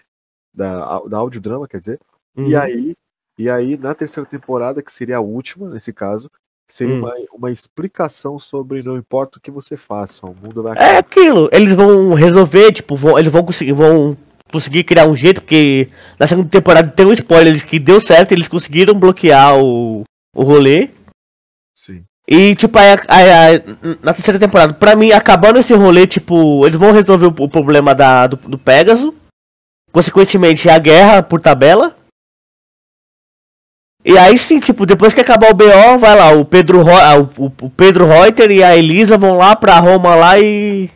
da, 0.54 1.00
da 1.02 1.18
audiodrama, 1.18 1.68
quer 1.68 1.80
dizer. 1.80 2.00
Uhum. 2.36 2.46
E 2.46 2.56
aí, 2.56 2.96
e 3.38 3.50
aí, 3.50 3.78
na 3.78 3.94
terceira 3.94 4.30
temporada, 4.30 4.82
que 4.82 4.92
seria 4.92 5.18
a 5.18 5.22
última, 5.22 5.70
nesse 5.70 5.94
caso, 5.94 6.30
Seria 6.70 6.94
hum. 6.94 7.00
uma, 7.00 7.14
uma 7.34 7.52
explicação 7.52 8.38
sobre 8.38 8.84
não 8.84 8.96
importa 8.96 9.40
o 9.40 9.42
que 9.42 9.50
você 9.50 9.76
faça, 9.76 10.28
o 10.28 10.36
mundo 10.36 10.62
vai 10.62 10.78
É 10.78 11.00
aquilo, 11.00 11.50
eles 11.52 11.74
vão 11.74 12.14
resolver, 12.14 12.72
tipo, 12.72 12.96
vão, 12.96 13.18
eles 13.18 13.32
vão 13.32 13.44
conseguir, 13.44 13.74
vão 13.74 14.16
conseguir 14.52 14.84
criar 14.84 15.08
um 15.08 15.16
jeito, 15.16 15.42
porque 15.42 15.90
na 16.20 16.28
segunda 16.28 16.48
temporada 16.48 16.88
tem 16.88 17.08
um 17.08 17.12
spoiler 17.12 17.66
que 17.66 17.80
deu 17.80 18.00
certo, 18.00 18.34
eles 18.34 18.48
conseguiram 18.48 18.94
bloquear 18.94 19.58
o, 19.58 20.04
o 20.36 20.44
rolê. 20.44 20.92
Sim. 21.76 22.04
E, 22.28 22.54
tipo, 22.54 22.78
aí, 22.78 23.00
aí, 23.08 23.32
aí, 23.32 23.64
na 24.04 24.14
terceira 24.14 24.40
temporada, 24.40 24.72
pra 24.72 24.96
mim, 24.96 25.12
acabando 25.12 25.58
esse 25.58 25.74
rolê, 25.74 26.06
tipo, 26.06 26.64
eles 26.68 26.78
vão 26.78 26.92
resolver 26.92 27.26
o, 27.26 27.46
o 27.46 27.50
problema 27.50 27.96
da, 27.96 28.28
do, 28.28 28.36
do 28.36 28.60
Pegasus. 28.60 29.12
Consequentemente, 29.91 30.69
a 30.69 30.78
guerra 30.78 31.23
por 31.23 31.41
tabela. 31.41 31.95
E 34.06 34.17
aí 34.17 34.38
sim, 34.38 34.60
tipo, 34.60 34.86
depois 34.86 35.13
que 35.13 35.21
acabar 35.21 35.52
o 35.52 35.54
BO, 35.54 35.99
vai 35.99 36.15
lá, 36.15 36.32
o 36.32 36.45
Pedro, 36.45 36.88
ah, 36.89 37.19
o, 37.19 37.45
o 37.65 37.69
Pedro 37.69 38.06
Reuter 38.06 38.49
e 38.49 38.63
a 38.63 38.75
Elisa 38.75 39.17
vão 39.17 39.36
lá 39.36 39.56
pra 39.56 39.80
Roma 39.80 40.15
lá 40.15 40.39
e. 40.39 40.89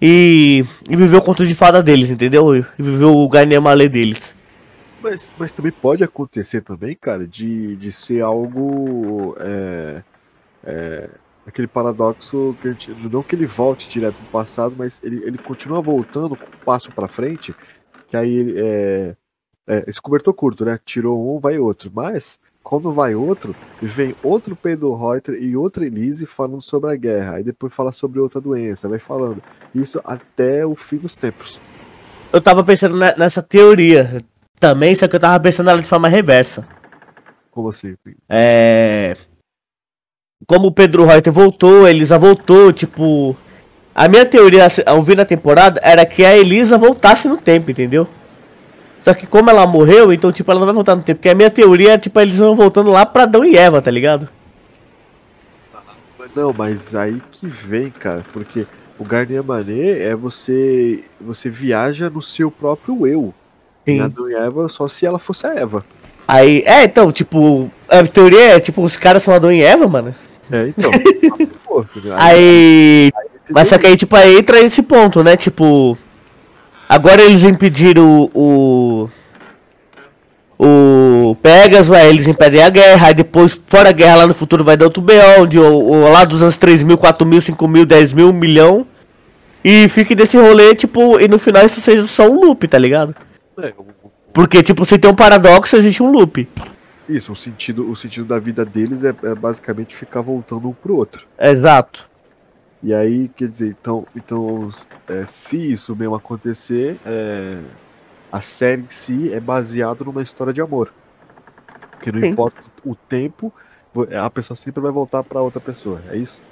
E, 0.00 0.64
e 0.90 0.96
viver 0.96 1.16
o 1.16 1.22
conto 1.22 1.46
de 1.46 1.54
fada 1.54 1.82
deles, 1.82 2.10
entendeu? 2.10 2.54
E 2.54 2.64
viver 2.78 3.04
o 3.04 3.28
Garnier 3.28 3.62
Malé 3.62 3.88
deles. 3.88 4.36
Mas, 5.02 5.32
mas 5.38 5.52
também 5.52 5.72
pode 5.72 6.04
acontecer 6.04 6.60
também, 6.60 6.94
cara, 6.94 7.26
de, 7.26 7.76
de 7.76 7.92
ser 7.92 8.22
algo. 8.22 9.36
É, 9.38 10.02
é, 10.64 11.10
aquele 11.46 11.68
paradoxo 11.68 12.56
que 12.60 12.68
gente, 12.72 12.90
não 12.90 13.22
que 13.22 13.36
ele 13.36 13.46
volte 13.46 13.88
direto 13.88 14.16
pro 14.16 14.26
passado, 14.32 14.74
mas 14.76 15.00
ele, 15.02 15.22
ele 15.24 15.38
continua 15.38 15.80
voltando 15.80 16.36
com 16.36 16.44
um 16.44 16.64
passo 16.64 16.90
para 16.90 17.08
frente, 17.08 17.54
que 18.08 18.16
aí 18.16 18.54
é, 18.56 19.16
é, 19.66 19.84
esse 19.86 20.00
cobertor 20.00 20.32
curto, 20.34 20.64
né? 20.64 20.78
Tirou 20.84 21.36
um, 21.36 21.40
vai 21.40 21.58
outro. 21.58 21.90
Mas, 21.92 22.38
quando 22.62 22.92
vai 22.92 23.14
outro, 23.14 23.54
vem 23.82 24.14
outro 24.22 24.56
Pedro 24.56 24.94
Reuter 24.94 25.34
e 25.34 25.56
outra 25.56 25.84
Elise 25.84 26.26
falando 26.26 26.62
sobre 26.62 26.92
a 26.92 26.96
guerra. 26.96 27.36
Aí 27.36 27.42
depois 27.42 27.74
fala 27.74 27.92
sobre 27.92 28.20
outra 28.20 28.40
doença, 28.40 28.88
vai 28.88 28.98
falando. 28.98 29.42
Isso 29.74 30.00
até 30.04 30.64
o 30.64 30.74
fim 30.74 30.96
dos 30.96 31.16
tempos. 31.16 31.60
Eu 32.32 32.40
tava 32.40 32.62
pensando 32.64 32.96
nessa 32.96 33.42
teoria 33.42 34.18
também, 34.58 34.94
só 34.94 35.06
que 35.08 35.16
eu 35.16 35.20
tava 35.20 35.38
pensando 35.40 35.70
ela 35.70 35.80
de 35.80 35.88
forma 35.88 36.08
reversa. 36.08 36.66
Como 37.50 37.68
assim? 37.68 37.96
É. 38.28 39.16
Como 40.46 40.68
o 40.68 40.72
Pedro 40.72 41.04
Reuter 41.04 41.32
voltou, 41.32 41.86
a 41.86 41.90
Elisa 41.90 42.18
voltou, 42.18 42.72
tipo. 42.72 43.36
A 43.96 44.08
minha 44.08 44.26
teoria 44.26 44.68
ao 44.84 45.00
vir 45.00 45.16
na 45.16 45.24
temporada 45.24 45.80
era 45.82 46.04
que 46.04 46.22
a 46.22 46.36
Elisa 46.36 46.76
voltasse 46.76 47.26
no 47.26 47.38
tempo, 47.38 47.70
entendeu? 47.70 48.06
Só 49.00 49.14
que 49.14 49.26
como 49.26 49.48
ela 49.48 49.66
morreu, 49.66 50.12
então, 50.12 50.30
tipo, 50.30 50.50
ela 50.50 50.60
não 50.60 50.66
vai 50.66 50.74
voltar 50.74 50.94
no 50.94 51.02
tempo. 51.02 51.18
Porque 51.18 51.30
a 51.30 51.34
minha 51.34 51.50
teoria 51.50 51.94
é, 51.94 51.98
tipo, 51.98 52.20
eles 52.20 52.36
vão 52.36 52.54
voltando 52.54 52.90
lá 52.90 53.06
pra 53.06 53.22
Adão 53.22 53.42
e 53.42 53.56
Eva, 53.56 53.80
tá 53.80 53.90
ligado? 53.90 54.28
Não, 56.34 56.52
mas 56.52 56.94
aí 56.94 57.22
que 57.32 57.46
vem, 57.46 57.88
cara, 57.88 58.22
porque 58.34 58.66
o 58.98 59.04
Garnier 59.04 59.42
Mané 59.42 60.02
é 60.02 60.14
você 60.14 61.02
você 61.18 61.48
viaja 61.48 62.10
no 62.10 62.20
seu 62.20 62.50
próprio 62.50 63.06
eu. 63.06 63.32
Sim. 63.86 64.00
Adão 64.00 64.30
e 64.30 64.34
Eva 64.34 64.68
só 64.68 64.86
se 64.86 65.06
ela 65.06 65.18
fosse 65.18 65.46
a 65.46 65.54
Eva. 65.54 65.82
Aí, 66.28 66.62
é, 66.66 66.84
então, 66.84 67.10
tipo, 67.10 67.70
a 67.88 68.06
teoria 68.06 68.56
é, 68.56 68.60
tipo, 68.60 68.82
os 68.82 68.98
caras 68.98 69.22
são 69.22 69.32
Adão 69.32 69.50
e 69.50 69.62
Eva, 69.62 69.88
mano. 69.88 70.14
É, 70.52 70.68
então, 70.68 70.90
se 71.38 71.52
for. 71.64 71.88
Aí, 72.18 73.10
aí, 73.16 73.25
mas 73.50 73.68
só 73.68 73.78
que 73.78 73.86
aí, 73.86 73.96
tipo, 73.96 74.14
aí 74.16 74.38
entra 74.38 74.60
esse 74.60 74.82
ponto, 74.82 75.22
né, 75.22 75.36
tipo... 75.36 75.96
Agora 76.88 77.22
eles 77.22 77.42
impediram 77.42 78.30
o. 78.32 79.08
O, 80.58 81.32
o 81.32 81.34
Pegasus, 81.34 81.92
aí 81.92 82.08
eles 82.08 82.26
impedem 82.26 82.62
a 82.62 82.70
guerra, 82.70 83.08
aí 83.08 83.14
depois, 83.14 83.60
fora 83.68 83.90
a 83.90 83.92
guerra 83.92 84.16
lá 84.16 84.26
no 84.26 84.32
futuro, 84.32 84.64
vai 84.64 84.74
dar 84.74 84.86
outro 84.86 85.02
BO, 85.02 85.12
onde 85.40 85.58
o, 85.58 85.64
o, 85.64 86.10
lá 86.10 86.24
dos 86.24 86.42
anos 86.42 86.56
3 86.56 86.82
mil, 86.82 86.96
4 86.96 87.26
mil, 87.26 87.42
5 87.42 87.68
mil, 87.68 87.84
10 87.84 88.14
mil, 88.14 88.30
1 88.30 88.32
milhão. 88.32 88.86
E 89.62 89.86
fique 89.88 90.14
desse 90.14 90.38
rolê, 90.38 90.74
tipo, 90.74 91.20
e 91.20 91.28
no 91.28 91.38
final 91.38 91.66
isso 91.66 91.80
seja 91.80 92.06
só 92.06 92.26
um 92.26 92.40
loop, 92.40 92.66
tá 92.68 92.78
ligado? 92.78 93.14
É, 93.60 93.74
Porque, 94.32 94.62
tipo, 94.62 94.86
se 94.86 94.96
tem 94.96 95.10
um 95.10 95.14
paradoxo, 95.14 95.76
existe 95.76 96.02
um 96.02 96.10
loop. 96.10 96.48
Isso, 97.06 97.32
o 97.32 97.36
sentido, 97.36 97.90
o 97.90 97.94
sentido 97.94 98.24
da 98.24 98.38
vida 98.38 98.64
deles 98.64 99.04
é, 99.04 99.14
é 99.24 99.34
basicamente 99.34 99.94
ficar 99.94 100.22
voltando 100.22 100.68
um 100.68 100.72
pro 100.72 100.96
outro. 100.96 101.26
Exato. 101.38 102.08
E 102.82 102.94
aí, 102.94 103.28
quer 103.28 103.48
dizer, 103.48 103.68
então, 103.80 104.06
então 104.14 104.68
é, 105.08 105.24
se 105.26 105.72
isso 105.72 105.96
mesmo 105.96 106.14
acontecer, 106.14 106.98
é, 107.04 107.58
a 108.30 108.40
série 108.40 108.82
em 108.82 108.90
si 108.90 109.32
é 109.32 109.40
baseada 109.40 110.04
numa 110.04 110.22
história 110.22 110.52
de 110.52 110.60
amor. 110.60 110.92
Porque 111.92 112.12
não 112.12 112.20
Sim. 112.20 112.28
importa 112.28 112.62
o 112.84 112.94
tempo, 112.94 113.52
a 114.22 114.30
pessoa 114.30 114.56
sempre 114.56 114.80
vai 114.80 114.92
voltar 114.92 115.22
pra 115.22 115.40
outra 115.40 115.60
pessoa, 115.60 116.00
é 116.10 116.16
isso? 116.16 116.42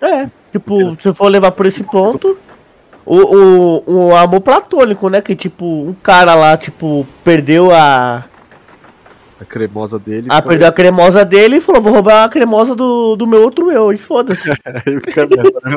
É, 0.00 0.28
tipo, 0.50 1.00
se 1.00 1.12
for 1.14 1.28
levar 1.28 1.52
por 1.52 1.66
esse 1.66 1.84
ponto, 1.84 2.36
o, 3.06 3.16
o, 3.16 4.08
o 4.08 4.16
amor 4.16 4.40
platônico, 4.40 5.08
né? 5.08 5.20
Que 5.20 5.36
tipo, 5.36 5.64
um 5.64 5.94
cara 5.94 6.34
lá, 6.34 6.56
tipo, 6.56 7.06
perdeu 7.22 7.70
a. 7.72 8.24
A 9.42 9.44
cremosa 9.44 9.98
dele. 9.98 10.28
Ah, 10.30 10.40
perdeu 10.40 10.68
a 10.68 10.72
cremosa 10.72 11.24
dele 11.24 11.56
e 11.56 11.60
falou, 11.60 11.82
vou 11.82 11.92
roubar 11.92 12.24
a 12.24 12.28
cremosa 12.28 12.76
do, 12.76 13.16
do 13.16 13.26
meu 13.26 13.42
outro 13.42 13.72
eu, 13.72 13.92
e 13.92 13.98
foda-se. 13.98 14.48
Aí 14.64 15.00
fica 15.00 15.26
nessa, 15.26 15.60
né? 15.64 15.74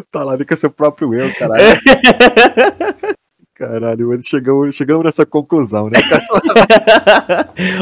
tá 0.10 0.24
lá, 0.24 0.38
fica 0.38 0.56
seu 0.56 0.70
próprio 0.70 1.12
eu, 1.12 1.30
caralho. 1.34 1.62
Caralho, 3.54 4.12
eles 4.12 4.26
chegamos, 4.26 4.74
chegamos 4.74 5.04
nessa 5.04 5.24
conclusão, 5.24 5.88
né, 5.88 6.00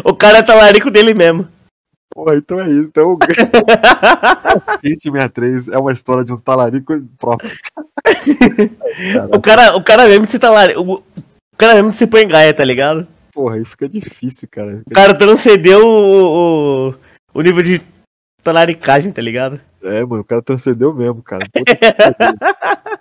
o 0.05 0.15
cara 0.15 0.39
é 0.39 0.43
talarico 0.43 0.91
dele 0.91 1.15
mesmo. 1.15 1.49
Porra, 2.13 2.37
então 2.37 2.61
é 2.61 2.69
isso. 2.69 2.83
Então, 2.83 3.17
Cacete 3.17 5.01
63 5.05 5.69
é 5.69 5.79
uma 5.79 5.93
história 5.93 6.23
de 6.23 6.35
um 6.35 6.37
talarico 6.37 7.01
próprio. 7.17 7.51
O 9.33 9.41
cara, 9.41 9.77
o 9.77 9.83
cara 9.83 10.07
mesmo 10.07 10.27
se 10.27 10.39
talarico. 10.39 10.81
O 10.83 11.57
cara 11.57 11.77
mesmo 11.77 11.93
se 11.93 12.07
põe 12.07 12.23
em 12.23 12.29
gaia, 12.29 12.53
tá 12.53 12.65
ligado? 12.65 13.07
Porra, 13.41 13.57
aí 13.57 13.65
fica 13.65 13.89
difícil, 13.89 14.47
cara. 14.51 14.83
O 14.87 14.91
cara 14.91 15.17
transcendeu 15.17 15.81
o, 15.83 16.91
o, 16.91 16.95
o 17.33 17.41
nível 17.41 17.63
de 17.63 17.81
talaricagem, 18.45 19.11
tá 19.11 19.23
ligado? 19.23 19.59
É, 19.83 20.05
mano, 20.05 20.21
o 20.21 20.25
cara 20.25 20.43
transcendeu 20.43 20.93
mesmo, 20.93 21.23
cara. 21.23 21.47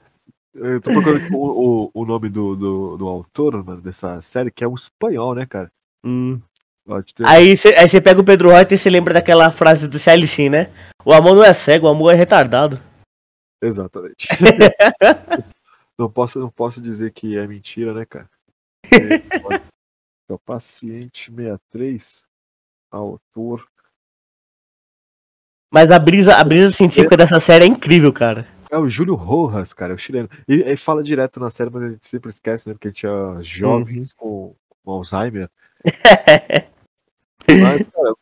Eu 0.56 0.80
tô 0.80 0.94
procurando 0.94 1.18
aqui 1.18 1.34
o, 1.34 1.92
o, 1.92 1.92
o 1.94 2.06
nome 2.06 2.30
do, 2.30 2.56
do, 2.56 2.96
do 2.96 3.06
autor, 3.06 3.62
mano, 3.66 3.82
dessa 3.82 4.22
série, 4.22 4.50
que 4.50 4.64
é 4.64 4.68
um 4.68 4.76
espanhol, 4.76 5.36
né, 5.36 5.46
cara? 5.46 5.70
Hum. 6.06 6.40
Aí 7.26 7.58
você 7.58 8.00
pega 8.00 8.22
o 8.22 8.24
Pedro 8.24 8.48
Reuter 8.48 8.78
e 8.78 8.78
você 8.78 8.90
lembra 8.90 9.14
daquela 9.14 9.52
frase 9.52 9.90
do 9.90 10.00
Charlie 10.00 10.26
Sheen, 10.26 10.50
né? 10.50 10.72
O 11.04 11.12
amor 11.12 11.36
não 11.36 11.44
é 11.44 11.52
cego, 11.52 11.86
o 11.86 11.90
amor 11.90 12.14
é 12.14 12.16
retardado. 12.16 12.82
Exatamente. 13.62 14.26
não, 16.00 16.10
posso, 16.10 16.40
não 16.40 16.50
posso 16.50 16.82
dizer 16.82 17.12
que 17.12 17.38
é 17.38 17.46
mentira, 17.46 17.94
né, 17.94 18.06
cara? 18.06 18.30
Olha, 19.44 19.62
é 20.32 20.36
o 20.36 20.40
paciente 20.40 21.32
63, 21.32 22.26
autor. 22.92 23.68
Mas 25.72 25.92
a 25.92 26.00
brisa, 26.00 26.36
a 26.36 26.44
brisa 26.44 26.72
científica 26.72 27.16
dessa 27.16 27.40
série 27.40 27.66
é 27.66 27.68
incrível, 27.68 28.12
cara. 28.12 28.48
É 28.72 28.78
o 28.78 28.88
Júlio 28.88 29.16
Rojas, 29.16 29.74
cara, 29.74 29.94
é 29.94 29.96
o 29.96 29.98
chileno. 29.98 30.30
E 30.48 30.56
ele 30.56 30.78
fala 30.78 31.04
direto 31.04 31.40
na 31.40 31.50
série, 31.50 31.70
mas 31.72 31.84
a 31.84 31.90
gente 31.90 32.08
sempre 32.08 32.30
esquece, 32.30 32.68
né? 32.68 32.74
Porque 32.74 32.88
a 32.88 32.92
gente 32.92 33.06
é 33.06 33.44
jovens 33.44 34.14
com, 34.14 34.56
com 34.84 34.92
Alzheimer. 34.92 35.50
Mas, 37.48 37.82
cara, 37.82 38.14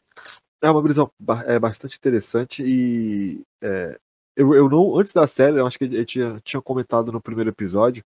é 0.62 0.72
uma 0.72 0.82
brisa 0.82 1.10
é, 1.46 1.60
bastante 1.60 1.98
interessante 1.98 2.64
e 2.64 3.42
é, 3.62 4.00
eu, 4.38 4.54
eu 4.54 4.70
não, 4.70 4.98
antes 4.98 5.12
da 5.12 5.26
série, 5.26 5.58
eu 5.58 5.66
acho 5.66 5.78
que 5.78 5.86
a 5.86 5.88
gente 5.88 6.06
tinha, 6.06 6.40
tinha 6.44 6.62
comentado 6.62 7.12
no 7.12 7.20
primeiro 7.20 7.50
episódio, 7.50 8.04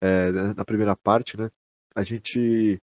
é, 0.00 0.32
na 0.32 0.64
primeira 0.64 0.96
parte, 0.96 1.38
né? 1.38 1.48
A 1.94 2.02
gente. 2.02 2.80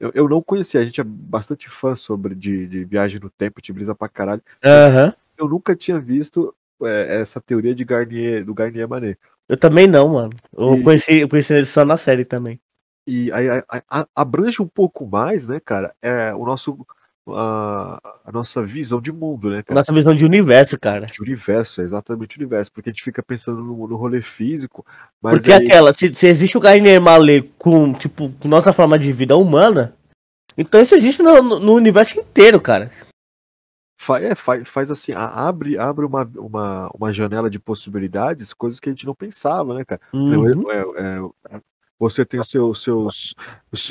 Eu, 0.00 0.12
eu 0.14 0.28
não 0.28 0.40
conhecia, 0.40 0.80
a 0.80 0.84
gente 0.84 1.00
é 1.00 1.04
bastante 1.04 1.68
fã 1.68 1.94
sobre 1.94 2.34
de, 2.34 2.66
de 2.68 2.84
viagem 2.84 3.20
no 3.20 3.28
tempo, 3.30 3.60
de 3.60 3.72
brisa 3.72 3.94
pra 3.94 4.08
caralho. 4.08 4.42
Aham. 4.64 5.12
Eu 5.36 5.48
nunca 5.48 5.74
tinha 5.74 6.00
visto 6.00 6.54
é, 6.82 7.20
essa 7.20 7.40
teoria 7.40 7.74
de 7.74 7.84
Garnier, 7.84 8.44
do 8.44 8.54
Garnier 8.54 8.88
Manet. 8.88 9.18
Eu 9.48 9.56
também 9.56 9.86
não, 9.86 10.08
mano. 10.10 10.30
Eu 10.56 10.74
E- 10.74 10.82
conheci, 10.82 11.14
eu 11.20 11.28
conheci 11.28 11.52
ele 11.52 11.66
só 11.66 11.84
na 11.84 11.96
série 11.96 12.24
também. 12.24 12.60
E 13.06 13.32
aí 13.32 13.48
a- 13.48 13.64
a- 13.68 13.82
a- 14.00 14.08
abrange 14.14 14.60
um 14.62 14.68
pouco 14.68 15.06
mais, 15.06 15.46
né, 15.46 15.58
cara? 15.58 15.94
É 16.02 16.32
o 16.34 16.44
nosso. 16.44 16.78
A, 17.34 17.98
a 18.24 18.32
nossa 18.32 18.64
visão 18.64 19.00
de 19.00 19.12
mundo, 19.12 19.50
né, 19.50 19.62
cara? 19.62 19.80
Nossa 19.80 19.92
visão 19.92 20.14
de 20.14 20.24
universo, 20.24 20.78
cara. 20.78 21.06
de 21.06 21.20
universo, 21.22 21.80
é 21.80 21.84
exatamente 21.84 22.36
o 22.36 22.40
universo, 22.40 22.72
porque 22.72 22.90
a 22.90 22.92
gente 22.92 23.02
fica 23.04 23.22
pensando 23.22 23.62
no, 23.62 23.86
no 23.88 23.96
rolê 23.96 24.22
físico, 24.22 24.84
mas 25.22 25.38
Porque 25.38 25.52
aí, 25.52 25.62
aquela, 25.64 25.92
se, 25.92 26.12
se 26.14 26.26
existe 26.26 26.56
o 26.56 26.60
Garnier 26.60 27.00
Mallet 27.00 27.50
com, 27.58 27.92
tipo, 27.92 28.30
com 28.40 28.48
nossa 28.48 28.72
forma 28.72 28.98
de 28.98 29.12
vida 29.12 29.36
humana, 29.36 29.94
então 30.56 30.80
isso 30.80 30.94
existe 30.94 31.22
no, 31.22 31.42
no- 31.42 31.74
universo 31.74 32.18
inteiro, 32.18 32.60
cara. 32.60 32.90
fa- 34.00 34.20
é, 34.20 34.34
fa- 34.34 34.64
faz 34.64 34.90
assim, 34.90 35.12
abre, 35.14 35.76
abre 35.78 36.04
uma, 36.04 36.24
uma, 36.36 36.90
uma 36.94 37.12
janela 37.12 37.50
de 37.50 37.58
possibilidades, 37.58 38.52
coisas 38.54 38.80
que 38.80 38.88
a 38.88 38.92
gente 38.92 39.06
não 39.06 39.14
pensava, 39.14 39.74
né, 39.74 39.84
cara? 39.84 40.00
Uhum. 40.12 40.70
É, 40.70 40.78
é, 40.78 41.56
é, 41.56 41.60
você 41.98 42.24
tem 42.24 42.38
os 42.40 42.48
seus, 42.48 42.82
seus- 42.82 43.34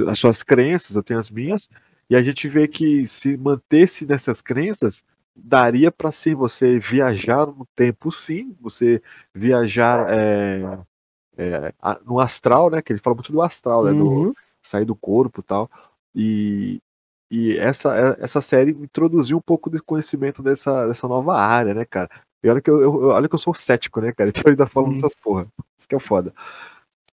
as 0.07 0.17
suas 0.17 0.41
crenças, 0.43 0.95
eu 0.95 1.03
tenho 1.03 1.19
as 1.19 1.29
minhas, 1.29 1.69
e 2.09 2.15
a 2.15 2.23
gente 2.23 2.47
vê 2.47 2.67
que 2.67 3.05
se 3.07 3.37
mantesse 3.37 4.05
nessas 4.05 4.41
crenças, 4.41 5.03
daria 5.35 5.91
para 5.91 6.11
ser 6.11 6.35
você 6.35 6.79
viajar 6.79 7.45
no 7.47 7.65
tempo, 7.75 8.11
sim, 8.11 8.55
você 8.61 9.01
viajar 9.33 10.07
é, 10.09 10.79
é, 11.37 11.73
no 12.05 12.19
astral, 12.19 12.69
né? 12.69 12.81
Que 12.81 12.93
ele 12.93 12.99
fala 12.99 13.15
muito 13.15 13.31
do 13.31 13.41
astral, 13.41 13.83
né? 13.85 13.93
Do, 13.93 14.05
Uhum. 14.05 14.33
sair 14.63 14.85
do 14.85 14.95
corpo 14.95 15.41
e 15.41 15.43
tal. 15.43 15.69
E, 16.15 16.79
e 17.31 17.57
essa, 17.57 17.95
é- 17.97 18.23
essa 18.23 18.41
série 18.41 18.71
introduziu 18.71 19.37
um 19.37 19.41
pouco 19.41 19.69
de 19.69 19.81
conhecimento 19.81 20.41
dessa, 20.43 20.87
dessa 20.87 21.07
nova 21.07 21.35
área, 21.39 21.73
né, 21.73 21.85
cara? 21.85 22.09
E 22.43 22.49
olha 22.49 22.61
que 22.61 22.69
eu, 22.69 22.81
eu- 22.81 22.93
olha 23.09 23.27
que 23.29 23.35
eu 23.35 23.39
sou 23.39 23.53
cético, 23.53 24.01
né, 24.01 24.11
cara? 24.13 24.31
Então 24.35 24.43
eu 24.45 24.51
ainda 24.51 24.67
falo 24.67 24.87
Uhum. 24.87 24.93
dessas 24.93 25.15
porra. 25.15 25.47
Isso 25.77 25.87
que 25.87 25.95
é 25.95 25.99
foda. 25.99 26.33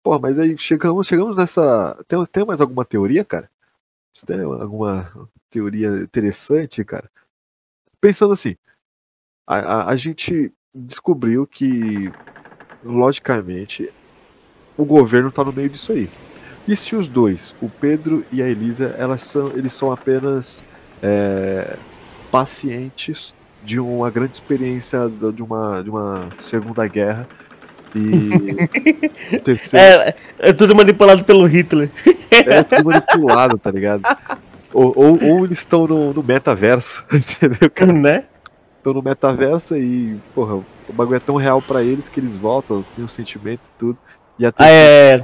Porra, 0.03 0.19
mas 0.19 0.39
aí 0.39 0.57
chegamos, 0.57 1.07
chegamos 1.07 1.35
nessa. 1.37 1.97
Tem, 2.07 2.23
tem 2.25 2.45
mais 2.45 2.61
alguma 2.61 2.85
teoria, 2.85 3.23
cara? 3.25 3.49
Você 4.13 4.25
tem 4.25 4.41
alguma 4.41 5.11
teoria 5.49 5.89
interessante, 6.01 6.83
cara? 6.83 7.09
Pensando 7.99 8.33
assim, 8.33 8.55
a, 9.47 9.57
a, 9.57 9.89
a 9.89 9.97
gente 9.97 10.51
descobriu 10.73 11.45
que, 11.47 12.11
logicamente, 12.83 13.91
o 14.77 14.85
governo 14.85 15.31
tá 15.31 15.43
no 15.43 15.53
meio 15.53 15.69
disso 15.69 15.91
aí. 15.91 16.09
E 16.67 16.75
se 16.75 16.95
os 16.95 17.07
dois, 17.07 17.55
o 17.61 17.69
Pedro 17.69 18.25
e 18.31 18.41
a 18.41 18.47
Elisa, 18.47 18.95
elas 18.97 19.21
são, 19.21 19.47
eles 19.57 19.73
são 19.73 19.91
apenas 19.91 20.63
é, 21.01 21.77
pacientes 22.31 23.33
de 23.63 23.79
uma 23.79 24.09
grande 24.09 24.33
experiência 24.33 25.09
de 25.09 25.43
uma, 25.43 25.83
de 25.83 25.89
uma 25.89 26.31
segunda 26.35 26.87
guerra 26.87 27.27
e 27.95 29.39
terceiro 29.43 29.85
É, 29.85 30.15
é 30.39 30.53
tudo 30.53 30.75
manipulado 30.75 31.23
pelo 31.23 31.45
Hitler. 31.45 31.89
é 32.31 32.63
tudo 32.63 32.85
manipulado, 32.85 33.57
tá 33.57 33.71
ligado? 33.71 34.03
Ou, 34.73 34.93
ou, 34.95 35.23
ou 35.23 35.45
eles 35.45 35.59
estão 35.59 35.85
no, 35.87 36.13
no 36.13 36.23
metaverso, 36.23 37.03
entendeu? 37.11 37.69
cara? 37.69 37.91
né? 37.93 38.23
Estão 38.77 38.93
no 38.93 39.01
metaverso 39.01 39.75
e, 39.75 40.17
porra, 40.33 40.55
o 40.55 40.93
bagulho 40.93 41.17
é 41.17 41.19
tão 41.19 41.35
real 41.35 41.61
pra 41.61 41.83
eles 41.83 42.09
que 42.09 42.19
eles 42.19 42.35
voltam, 42.37 42.83
tem 42.95 43.03
os 43.05 43.11
sentimentos 43.11 43.69
e 43.69 43.73
tudo. 43.77 43.97
E 44.39 44.45
até 44.45 44.63
Ah, 44.63 44.69
é. 44.69 45.23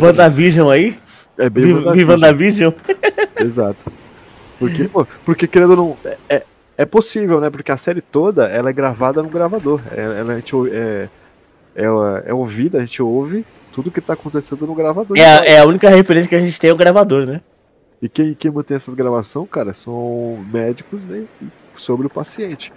WandaVision 0.00 0.68
aí? 0.70 0.98
é 1.36 1.48
bem 1.48 1.64
Vi 1.92 2.04
WandaVision. 2.04 2.72
Exato. 3.38 3.78
Porque, 4.58 4.84
pô, 4.88 5.06
porque 5.24 5.46
querendo 5.46 5.70
ou 5.70 5.76
não. 5.76 5.96
É, 6.04 6.16
é, 6.36 6.42
é 6.78 6.84
possível, 6.84 7.40
né? 7.40 7.48
Porque 7.48 7.70
a 7.70 7.76
série 7.76 8.00
toda 8.00 8.48
ela 8.48 8.70
é 8.70 8.72
gravada 8.72 9.22
no 9.22 9.28
gravador. 9.28 9.80
É, 9.92 10.02
ela, 10.20 10.32
a 10.32 10.36
gente, 10.36 10.56
ou- 10.56 10.66
é, 10.66 11.08
é, 11.84 12.30
é 12.30 12.34
ouvida, 12.34 12.78
a 12.78 12.80
gente 12.84 13.02
ouve 13.02 13.44
tudo 13.72 13.90
que 13.90 14.00
tá 14.00 14.12
acontecendo 14.14 14.66
no 14.66 14.74
gravador. 14.74 15.16
É, 15.16 15.24
a- 15.24 15.44
é 15.44 15.58
a 15.58 15.64
única 15.66 15.88
referência 15.88 16.28
que 16.30 16.34
a 16.34 16.40
gente 16.40 16.58
tem 16.58 16.70
é 16.70 16.72
o 16.72 16.76
gravador, 16.76 17.24
né? 17.26 17.40
E 18.02 18.08
quem, 18.08 18.34
quem 18.34 18.50
mantém 18.50 18.74
essas 18.76 18.94
gravações, 18.94 19.48
cara, 19.50 19.72
são 19.74 20.38
médicos 20.52 21.00
né, 21.02 21.22
sobre 21.76 22.06
o 22.06 22.10
paciente. 22.10 22.72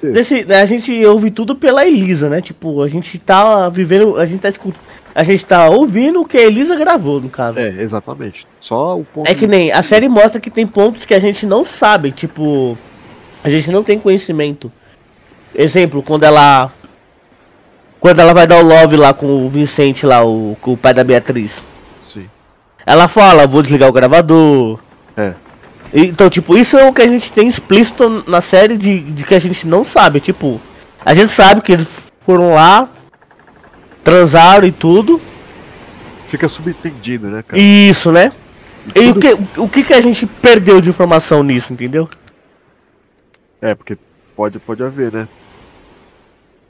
Ter. 0.00 0.10
nesse, 0.12 0.44
né, 0.44 0.60
a 0.60 0.66
gente 0.66 1.04
ouve 1.06 1.30
tudo 1.30 1.54
pela 1.56 1.86
Elisa, 1.86 2.28
né? 2.28 2.40
Tipo, 2.40 2.82
a 2.82 2.88
gente 2.88 3.18
tá 3.18 3.68
vivendo. 3.68 4.18
A 4.18 4.26
gente 4.26 4.40
tá 4.40 4.48
escutando. 4.48 4.80
A 5.14 5.22
gente 5.22 5.44
tá 5.44 5.68
ouvindo 5.68 6.22
o 6.22 6.26
que 6.26 6.38
a 6.38 6.42
Elisa 6.42 6.74
gravou, 6.76 7.20
no 7.20 7.28
caso. 7.28 7.58
É, 7.58 7.68
exatamente. 7.82 8.46
Só 8.60 8.98
o 8.98 9.04
ponto. 9.04 9.30
É 9.30 9.34
que 9.34 9.46
nem 9.46 9.70
a 9.70 9.82
série 9.82 10.08
mostra 10.08 10.40
que 10.40 10.50
tem 10.50 10.66
pontos 10.66 11.04
que 11.04 11.12
a 11.12 11.18
gente 11.18 11.44
não 11.46 11.64
sabe, 11.66 12.12
tipo, 12.12 12.76
a 13.44 13.50
gente 13.50 13.70
não 13.70 13.82
tem 13.82 13.98
conhecimento. 13.98 14.72
Exemplo, 15.54 16.02
quando 16.02 16.22
ela 16.24 16.72
quando 18.02 18.18
ela 18.18 18.34
vai 18.34 18.48
dar 18.48 18.58
o 18.58 18.66
love 18.66 18.96
lá 18.96 19.14
com 19.14 19.46
o 19.46 19.48
Vicente 19.48 20.04
lá, 20.04 20.24
o, 20.24 20.56
com 20.60 20.72
o 20.72 20.76
pai 20.76 20.92
da 20.92 21.04
Beatriz. 21.04 21.62
Sim. 22.02 22.28
Ela 22.84 23.06
fala, 23.06 23.46
vou 23.46 23.62
desligar 23.62 23.88
o 23.88 23.92
gravador. 23.92 24.80
É. 25.16 25.34
Então, 25.94 26.28
tipo, 26.28 26.58
isso 26.58 26.76
é 26.76 26.84
o 26.84 26.92
que 26.92 27.00
a 27.00 27.06
gente 27.06 27.32
tem 27.32 27.46
explícito 27.46 28.24
na 28.26 28.40
série 28.40 28.76
de, 28.76 28.98
de 28.98 29.22
que 29.22 29.36
a 29.36 29.38
gente 29.38 29.68
não 29.68 29.84
sabe, 29.84 30.18
tipo, 30.18 30.60
a 31.04 31.14
gente 31.14 31.30
sabe 31.30 31.60
que 31.60 31.70
eles 31.70 32.12
foram 32.26 32.54
lá, 32.54 32.88
transaram 34.02 34.66
e 34.66 34.72
tudo. 34.72 35.20
Fica 36.26 36.48
subentendido, 36.48 37.28
né, 37.28 37.44
cara? 37.46 37.62
Isso, 37.62 38.10
né? 38.10 38.32
E 38.96 39.10
o 39.10 39.14
que, 39.14 39.60
o 39.60 39.68
que 39.68 39.84
que 39.84 39.94
a 39.94 40.00
gente 40.00 40.26
perdeu 40.26 40.80
de 40.80 40.90
informação 40.90 41.44
nisso, 41.44 41.72
entendeu? 41.72 42.08
É, 43.60 43.76
porque 43.76 43.96
pode, 44.34 44.58
pode 44.58 44.82
haver, 44.82 45.12
né? 45.12 45.28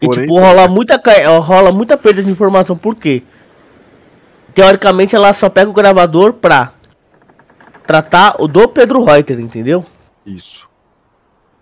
E 0.03 0.07
Porém, 0.07 0.23
tipo, 0.23 0.39
rola 0.39 0.67
muita, 0.67 0.99
ca- 0.99 1.39
rola 1.39 1.71
muita 1.71 1.97
perda 1.97 2.23
de 2.23 2.29
informação, 2.31 2.77
por 2.77 2.97
quê? 2.97 3.23
Teoricamente 4.53 5.15
ela 5.17 5.33
só 5.33 5.49
pega 5.49 5.71
o 5.71 5.73
gravador 5.73 6.33
pra 6.35 6.73
tratar 7.87 8.35
o 8.41 8.49
do 8.49 8.69
Pedro 8.69 9.05
Reuter, 9.05 9.39
entendeu? 9.41 9.87
Isso. 10.27 10.67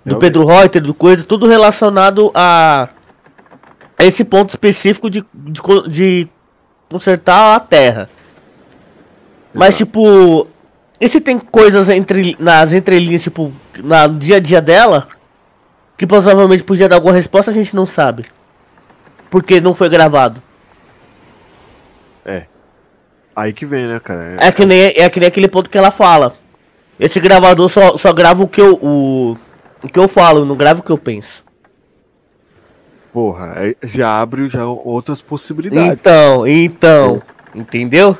Do 0.04 0.10
Realmente. 0.12 0.20
Pedro 0.20 0.46
Reuter, 0.46 0.82
do 0.82 0.94
coisa, 0.94 1.22
tudo 1.22 1.46
relacionado 1.46 2.30
a, 2.34 2.88
a 3.98 4.04
esse 4.04 4.24
ponto 4.24 4.48
específico 4.48 5.10
de, 5.10 5.22
de, 5.34 5.60
de 5.88 6.28
consertar 6.88 7.54
a 7.54 7.60
terra. 7.60 8.08
Mas 9.52 9.68
Exato. 9.74 9.84
tipo, 9.84 10.46
e 11.00 11.08
se 11.08 11.20
tem 11.20 11.38
coisas 11.38 11.88
entre, 11.90 12.36
nas 12.40 12.72
entrelinhas, 12.72 13.22
tipo, 13.22 13.52
no 13.78 14.18
dia 14.18 14.36
a 14.36 14.40
dia 14.40 14.60
dela, 14.62 15.06
que 16.00 16.06
provavelmente 16.06 16.64
podia 16.64 16.88
dar 16.88 16.96
alguma 16.96 17.12
resposta, 17.12 17.50
a 17.50 17.54
gente 17.54 17.76
não 17.76 17.84
sabe. 17.84 18.24
Porque 19.28 19.60
não 19.60 19.74
foi 19.74 19.86
gravado. 19.90 20.42
Aí 23.36 23.52
que 23.52 23.66
vem, 23.66 23.86
né, 23.86 24.00
cara? 24.00 24.34
É 24.40 24.50
que 24.50 24.64
nem, 24.64 24.94
é 24.96 25.10
que 25.10 25.20
nem 25.20 25.26
aquele 25.26 25.46
ponto 25.46 25.68
que 25.68 25.76
ela 25.76 25.90
fala. 25.90 26.36
Esse 26.98 27.20
gravador 27.20 27.68
só, 27.68 27.98
só 27.98 28.14
grava 28.14 28.42
o 28.42 28.48
que 28.48 28.62
eu, 28.62 28.78
o, 28.80 29.36
o 29.84 29.88
que 29.92 29.98
eu 29.98 30.08
falo, 30.08 30.46
não 30.46 30.56
grava 30.56 30.80
o 30.80 30.82
que 30.82 30.90
eu 30.90 30.96
penso. 30.96 31.44
Porra, 33.12 33.52
aí 33.56 33.76
já 33.82 34.22
abre 34.22 34.48
já 34.48 34.66
outras 34.66 35.20
possibilidades. 35.20 36.00
Então, 36.00 36.46
então, 36.46 37.22
entendeu? 37.54 38.16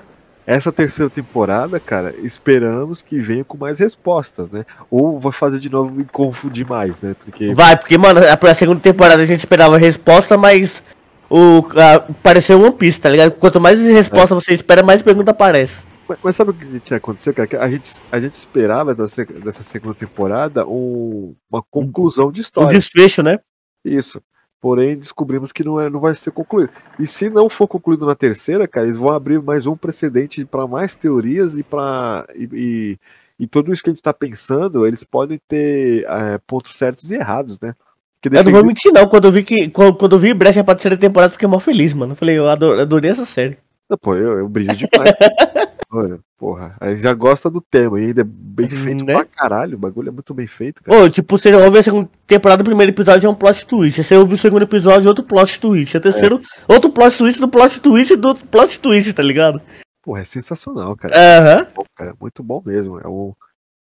Essa 0.53 0.73
terceira 0.73 1.09
temporada, 1.09 1.79
cara, 1.79 2.13
esperamos 2.25 3.03
que 3.03 3.21
venha 3.21 3.45
com 3.45 3.57
mais 3.57 3.79
respostas, 3.79 4.51
né? 4.51 4.65
Ou 4.91 5.21
vai 5.21 5.31
fazer 5.31 5.61
de 5.61 5.71
novo 5.71 5.93
me 5.93 6.05
confundir 6.05 6.67
mais, 6.67 7.01
né? 7.03 7.15
Porque 7.25 7.55
Vai, 7.55 7.77
porque, 7.77 7.97
mano, 7.97 8.19
a- 8.21 8.55
segunda 8.55 8.81
temporada 8.81 9.23
a 9.23 9.27
gente 9.27 9.39
esperava 9.39 9.79
resposta, 9.79 10.37
mas 10.37 10.83
o 11.31 11.65
a, 11.77 12.01
pareceu 12.21 12.61
One 12.61 12.73
Piece, 12.75 13.01
tá 13.01 13.09
ligado? 13.09 13.31
Quanto 13.39 13.61
mais 13.61 13.81
resposta 13.81 14.35
você 14.35 14.53
espera, 14.53 14.83
mais 14.83 15.01
pergunta 15.03 15.31
aparece. 15.31 15.87
Mas, 16.09 16.19
mas 16.21 16.35
sabe 16.35 16.51
o 16.51 16.55
que 16.55 16.81
tinha 16.81 16.97
acontecido, 16.97 17.35
cara? 17.35 17.47
Que 17.47 17.55
a 17.57 17.69
gente, 17.69 17.93
a 18.11 18.19
gente 18.19 18.35
esperava 18.35 18.93
dessa, 18.93 19.25
dessa 19.25 19.63
segunda 19.63 19.95
temporada 19.95 20.67
um- 20.67 21.33
uma 21.49 21.63
conclusão 21.63 22.33
de 22.33 22.41
história. 22.41 22.77
desfecho, 22.77 23.23
né? 23.23 23.39
Isso. 23.85 24.21
Porém, 24.61 24.97
descobrimos 24.97 25.53
que 25.53 25.65
não, 25.65 25.81
é, 25.81 25.89
não 25.89 26.01
vai 26.01 26.15
ser 26.15 26.31
concluído. 26.33 26.71
E 26.99 27.07
se 27.07 27.31
não 27.31 27.49
for 27.49 27.67
concluído 27.67 28.05
na 28.05 28.15
terceira, 28.15 28.69
cara, 28.69 28.87
eles 28.87 28.97
vão 28.99 29.11
abrir 29.13 29.41
mais 29.41 29.67
um 29.67 29.75
precedente 29.77 30.45
para 30.45 30.67
mais 30.67 30.95
teorias 30.95 31.57
e 31.57 31.63
para. 31.63 32.27
E, 32.37 32.49
e, 32.53 32.99
e 33.39 33.47
tudo 33.47 33.73
isso 33.73 33.83
que 33.83 33.89
a 33.89 33.93
gente 33.93 34.01
está 34.01 34.13
pensando, 34.13 34.87
eles 34.87 35.03
podem 35.03 35.41
ter 35.49 36.05
é, 36.07 36.39
pontos 36.47 36.75
certos 36.75 37.11
e 37.11 37.15
errados, 37.15 37.59
né? 37.59 37.75
Porque 38.21 38.37
Eu 38.37 38.45
não 38.45 38.53
vou 38.53 38.61
depende- 38.63 38.67
mentir, 38.69 38.93
não. 38.93 39.09
Quando 39.09 39.25
eu 39.29 39.33
vi 39.33 39.43
que. 39.43 39.71
Quando, 39.71 39.97
quando 39.97 40.17
eu 40.17 40.19
vi 40.19 40.35
Brecha 40.35 40.63
pra 40.63 40.75
terceira 40.75 40.97
temporada, 40.99 41.31
eu 41.31 41.33
fiquei 41.33 41.49
mó 41.49 41.59
feliz, 41.59 41.95
mano. 41.95 42.13
Eu 42.13 42.17
falei, 42.17 42.37
eu 42.39 42.47
adorei 42.47 43.11
essa 43.11 43.25
série. 43.25 43.57
Não, 43.89 43.97
Pô, 43.97 44.15
eu, 44.15 44.41
eu 44.41 44.49
briso 44.49 44.77
demais. 44.77 45.11
Olha, 45.93 46.21
porra, 46.39 46.77
aí 46.81 46.97
já 46.97 47.13
gosta 47.13 47.51
do 47.51 47.61
tema 47.61 48.01
e 48.01 48.07
ainda 48.07 48.21
é 48.21 48.25
bem 48.25 48.71
feito 48.71 49.05
Né? 49.05 49.13
pra 49.13 49.25
caralho. 49.25 49.77
O 49.77 49.81
bagulho 49.81 50.09
é 50.09 50.13
muito 50.13 50.33
bem 50.33 50.47
feito, 50.47 50.83
cara. 50.85 51.03
Ô, 51.05 51.11
tipo, 51.11 51.37
você 51.37 51.53
ouve 51.55 51.79
a 51.79 51.83
segunda 51.83 52.09
temporada, 52.27 52.63
o 52.63 52.65
primeiro 52.65 52.93
episódio 52.93 53.27
é 53.27 53.31
um 53.31 53.35
plot 53.35 53.67
twist. 53.67 54.03
Você 54.05 54.17
ouve 54.17 54.35
o 54.35 54.39
segundo 54.39 54.63
episódio, 54.63 55.09
outro 55.09 55.25
plot 55.25 55.59
twist. 55.61 55.97
O 55.97 56.01
terceiro, 56.01 56.41
outro 56.69 56.91
plot 56.93 57.19
twist 57.19 57.41
do 57.41 57.49
plot 57.49 57.81
twist 57.81 58.15
do 58.17 58.35
plot 58.37 58.79
twist, 58.81 59.13
tá 59.13 59.23
ligado? 59.23 59.61
Porra, 60.03 60.21
é 60.21 60.25
sensacional, 60.25 60.95
cara. 60.97 61.15
Aham. 61.17 61.67
bom, 61.75 61.85
cara. 61.97 62.15
Muito 62.21 62.43
bom 62.43 62.63
mesmo. 62.65 63.01
É 63.01 63.09
um, 63.09 63.33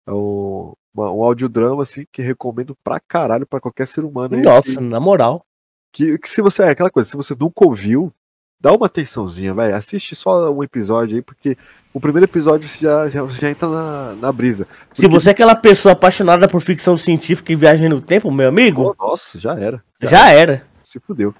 é 0.07 0.13
um, 0.13 0.73
uma- 0.95 1.11
um 1.13 1.25
audiodrama, 1.25 1.83
assim, 1.83 2.05
que 2.13 2.23
recomendo 2.23 2.77
pra 2.85 3.01
caralho 3.01 3.47
pra 3.47 3.61
qualquer 3.61 3.89
ser 3.89 4.05
humano. 4.05 4.37
aí 4.37 4.43
Nossa, 4.43 4.81
na 4.81 5.01
moral. 5.01 5.45
Que, 5.93 6.17
que 6.19 6.31
se 6.31 6.41
você. 6.41 6.63
É 6.63 6.69
aquela 6.71 6.91
coisa, 6.91 7.09
se 7.11 7.17
você 7.17 7.35
nunca 7.39 7.67
ouviu, 7.67 8.13
dá 8.61 8.73
uma 8.73 8.87
atençãozinha, 8.87 9.55
velho. 9.55 9.75
Assiste 9.75 10.15
só 10.15 10.53
um 10.53 10.63
episódio 10.63 11.17
aí, 11.17 11.23
porque 11.23 11.57
o 11.93 12.01
primeiro 12.01 12.27
episódio 12.27 12.69
você 12.69 12.85
já, 12.85 13.09
já, 13.09 13.27
já 13.27 13.51
entra 13.51 13.69
na, 13.69 14.15
na 14.15 14.33
brisa. 14.33 14.67
Se 14.93 15.03
Porque- 15.03 15.09
você 15.09 15.29
é 15.29 15.33
aquela 15.33 15.55
pessoa 15.55 15.93
apaixonada 15.93 16.49
por 16.49 16.61
ficção 16.61 16.97
científica 16.99 17.53
e 17.53 17.57
viagem 17.57 17.89
no 17.89 18.01
tempo, 18.01 18.31
meu 18.31 18.49
amigo, 18.49 18.95
Oh, 18.99 19.07
nossa, 19.09 19.39
já 19.39 19.55
era. 19.59 19.83
já 20.03 20.31
era. 20.31 20.65
Se 20.81 20.99
fudeu. 21.01 21.35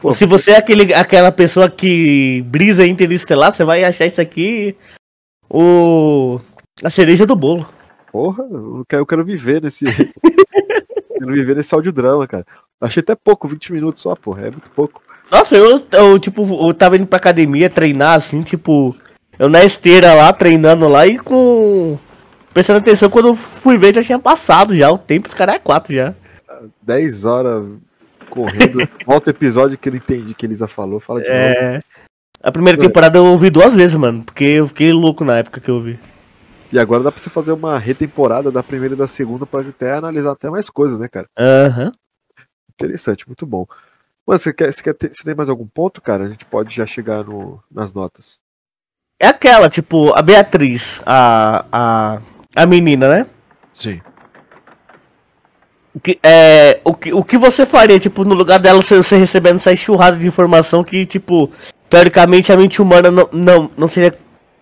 Pô, 0.00 0.14
Se 0.14 0.24
você 0.26 0.52
é 0.52 0.56
aquele, 0.58 0.94
aquela 0.94 1.32
pessoa 1.32 1.68
que 1.68 2.40
brisa 2.46 2.86
interestelar, 2.86 3.50
você 3.52 3.64
vai 3.64 3.82
achar 3.84 4.06
isso 4.06 4.20
aqui 4.20 4.76
o 5.50 6.40
a 6.84 6.90
cereja 6.90 7.26
do 7.26 7.34
bolo. 7.34 7.68
Porra, 8.12 8.44
eu 8.44 8.84
quero, 8.88 9.02
eu 9.02 9.06
quero 9.06 9.24
viver 9.24 9.60
nesse. 9.62 9.84
quero 11.18 11.32
viver 11.32 11.56
nesse 11.56 11.74
audiodrama, 11.74 12.26
cara. 12.26 12.46
Achei 12.80 13.00
até 13.00 13.14
pouco, 13.16 13.48
20 13.48 13.72
minutos 13.72 14.00
só, 14.02 14.14
porra. 14.14 14.46
É 14.46 14.50
muito 14.50 14.70
pouco. 14.70 15.02
Nossa, 15.30 15.56
eu, 15.56 15.84
eu 15.92 16.18
tipo, 16.18 16.42
eu 16.66 16.74
tava 16.74 16.96
indo 16.96 17.06
pra 17.06 17.18
academia 17.18 17.68
treinar 17.68 18.16
assim, 18.16 18.42
tipo, 18.42 18.96
eu 19.38 19.48
na 19.48 19.64
esteira 19.64 20.14
lá, 20.14 20.32
treinando 20.32 20.88
lá 20.88 21.06
e 21.06 21.18
com. 21.18 21.98
Prestando 22.52 22.80
atenção, 22.80 23.10
quando 23.10 23.28
eu 23.28 23.34
fui 23.34 23.78
ver 23.78 23.94
já 23.94 24.02
tinha 24.02 24.18
passado 24.18 24.74
já, 24.74 24.90
o 24.90 24.98
tempo, 24.98 25.28
os 25.28 25.34
caras 25.34 25.56
é 25.56 25.58
4 25.58 25.94
já. 25.94 26.14
10 26.82 27.24
horas 27.24 27.64
correndo. 28.30 28.88
Volta 29.06 29.30
episódio 29.30 29.78
que 29.78 29.88
eu 29.88 29.94
entendi 29.94 30.34
que 30.34 30.46
Elisa 30.46 30.66
falou. 30.66 30.98
Fala 30.98 31.20
de 31.20 31.28
novo. 31.28 31.38
É. 31.40 31.82
A 32.42 32.52
primeira 32.52 32.78
temporada 32.78 33.18
eu 33.18 33.26
ouvi 33.26 33.50
duas 33.50 33.74
vezes, 33.74 33.96
mano, 33.96 34.24
porque 34.24 34.44
eu 34.44 34.68
fiquei 34.68 34.92
louco 34.92 35.24
na 35.24 35.38
época 35.38 35.60
que 35.60 35.70
eu 35.70 35.76
ouvi. 35.76 35.98
E 36.72 36.78
agora 36.78 37.02
dá 37.02 37.10
pra 37.10 37.20
você 37.20 37.30
fazer 37.30 37.52
uma 37.52 37.78
retemporada 37.78 38.50
da 38.50 38.62
primeira 38.62 38.94
e 38.94 38.98
da 38.98 39.06
segunda 39.06 39.46
pra 39.46 39.60
até 39.60 39.92
analisar 39.92 40.32
até 40.32 40.50
mais 40.50 40.68
coisas, 40.68 40.98
né, 40.98 41.08
cara? 41.08 41.26
Aham. 41.36 41.92
Interessante, 42.74 43.26
muito 43.26 43.44
bom. 43.44 43.66
Mano, 44.28 44.38
você, 44.38 44.52
quer, 44.52 44.70
você, 44.70 44.82
quer 44.82 44.92
ter, 44.92 45.08
você 45.10 45.24
tem 45.24 45.34
mais 45.34 45.48
algum 45.48 45.66
ponto, 45.66 46.02
cara? 46.02 46.24
A 46.24 46.28
gente 46.28 46.44
pode 46.44 46.76
já 46.76 46.86
chegar 46.86 47.24
no, 47.24 47.62
nas 47.72 47.94
notas. 47.94 48.40
É 49.18 49.26
aquela, 49.26 49.70
tipo, 49.70 50.12
a 50.14 50.20
Beatriz, 50.20 51.00
a. 51.06 51.64
a. 51.72 52.20
a 52.54 52.66
menina, 52.66 53.08
né? 53.08 53.26
Sim. 53.72 54.02
O 55.94 55.98
que, 55.98 56.18
é, 56.22 56.78
o, 56.84 56.94
que, 56.94 57.10
o 57.10 57.24
que 57.24 57.38
você 57.38 57.64
faria, 57.64 57.98
tipo, 57.98 58.22
no 58.22 58.34
lugar 58.34 58.58
dela, 58.58 58.82
você, 58.82 58.98
você 58.98 59.16
recebendo 59.16 59.56
essa 59.56 59.72
enxurrada 59.72 60.18
de 60.18 60.26
informação 60.26 60.84
que, 60.84 61.06
tipo, 61.06 61.50
teoricamente 61.88 62.52
a 62.52 62.56
mente 62.56 62.82
humana 62.82 63.10
não, 63.10 63.30
não, 63.32 63.70
não 63.78 63.88
seria 63.88 64.12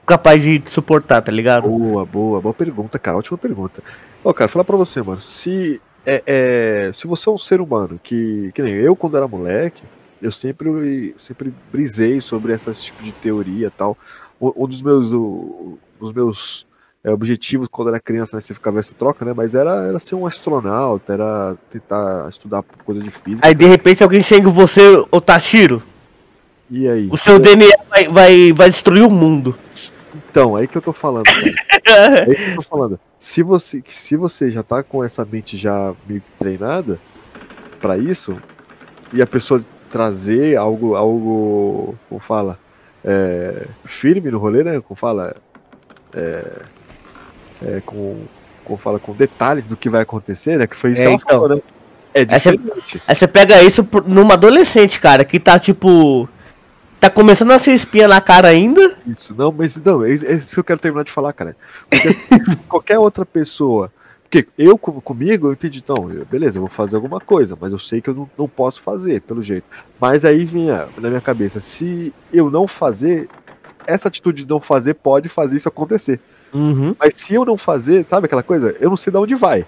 capaz 0.07 0.41
de 0.41 0.63
suportar, 0.67 1.21
tá 1.23 1.33
ligado? 1.33 1.69
Boa, 1.69 2.07
boa, 2.07 2.41
boa 2.41 2.55
pergunta, 2.55 3.01
cara. 3.01 3.19
Ótima 3.19 3.37
pergunta. 3.37 3.83
Ó, 4.23 4.33
cara, 4.33 4.49
falar 4.49 4.65
pra 4.65 4.77
você, 4.77 5.03
mano. 5.03 5.21
Se, 5.21 5.83
é, 6.07 6.23
é, 6.27 6.93
se 6.93 7.07
você 7.07 7.29
é 7.29 7.33
um 7.33 7.39
ser 7.39 7.61
humano 7.61 8.01
que. 8.03 8.53
Que 8.55 8.63
nem 8.63 8.75
eu, 8.75 8.95
quando 8.95 9.17
era 9.17 9.27
moleque, 9.27 9.83
eu 10.23 10.31
sempre, 10.31 11.15
sempre 11.19 11.53
brisei 11.73 12.21
sobre 12.21 12.53
esse 12.53 12.73
tipo 12.81 13.03
de 13.03 13.11
teoria 13.13 13.67
e 13.67 13.71
tal. 13.71 13.99
Um, 14.41 14.67
dos 14.69 14.81
meus. 14.81 15.13
Um, 15.13 15.77
dos 15.99 16.13
meus 16.13 16.67
é, 17.03 17.11
objetivos 17.13 17.69
quando 17.69 17.89
era 17.89 18.01
criança, 18.01 18.37
né? 18.37 18.41
Você 18.41 18.55
ficava 18.55 18.79
essa 18.79 18.95
troca, 18.95 19.25
né? 19.25 19.33
Mas 19.35 19.55
era, 19.55 19.87
era 19.89 19.99
ser 19.99 20.15
um 20.15 20.27
astronauta, 20.27 21.13
era 21.13 21.57
tentar 21.71 22.29
estudar 22.29 22.63
coisa 22.85 23.01
de 23.01 23.11
física. 23.11 23.47
Aí 23.47 23.55
de 23.55 23.65
repente 23.65 24.03
alguém 24.03 24.23
chega 24.23 24.49
você, 24.51 25.05
ô 25.11 25.21
Tashiro, 25.21 25.83
E 26.71 26.89
aí? 26.89 27.09
o 27.11 27.17
seu 27.17 27.39
DNA 27.39 27.77
vai, 27.89 28.09
vai, 28.09 28.53
vai 28.53 28.71
destruir 28.71 29.05
o 29.05 29.11
mundo. 29.11 29.57
Então, 30.37 30.55
aí 30.55 30.69
que 30.69 30.77
eu 30.77 30.83
tô 30.83 30.93
falando, 30.93 31.25
cara. 31.25 31.55
É 32.27 32.31
isso 32.31 32.45
que 32.45 32.51
eu 32.51 32.57
tô 32.57 32.63
falando. 32.63 33.01
Se 33.19 33.43
você, 33.43 33.83
se 33.89 34.17
você 34.17 34.51
já 34.51 34.63
tá 34.63 34.83
com 34.83 35.03
essa 35.03 35.25
mente 35.25 35.57
já 35.57 35.95
meio 36.07 36.23
treinada 36.39 36.99
pra 37.81 37.97
isso, 37.97 38.37
e 39.15 39.23
a 39.23 39.27
pessoa 39.27 39.65
trazer 39.91 40.57
algo, 40.57 40.95
algo, 40.95 41.97
como 42.09 42.21
fala, 42.21 42.59
é, 43.03 43.67
firme 43.85 44.31
no 44.31 44.39
rolê, 44.39 44.63
né? 44.63 44.81
Como 44.81 44.99
fala, 44.99 45.37
é, 46.13 46.45
é, 47.65 47.83
com, 47.87 48.25
como 48.65 48.77
fala, 48.77 48.99
com 48.99 49.13
detalhes 49.15 49.67
do 49.67 49.77
que 49.77 49.89
vai 49.89 50.03
acontecer, 50.03 50.59
né? 50.59 50.67
Que 50.67 50.77
foi 50.77 50.93
isso 50.93 51.01
É, 51.03 51.05
que 51.05 51.09
ela 51.09 51.17
então. 51.17 51.41
falou, 51.41 51.57
né? 51.57 51.63
É 52.13 52.25
diferente. 52.27 53.01
Aí 53.07 53.15
você 53.15 53.27
pega 53.27 53.63
isso 53.63 53.89
numa 54.07 54.35
adolescente, 54.35 55.01
cara, 55.01 55.25
que 55.25 55.41
tá 55.41 55.59
tipo. 55.59 56.29
Tá 57.07 57.11
começando 57.11 57.53
a 57.53 57.59
ser 57.61 57.73
espinha 57.73 58.09
na 58.09 58.21
cara 58.21 58.49
ainda. 58.49 58.97
Isso, 59.07 59.33
não, 59.33 59.53
mas 59.53 59.77
não, 59.77 60.05
é 60.05 60.11
isso 60.11 60.27
é 60.27 60.33
isso 60.33 60.55
que 60.55 60.59
eu 60.59 60.65
quero 60.65 60.81
terminar 60.81 61.05
de 61.05 61.13
falar, 61.13 61.33
cara. 61.33 61.57
Porque 61.89 62.09
assim, 62.09 62.57
qualquer 62.69 62.99
outra 62.99 63.25
pessoa. 63.25 63.93
Porque 64.25 64.49
eu, 64.59 64.77
com- 64.77 65.01
comigo, 65.01 65.47
eu 65.47 65.53
entendi, 65.53 65.79
então, 65.79 66.09
beleza, 66.29 66.59
eu 66.59 66.63
vou 66.63 66.69
fazer 66.69 66.97
alguma 66.97 67.21
coisa, 67.21 67.57
mas 67.61 67.71
eu 67.71 67.79
sei 67.79 68.01
que 68.01 68.11
eu 68.11 68.15
não, 68.15 68.31
não 68.37 68.49
posso 68.49 68.83
fazer, 68.83 69.21
pelo 69.21 69.41
jeito. 69.41 69.65
Mas 70.01 70.25
aí 70.25 70.45
vinha 70.45 70.89
na 70.99 71.09
minha 71.09 71.21
cabeça, 71.21 71.61
se 71.61 72.13
eu 72.33 72.51
não 72.51 72.67
fazer, 72.67 73.29
essa 73.87 74.09
atitude 74.09 74.43
de 74.43 74.51
não 74.51 74.61
fazer 74.61 74.95
pode 74.95 75.29
fazer 75.29 75.59
isso 75.59 75.69
acontecer. 75.69 76.19
Uhum. 76.53 76.97
Mas 76.99 77.15
se 77.15 77.35
eu 77.35 77.45
não 77.45 77.57
fazer, 77.57 78.05
sabe 78.11 78.27
aquela 78.27 78.43
coisa? 78.43 78.75
Eu 78.81 78.91
não 78.91 78.97
sei 78.97 79.13
de 79.13 79.19
onde 79.19 79.37
vai. 79.37 79.65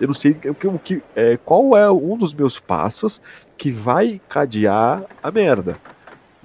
Eu 0.00 0.08
não 0.08 0.14
sei 0.14 0.32
o 0.32 0.54
que, 0.54 0.66
o 0.66 0.78
que, 0.80 1.00
é, 1.14 1.38
qual 1.44 1.76
é 1.76 1.88
um 1.88 2.18
dos 2.18 2.34
meus 2.34 2.58
passos 2.58 3.22
que 3.56 3.70
vai 3.70 4.20
cadear 4.28 5.04
a 5.22 5.30
merda. 5.30 5.78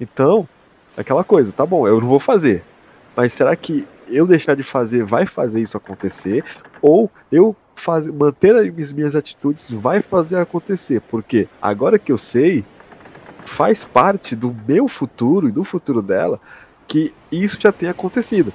Então, 0.00 0.48
aquela 0.96 1.24
coisa, 1.24 1.52
tá 1.52 1.64
bom, 1.64 1.86
eu 1.86 2.00
não 2.00 2.08
vou 2.08 2.20
fazer. 2.20 2.62
Mas 3.16 3.32
será 3.32 3.54
que 3.56 3.86
eu 4.08 4.26
deixar 4.26 4.54
de 4.54 4.62
fazer 4.62 5.04
vai 5.04 5.26
fazer 5.26 5.60
isso 5.60 5.76
acontecer, 5.76 6.44
ou 6.80 7.10
eu 7.30 7.54
fazer, 7.76 8.12
manter 8.12 8.54
as 8.56 8.92
minhas 8.92 9.14
atitudes 9.14 9.70
vai 9.70 10.02
fazer 10.02 10.36
acontecer. 10.36 11.00
Porque 11.02 11.48
agora 11.60 11.98
que 11.98 12.12
eu 12.12 12.18
sei, 12.18 12.64
faz 13.44 13.84
parte 13.84 14.34
do 14.36 14.54
meu 14.66 14.88
futuro 14.88 15.48
e 15.48 15.52
do 15.52 15.64
futuro 15.64 16.02
dela 16.02 16.40
que 16.86 17.12
isso 17.30 17.58
já 17.60 17.70
tenha 17.70 17.92
acontecido. 17.92 18.52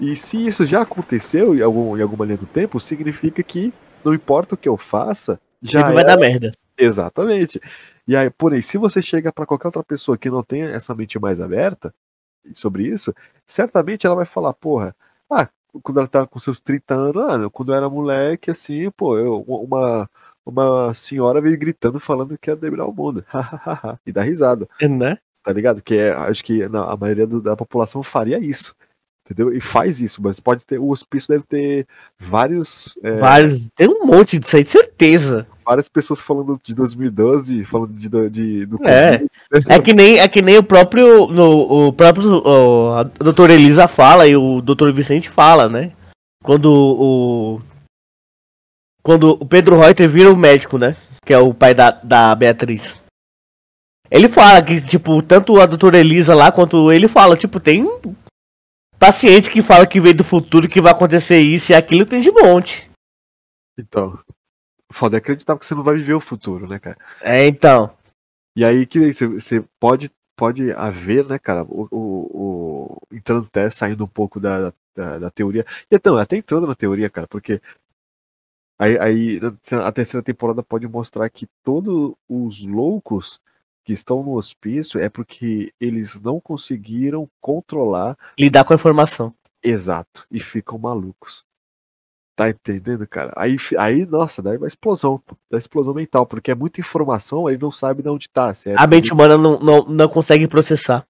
E 0.00 0.16
se 0.16 0.46
isso 0.46 0.66
já 0.66 0.82
aconteceu 0.82 1.54
em, 1.54 1.60
algum, 1.60 1.96
em 1.96 2.02
alguma 2.02 2.24
linha 2.24 2.38
do 2.38 2.46
tempo, 2.46 2.80
significa 2.80 3.42
que 3.42 3.72
não 4.04 4.14
importa 4.14 4.54
o 4.54 4.58
que 4.58 4.68
eu 4.68 4.76
faça, 4.76 5.38
já 5.62 5.90
vai 5.90 6.04
dar 6.04 6.16
merda. 6.16 6.52
Exatamente. 6.76 7.60
E 8.10 8.16
aí, 8.16 8.28
porém, 8.28 8.60
se 8.60 8.76
você 8.76 9.00
chega 9.00 9.32
para 9.32 9.46
qualquer 9.46 9.68
outra 9.68 9.84
pessoa 9.84 10.18
que 10.18 10.28
não 10.28 10.42
tenha 10.42 10.68
essa 10.70 10.92
mente 10.96 11.16
mais 11.16 11.40
aberta 11.40 11.94
sobre 12.52 12.82
isso, 12.88 13.14
certamente 13.46 14.04
ela 14.04 14.16
vai 14.16 14.24
falar, 14.24 14.52
porra, 14.52 14.96
ah, 15.30 15.48
quando 15.80 16.00
ela 16.00 16.08
tá 16.08 16.26
com 16.26 16.40
seus 16.40 16.58
30 16.58 16.92
anos, 16.92 17.46
ah, 17.46 17.50
quando 17.52 17.70
eu 17.70 17.76
era 17.76 17.88
moleque, 17.88 18.50
assim, 18.50 18.90
pô, 18.90 19.16
eu, 19.16 19.42
uma, 19.42 20.10
uma 20.44 20.92
senhora 20.92 21.40
veio 21.40 21.56
gritando 21.56 22.00
falando 22.00 22.36
que 22.36 22.50
ia 22.50 22.56
dominar 22.56 22.86
o 22.86 22.92
mundo. 22.92 23.24
e 24.04 24.10
dá 24.10 24.22
risada. 24.22 24.68
É, 24.80 24.88
né? 24.88 25.16
Tá 25.44 25.52
ligado? 25.52 25.80
Que 25.80 25.94
é, 25.94 26.10
acho 26.10 26.42
que 26.42 26.64
a 26.64 26.96
maioria 26.96 27.28
da 27.28 27.56
população 27.56 28.02
faria 28.02 28.40
isso. 28.40 28.74
Entendeu? 29.24 29.54
E 29.54 29.60
faz 29.60 30.02
isso, 30.02 30.20
mas 30.20 30.40
pode 30.40 30.66
ter. 30.66 30.80
O 30.80 30.90
hospício 30.90 31.28
deve 31.28 31.44
ter 31.44 31.86
vários. 32.18 32.98
É, 33.04 33.20
vários. 33.20 33.68
Tem 33.76 33.86
um 33.86 34.04
monte 34.04 34.36
disso 34.40 34.56
aí, 34.56 34.64
de 34.64 34.70
certeza. 34.70 35.46
Várias 35.64 35.88
pessoas 35.88 36.20
falando 36.20 36.58
de 36.62 36.74
2012, 36.74 37.64
falando 37.64 37.92
de, 37.92 38.30
de 38.30 38.66
do 38.66 38.78
é. 38.84 39.22
é 39.68 39.80
que 39.80 39.92
nem 39.92 40.18
É 40.18 40.28
que 40.28 40.42
nem 40.42 40.58
o 40.58 40.62
próprio. 40.62 41.28
No, 41.28 41.88
o 41.88 41.92
próprio. 41.92 42.42
O, 42.44 42.94
a 42.94 43.02
doutora 43.02 43.54
Elisa 43.54 43.86
fala 43.86 44.26
e 44.26 44.36
o 44.36 44.60
doutor 44.60 44.92
Vicente 44.92 45.28
fala, 45.28 45.68
né? 45.68 45.92
Quando 46.42 46.72
o. 46.72 47.60
Quando 49.02 49.30
o 49.30 49.46
Pedro 49.46 49.78
Reuter 49.78 50.08
vira 50.08 50.32
o 50.32 50.36
médico, 50.36 50.78
né? 50.78 50.96
Que 51.24 51.32
é 51.32 51.38
o 51.38 51.54
pai 51.54 51.74
da, 51.74 51.90
da 51.90 52.34
Beatriz. 52.34 52.98
Ele 54.10 54.28
fala 54.28 54.60
que, 54.60 54.80
tipo, 54.80 55.22
tanto 55.22 55.60
a 55.60 55.66
doutora 55.66 55.98
Elisa 55.98 56.34
lá 56.34 56.50
quanto 56.50 56.90
ele 56.90 57.06
fala, 57.06 57.36
tipo, 57.36 57.60
tem 57.60 57.88
paciente 58.98 59.50
que 59.50 59.62
fala 59.62 59.86
que 59.86 60.00
veio 60.00 60.16
do 60.16 60.24
futuro 60.24 60.68
que 60.68 60.80
vai 60.80 60.92
acontecer 60.92 61.38
isso 61.38 61.70
e 61.70 61.74
aquilo 61.74 62.04
tem 62.04 62.20
de 62.20 62.30
monte. 62.30 62.90
Então. 63.78 64.18
Foda 64.92 65.16
é 65.16 65.18
acreditar 65.18 65.56
que 65.58 65.64
você 65.64 65.74
não 65.74 65.82
vai 65.82 65.96
viver 65.96 66.14
o 66.14 66.20
futuro, 66.20 66.66
né, 66.68 66.78
cara? 66.78 66.98
É, 67.20 67.46
então. 67.46 67.94
E 68.56 68.64
aí 68.64 68.84
que 68.86 69.12
você 69.12 69.64
pode, 69.78 70.10
pode 70.36 70.72
haver, 70.72 71.24
né, 71.26 71.38
cara, 71.38 71.62
o, 71.64 71.88
o, 71.90 72.30
o 72.32 72.98
entrando 73.12 73.46
até 73.46 73.70
saindo 73.70 74.04
um 74.04 74.08
pouco 74.08 74.40
da, 74.40 74.72
da, 74.94 75.18
da, 75.18 75.30
teoria. 75.30 75.64
E 75.90 75.94
então, 75.94 76.16
até 76.16 76.36
entrando 76.36 76.66
na 76.66 76.74
teoria, 76.74 77.08
cara, 77.08 77.28
porque 77.28 77.60
aí, 78.78 78.98
aí 78.98 79.40
a 79.84 79.92
terceira 79.92 80.22
temporada 80.24 80.62
pode 80.62 80.88
mostrar 80.88 81.28
que 81.30 81.46
todos 81.62 82.14
os 82.28 82.64
loucos 82.64 83.40
que 83.84 83.92
estão 83.92 84.22
no 84.22 84.36
hospício 84.36 85.00
é 85.00 85.08
porque 85.08 85.72
eles 85.80 86.20
não 86.20 86.40
conseguiram 86.40 87.28
controlar. 87.40 88.18
Lidar 88.38 88.64
com 88.64 88.72
a 88.72 88.76
informação. 88.76 89.34
Exato. 89.62 90.26
E 90.30 90.40
ficam 90.40 90.78
malucos. 90.78 91.46
Tá 92.36 92.48
entendendo, 92.48 93.06
cara? 93.06 93.32
Aí, 93.36 93.56
aí 93.78 94.06
nossa, 94.06 94.40
daí 94.40 94.56
uma 94.56 94.66
explosão. 94.66 95.20
Da 95.50 95.58
explosão 95.58 95.92
mental, 95.92 96.26
porque 96.26 96.50
é 96.50 96.54
muita 96.54 96.80
informação, 96.80 97.46
aí 97.46 97.58
não 97.58 97.70
sabe 97.70 98.02
de 98.02 98.08
onde 98.08 98.28
tá. 98.28 98.52
É 98.66 98.74
a 98.76 98.86
mente 98.86 99.12
humana 99.12 99.36
não, 99.36 99.60
não, 99.60 99.84
não 99.84 100.08
consegue 100.08 100.48
processar. 100.48 101.04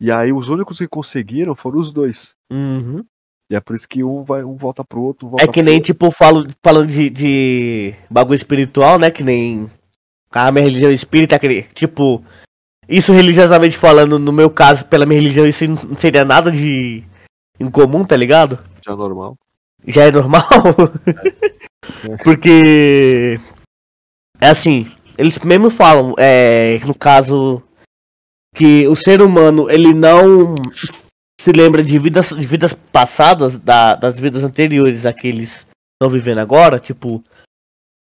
E 0.00 0.10
aí 0.10 0.32
os 0.32 0.48
únicos 0.48 0.78
que 0.78 0.88
conseguiram 0.88 1.54
foram 1.54 1.78
os 1.78 1.92
dois. 1.92 2.34
Uhum. 2.50 3.04
E 3.50 3.56
é 3.56 3.60
por 3.60 3.74
isso 3.74 3.88
que 3.88 4.02
um 4.02 4.22
vai 4.22 4.44
um 4.44 4.56
volta 4.56 4.84
pro 4.84 5.02
outro. 5.02 5.28
Um 5.28 5.36
é 5.38 5.46
que 5.46 5.60
nem, 5.60 5.74
outro. 5.74 5.86
tipo, 5.86 6.10
falo, 6.10 6.46
falando 6.64 6.86
de, 6.86 7.10
de 7.10 7.94
bagulho 8.08 8.36
espiritual, 8.36 8.98
né? 8.98 9.10
Que 9.10 9.22
nem 9.22 9.68
a 10.32 10.52
minha 10.52 10.64
religião 10.64 10.92
espírita, 10.92 11.38
tipo, 11.74 12.24
isso 12.88 13.12
religiosamente 13.12 13.76
falando, 13.76 14.18
no 14.18 14.32
meu 14.32 14.48
caso, 14.48 14.84
pela 14.84 15.04
minha 15.04 15.20
religião, 15.20 15.46
isso 15.46 15.66
não 15.66 15.96
seria 15.96 16.24
nada 16.24 16.50
de 16.50 17.04
incomum, 17.58 18.04
tá 18.04 18.16
ligado? 18.16 18.58
Já 18.84 18.92
é 18.92 18.96
normal. 18.96 19.36
Já 19.86 20.04
é 20.04 20.10
normal? 20.10 20.48
Porque. 22.24 23.38
É 24.40 24.48
assim, 24.48 24.90
eles 25.18 25.38
mesmo 25.40 25.68
falam, 25.68 26.14
é, 26.18 26.76
no 26.86 26.94
caso, 26.94 27.62
que 28.54 28.86
o 28.88 28.96
ser 28.96 29.20
humano, 29.20 29.70
ele 29.70 29.92
não 29.92 30.54
se 31.40 31.52
lembra 31.52 31.82
de 31.82 31.98
vidas, 31.98 32.30
de 32.30 32.46
vidas 32.46 32.72
passadas, 32.72 33.58
da, 33.58 33.94
das 33.94 34.18
vidas 34.18 34.42
anteriores 34.42 35.04
àqueles 35.04 35.66
estão 35.94 36.10
vivendo 36.10 36.38
agora, 36.38 36.80
tipo, 36.80 37.22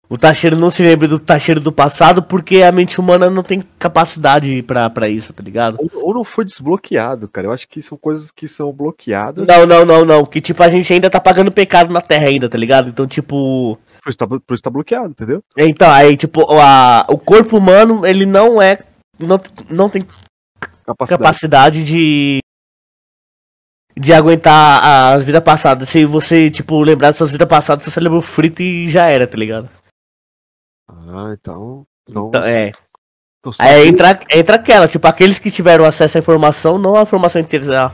o 0.09 0.17
Tacheiro 0.17 0.57
não 0.57 0.69
se 0.69 0.83
lembra 0.83 1.07
do 1.07 1.19
Tacheiro 1.19 1.59
do 1.59 1.71
passado 1.71 2.23
porque 2.23 2.63
a 2.63 2.71
mente 2.71 2.99
humana 2.99 3.29
não 3.29 3.43
tem 3.43 3.61
capacidade 3.77 4.63
para 4.63 5.09
isso, 5.09 5.33
tá 5.33 5.43
ligado? 5.43 5.77
Ou, 5.79 6.07
ou, 6.07 6.13
não 6.13 6.23
foi 6.23 6.45
desbloqueado, 6.45 7.27
cara. 7.27 7.47
Eu 7.47 7.51
acho 7.51 7.67
que 7.67 7.81
são 7.81 7.97
coisas 7.97 8.31
que 8.31 8.47
são 8.47 8.71
bloqueadas. 8.71 9.45
Não, 9.47 9.65
não, 9.65 9.85
não, 9.85 10.05
não. 10.05 10.25
Que 10.25 10.39
tipo, 10.39 10.63
a 10.63 10.69
gente 10.69 10.91
ainda 10.93 11.09
tá 11.09 11.19
pagando 11.19 11.51
pecado 11.51 11.91
na 11.91 11.99
Terra 11.99 12.27
ainda, 12.27 12.47
tá 12.47 12.57
ligado? 12.57 12.87
Então, 12.87 13.05
tipo. 13.05 13.77
Por 14.01 14.09
isso 14.09 14.17
tá, 14.17 14.25
por 14.25 14.53
isso 14.53 14.63
tá 14.63 14.69
bloqueado, 14.69 15.09
entendeu? 15.09 15.43
Então, 15.57 15.91
aí, 15.91 16.15
tipo, 16.15 16.45
a, 16.57 17.05
o 17.09 17.17
corpo 17.17 17.57
humano, 17.57 18.05
ele 18.05 18.25
não 18.25 18.61
é. 18.61 18.79
Não, 19.19 19.41
não 19.69 19.89
tem 19.89 20.05
capacidade, 20.85 21.21
capacidade 21.21 21.83
de 21.83 22.39
de 23.99 24.13
aguentar 24.13 25.15
as 25.15 25.23
vidas 25.23 25.41
passadas. 25.41 25.89
Se 25.89 26.05
você, 26.05 26.49
tipo, 26.49 26.81
lembrar 26.81 27.09
das 27.09 27.17
suas 27.17 27.31
vidas 27.31 27.47
passadas, 27.47 27.83
você 27.83 27.99
lembrou 27.99 28.21
frito 28.21 28.61
e 28.61 28.87
já 28.87 29.07
era, 29.07 29.25
tá 29.25 29.35
ligado? 29.35 29.69
Ah, 30.87 31.35
então. 31.39 31.85
então, 32.09 32.31
então 32.33 32.41
é. 32.41 32.71
Aí 33.59 33.87
entra, 33.87 34.19
entra 34.33 34.55
aquela, 34.55 34.87
tipo, 34.87 35.07
aqueles 35.07 35.39
que 35.39 35.51
tiveram 35.51 35.85
acesso 35.85 36.17
à 36.17 36.19
informação, 36.19 36.77
não 36.77 36.95
a 36.95 37.03
informação 37.03 37.41
inteira, 37.41 37.87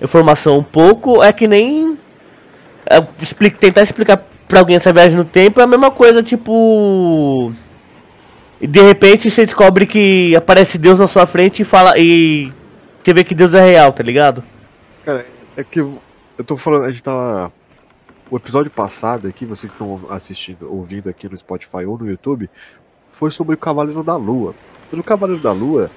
a 0.00 0.04
informação 0.04 0.58
um 0.58 0.62
pouco, 0.62 1.22
é 1.22 1.32
que 1.32 1.46
nem. 1.46 1.98
É, 2.90 3.06
explica, 3.20 3.58
tentar 3.58 3.82
explicar 3.82 4.22
pra 4.46 4.60
alguém 4.60 4.76
essa 4.76 4.92
viagem 4.92 5.16
no 5.16 5.24
tempo 5.24 5.60
é 5.60 5.64
a 5.64 5.66
mesma 5.66 5.90
coisa, 5.90 6.22
tipo. 6.22 7.52
De 8.60 8.82
repente 8.82 9.30
você 9.30 9.44
descobre 9.44 9.86
que 9.86 10.34
aparece 10.34 10.78
Deus 10.78 10.98
na 10.98 11.06
sua 11.06 11.26
frente 11.26 11.62
e 11.62 11.64
fala. 11.64 11.94
E 11.96 12.52
você 13.02 13.12
vê 13.12 13.22
que 13.22 13.34
Deus 13.34 13.54
é 13.54 13.60
real, 13.60 13.92
tá 13.92 14.02
ligado? 14.02 14.42
Cara, 15.04 15.24
é 15.56 15.62
que 15.62 15.78
eu 15.78 16.44
tô 16.44 16.56
falando, 16.56 16.84
a 16.84 16.90
gente 16.90 17.02
tava 17.02 17.52
o 18.30 18.36
episódio 18.36 18.70
passado 18.70 19.26
aqui, 19.26 19.46
vocês 19.46 19.74
que 19.74 19.82
estão 19.82 20.00
assistindo, 20.10 20.72
ouvindo 20.72 21.08
aqui 21.08 21.28
no 21.28 21.36
Spotify 21.36 21.84
ou 21.86 21.98
no 21.98 22.08
YouTube, 22.08 22.48
foi 23.10 23.30
sobre 23.30 23.54
o 23.54 23.58
Cavaleiro 23.58 24.02
da 24.02 24.16
Lua. 24.16 24.54
No 24.92 25.02
Cavaleiro 25.02 25.42
da 25.42 25.52
Lua, 25.52 25.90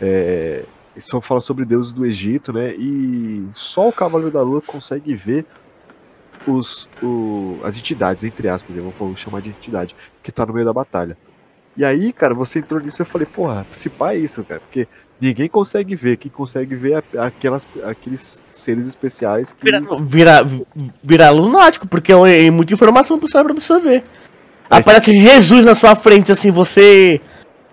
é, 0.00 0.64
só 0.98 1.20
fala 1.20 1.40
sobre 1.40 1.64
deuses 1.64 1.92
do 1.92 2.04
Egito, 2.04 2.52
né? 2.52 2.74
E 2.74 3.46
só 3.54 3.88
o 3.88 3.92
Cavaleiro 3.92 4.32
da 4.32 4.42
Lua 4.42 4.60
consegue 4.60 5.14
ver 5.14 5.46
os, 6.46 6.88
o, 7.02 7.58
as 7.62 7.78
entidades, 7.78 8.24
entre 8.24 8.48
aspas, 8.48 8.76
eu 8.76 8.90
vou 8.90 9.16
chamar 9.16 9.40
de 9.40 9.50
entidade, 9.50 9.94
que 10.22 10.32
tá 10.32 10.44
no 10.46 10.52
meio 10.52 10.66
da 10.66 10.72
batalha. 10.72 11.16
E 11.76 11.84
aí, 11.84 12.12
cara, 12.12 12.34
você 12.34 12.58
entrou 12.58 12.80
nisso 12.80 13.00
e 13.00 13.02
eu 13.02 13.06
falei, 13.06 13.26
porra, 13.26 13.66
se 13.72 13.88
pá 13.88 14.12
é 14.12 14.18
isso, 14.18 14.42
cara, 14.44 14.60
porque 14.60 14.88
ninguém 15.20 15.48
consegue 15.48 15.96
ver, 15.96 16.16
quem 16.16 16.30
consegue 16.30 16.74
ver 16.74 17.04
é 17.14 17.18
aquelas, 17.18 17.66
aqueles 17.84 18.42
seres 18.50 18.86
especiais 18.86 19.52
que. 19.52 19.64
Vira, 19.64 19.80
vira, 20.00 20.46
vira 21.02 21.30
lunático, 21.30 21.86
porque 21.86 22.12
é 22.12 22.50
muita 22.50 22.72
informação 22.72 23.18
pro 23.18 23.28
cérebro 23.28 23.52
absorver. 23.52 24.04
Aparece 24.70 25.12
Jesus 25.12 25.64
na 25.64 25.74
sua 25.74 25.94
frente, 25.94 26.30
assim, 26.30 26.50
você. 26.50 27.20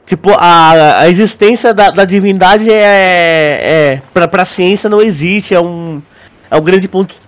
Tipo, 0.06 0.32
a, 0.38 1.00
a 1.00 1.10
existência 1.10 1.74
da, 1.74 1.90
da 1.90 2.06
divindade 2.06 2.70
é. 2.72 3.96
é 3.96 4.02
pra, 4.14 4.28
pra 4.28 4.46
ciência 4.46 4.90
não 4.90 5.02
existe, 5.02 5.54
é 5.54 5.60
um. 5.60 6.02
É 6.50 6.56
um 6.56 6.62
grande 6.62 6.88
ponto 6.88 7.14
de 7.14 7.20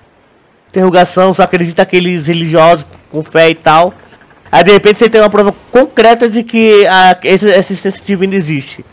interrogação, 0.70 1.34
só 1.34 1.44
acredita 1.44 1.82
aqueles 1.82 2.28
religiosos 2.28 2.86
com 3.10 3.24
fé 3.24 3.50
e 3.50 3.56
tal. 3.56 3.94
Aí 4.52 4.64
de 4.64 4.72
repente 4.72 5.00
você 5.00 5.10
tem 5.10 5.20
uma 5.20 5.30
prova 5.30 5.54
concreta 5.72 6.30
de 6.30 6.44
que 6.44 6.86
a, 6.88 7.18
essa 7.24 7.74
existência 7.74 8.02
divina 8.06 8.36
existe. 8.36 8.86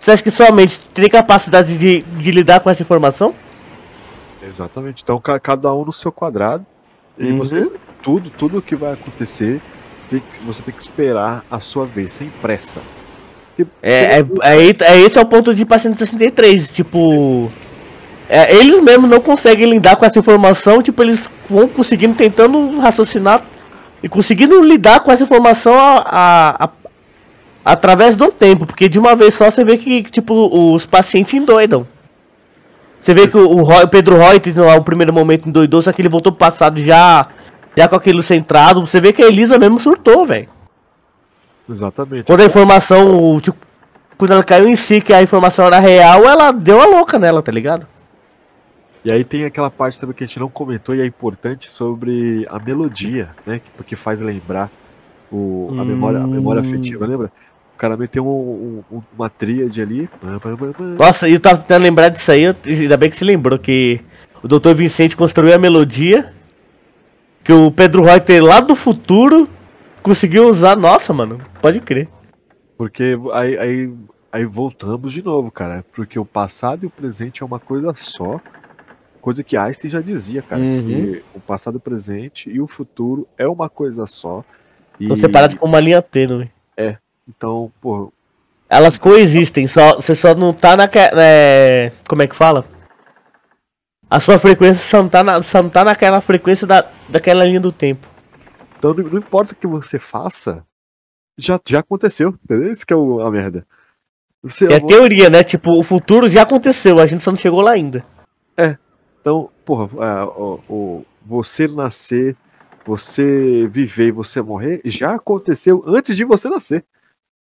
Você 0.00 0.12
acha 0.12 0.22
que 0.22 0.30
somente 0.30 0.80
tem 0.80 1.08
capacidade 1.08 1.76
de, 1.76 2.02
de 2.02 2.30
lidar 2.30 2.60
com 2.60 2.70
essa 2.70 2.82
informação? 2.82 3.34
Exatamente. 4.42 5.02
Então 5.02 5.20
cada 5.20 5.74
um 5.74 5.84
no 5.84 5.92
seu 5.92 6.10
quadrado. 6.10 6.64
E 7.18 7.30
uhum. 7.30 7.36
você. 7.36 7.70
Tudo, 8.02 8.30
tudo 8.30 8.62
que 8.62 8.74
vai 8.74 8.94
acontecer, 8.94 9.60
tem 10.08 10.20
que, 10.20 10.42
você 10.42 10.62
tem 10.62 10.72
que 10.72 10.80
esperar 10.80 11.44
a 11.50 11.60
sua 11.60 11.84
vez, 11.84 12.12
sem 12.12 12.30
pressa. 12.40 12.80
É, 13.82 14.16
é, 14.16 14.18
é, 14.20 14.66
é, 14.80 15.00
esse 15.00 15.18
é 15.18 15.20
o 15.20 15.26
ponto 15.26 15.52
de 15.52 15.66
paciente 15.66 15.98
63, 15.98 16.72
tipo. 16.72 17.52
É, 18.26 18.56
eles 18.56 18.80
mesmos 18.80 19.10
não 19.10 19.20
conseguem 19.20 19.68
lidar 19.68 19.96
com 19.96 20.06
essa 20.06 20.18
informação, 20.18 20.80
tipo, 20.80 21.02
eles 21.02 21.28
vão 21.48 21.68
conseguindo 21.68 22.14
tentando 22.14 22.78
raciocinar 22.78 23.44
e 24.02 24.08
conseguindo 24.08 24.62
lidar 24.62 25.00
com 25.00 25.10
essa 25.10 25.24
informação 25.24 25.74
a, 25.76 26.04
a, 26.06 26.64
a, 26.64 26.70
através 27.64 28.16
do 28.16 28.30
tempo, 28.30 28.66
porque 28.66 28.88
de 28.88 28.98
uma 28.98 29.14
vez 29.14 29.34
só 29.34 29.50
você 29.50 29.64
vê 29.64 29.76
que, 29.76 30.02
tipo, 30.04 30.74
os 30.74 30.86
pacientes 30.86 31.34
endoidam. 31.34 31.86
Você 33.00 33.14
vê 33.14 33.26
que 33.26 33.36
o, 33.36 33.48
o, 33.48 33.62
Roy, 33.62 33.84
o 33.84 33.88
Pedro 33.88 34.18
lá 34.18 34.74
o 34.76 34.84
primeiro 34.84 35.12
momento 35.12 35.48
endoidou, 35.48 35.80
só 35.80 35.92
que 35.92 36.02
ele 36.02 36.08
voltou 36.08 36.32
pro 36.32 36.46
passado 36.46 36.80
já, 36.80 37.28
já 37.76 37.88
com 37.88 37.96
aquilo 37.96 38.22
centrado. 38.22 38.84
Você 38.84 39.00
vê 39.00 39.12
que 39.12 39.22
a 39.22 39.26
Elisa 39.26 39.58
mesmo 39.58 39.80
surtou, 39.80 40.26
velho. 40.26 40.48
Exatamente. 41.68 42.24
Quando 42.24 42.40
a 42.40 42.44
informação, 42.44 43.40
tipo, 43.40 43.58
quando 44.18 44.32
ela 44.32 44.44
caiu 44.44 44.68
em 44.68 44.76
si, 44.76 45.00
que 45.00 45.14
a 45.14 45.22
informação 45.22 45.66
era 45.66 45.78
real, 45.78 46.24
ela 46.24 46.52
deu 46.52 46.80
a 46.80 46.84
louca 46.84 47.18
nela, 47.18 47.42
tá 47.42 47.50
ligado? 47.50 47.86
E 49.02 49.10
aí 49.10 49.24
tem 49.24 49.46
aquela 49.46 49.70
parte 49.70 49.98
também 49.98 50.14
que 50.14 50.22
a 50.22 50.26
gente 50.26 50.38
não 50.38 50.50
comentou 50.50 50.94
e 50.94 51.00
é 51.00 51.06
importante 51.06 51.70
sobre 51.70 52.46
a 52.50 52.58
melodia, 52.58 53.30
né? 53.46 53.62
Porque 53.78 53.96
faz 53.96 54.20
lembrar 54.20 54.70
o, 55.30 55.68
a, 55.78 55.84
memória, 55.84 56.20
a 56.20 56.26
memória 56.26 56.60
afetiva, 56.60 57.06
lembra? 57.06 57.32
O 57.74 57.78
cara 57.78 57.96
meteu 57.96 58.26
um, 58.26 58.82
um, 58.90 59.02
uma 59.16 59.30
tríade 59.30 59.80
ali. 59.80 60.08
Nossa, 60.98 61.28
e 61.28 61.32
eu 61.32 61.40
tava 61.40 61.58
tentando 61.58 61.82
lembrar 61.82 62.08
disso 62.08 62.30
aí, 62.30 62.44
ainda 62.46 62.96
bem 62.96 63.08
que 63.08 63.16
se 63.16 63.24
lembrou 63.24 63.58
que 63.58 64.00
o 64.42 64.48
Dr. 64.48 64.74
Vicente 64.74 65.16
construiu 65.16 65.54
a 65.54 65.58
melodia. 65.58 66.32
Que 67.42 67.52
o 67.52 67.70
Pedro 67.70 68.02
Reuter 68.02 68.44
lá 68.44 68.60
do 68.60 68.76
futuro 68.76 69.48
conseguiu 70.02 70.48
usar. 70.48 70.76
Nossa, 70.76 71.12
mano, 71.12 71.40
pode 71.60 71.80
crer. 71.80 72.08
Porque 72.76 73.18
aí, 73.32 73.58
aí, 73.58 73.92
aí 74.30 74.44
voltamos 74.44 75.12
de 75.12 75.22
novo, 75.22 75.50
cara. 75.50 75.84
Porque 75.92 76.18
o 76.18 76.24
passado 76.24 76.84
e 76.84 76.86
o 76.86 76.90
presente 76.90 77.42
é 77.42 77.46
uma 77.46 77.58
coisa 77.58 77.94
só. 77.94 78.40
Coisa 79.20 79.44
que 79.44 79.56
Einstein 79.56 79.90
já 79.90 80.00
dizia, 80.00 80.42
cara. 80.42 80.62
Uhum. 80.62 80.86
Que 80.86 81.24
o 81.34 81.40
passado, 81.40 81.76
o 81.76 81.80
presente 81.80 82.50
e 82.50 82.60
o 82.60 82.66
futuro 82.66 83.26
é 83.36 83.46
uma 83.46 83.68
coisa 83.68 84.06
só. 84.06 84.44
Estão 85.00 85.16
e... 85.16 85.20
separados 85.20 85.56
por 85.56 85.66
uma 85.66 85.80
linha 85.80 86.02
tênue. 86.02 86.50
É. 86.76 86.96
Então, 87.28 87.72
pô. 87.80 88.12
Elas 88.68 88.96
coexistem, 88.96 89.66
só, 89.66 89.96
você 89.96 90.14
só 90.14 90.34
não 90.34 90.52
tá 90.52 90.76
na. 90.76 90.88
É, 91.16 91.90
como 92.08 92.22
é 92.22 92.28
que 92.28 92.36
fala? 92.36 92.64
A 94.08 94.20
sua 94.20 94.38
frequência 94.38 94.82
só 94.86 95.02
não 95.02 95.08
tá, 95.08 95.24
na, 95.24 95.42
só 95.42 95.62
não 95.62 95.70
tá 95.70 95.84
naquela 95.84 96.20
frequência 96.20 96.66
da, 96.66 96.88
daquela 97.08 97.44
linha 97.44 97.60
do 97.60 97.72
tempo. 97.72 98.06
Então 98.78 98.94
não, 98.94 99.04
não 99.04 99.18
importa 99.18 99.52
o 99.52 99.56
que 99.56 99.66
você 99.66 99.98
faça, 99.98 100.64
já, 101.36 101.58
já 101.66 101.80
aconteceu, 101.80 102.34
entendeu? 102.44 102.70
Isso 102.70 102.86
que 102.86 102.92
é 102.92 102.96
o, 102.96 103.20
a 103.20 103.30
merda. 103.30 103.66
Você, 104.42 104.66
é 104.66 104.76
a 104.76 104.80
teoria, 104.80 105.28
né? 105.28 105.42
Tipo, 105.42 105.78
o 105.78 105.82
futuro 105.82 106.28
já 106.28 106.42
aconteceu, 106.42 106.98
a 106.98 107.06
gente 107.06 107.22
só 107.22 107.30
não 107.30 107.38
chegou 107.38 107.60
lá 107.60 107.72
ainda. 107.72 108.04
É, 108.56 108.76
então, 109.20 109.50
porra, 109.64 109.88
é, 110.04 110.24
o, 110.24 110.60
o, 110.68 111.06
você 111.24 111.66
nascer, 111.66 112.36
você 112.90 113.68
viver 113.68 114.08
e 114.08 114.12
você 114.12 114.42
morrer 114.42 114.80
já 114.84 115.14
aconteceu 115.14 115.84
antes 115.86 116.16
de 116.16 116.24
você 116.24 116.48
nascer. 116.48 116.84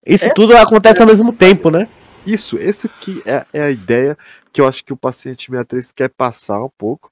Isso 0.05 0.25
é, 0.25 0.29
tudo 0.29 0.55
acontece 0.55 0.99
é, 0.99 1.01
ao 1.01 1.07
mesmo 1.07 1.33
tempo, 1.33 1.69
né? 1.69 1.89
Isso, 2.25 2.57
esse 2.57 2.87
que 2.87 3.21
é, 3.25 3.45
é, 3.51 3.63
a 3.63 3.69
ideia 3.69 4.17
que 4.53 4.61
eu 4.61 4.67
acho 4.67 4.85
que 4.85 4.93
o 4.93 4.97
paciente 4.97 5.47
63 5.51 5.91
quer 5.91 6.09
passar 6.09 6.63
um 6.63 6.69
pouco. 6.77 7.11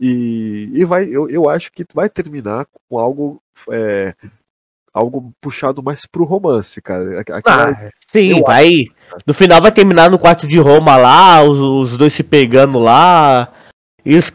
E, 0.00 0.68
e 0.72 0.84
vai, 0.84 1.04
eu, 1.04 1.28
eu 1.28 1.48
acho 1.48 1.70
que 1.70 1.84
vai 1.94 2.08
terminar 2.08 2.66
com 2.88 2.98
algo 2.98 3.40
é, 3.70 4.14
algo 4.92 5.32
puxado 5.40 5.82
mais 5.82 6.06
pro 6.06 6.24
romance, 6.24 6.80
cara. 6.82 7.20
Aquela, 7.20 7.70
ah, 7.70 7.90
sim, 8.10 8.40
vai. 8.42 8.86
Acho. 9.12 9.24
No 9.24 9.34
final 9.34 9.60
vai 9.60 9.70
terminar 9.70 10.10
no 10.10 10.18
quarto 10.18 10.46
de 10.46 10.58
Roma 10.58 10.96
lá, 10.96 11.42
os, 11.44 11.58
os 11.58 11.98
dois 11.98 12.12
se 12.12 12.24
pegando 12.24 12.78
lá. 12.78 13.52
E 14.04 14.16
os, 14.16 14.32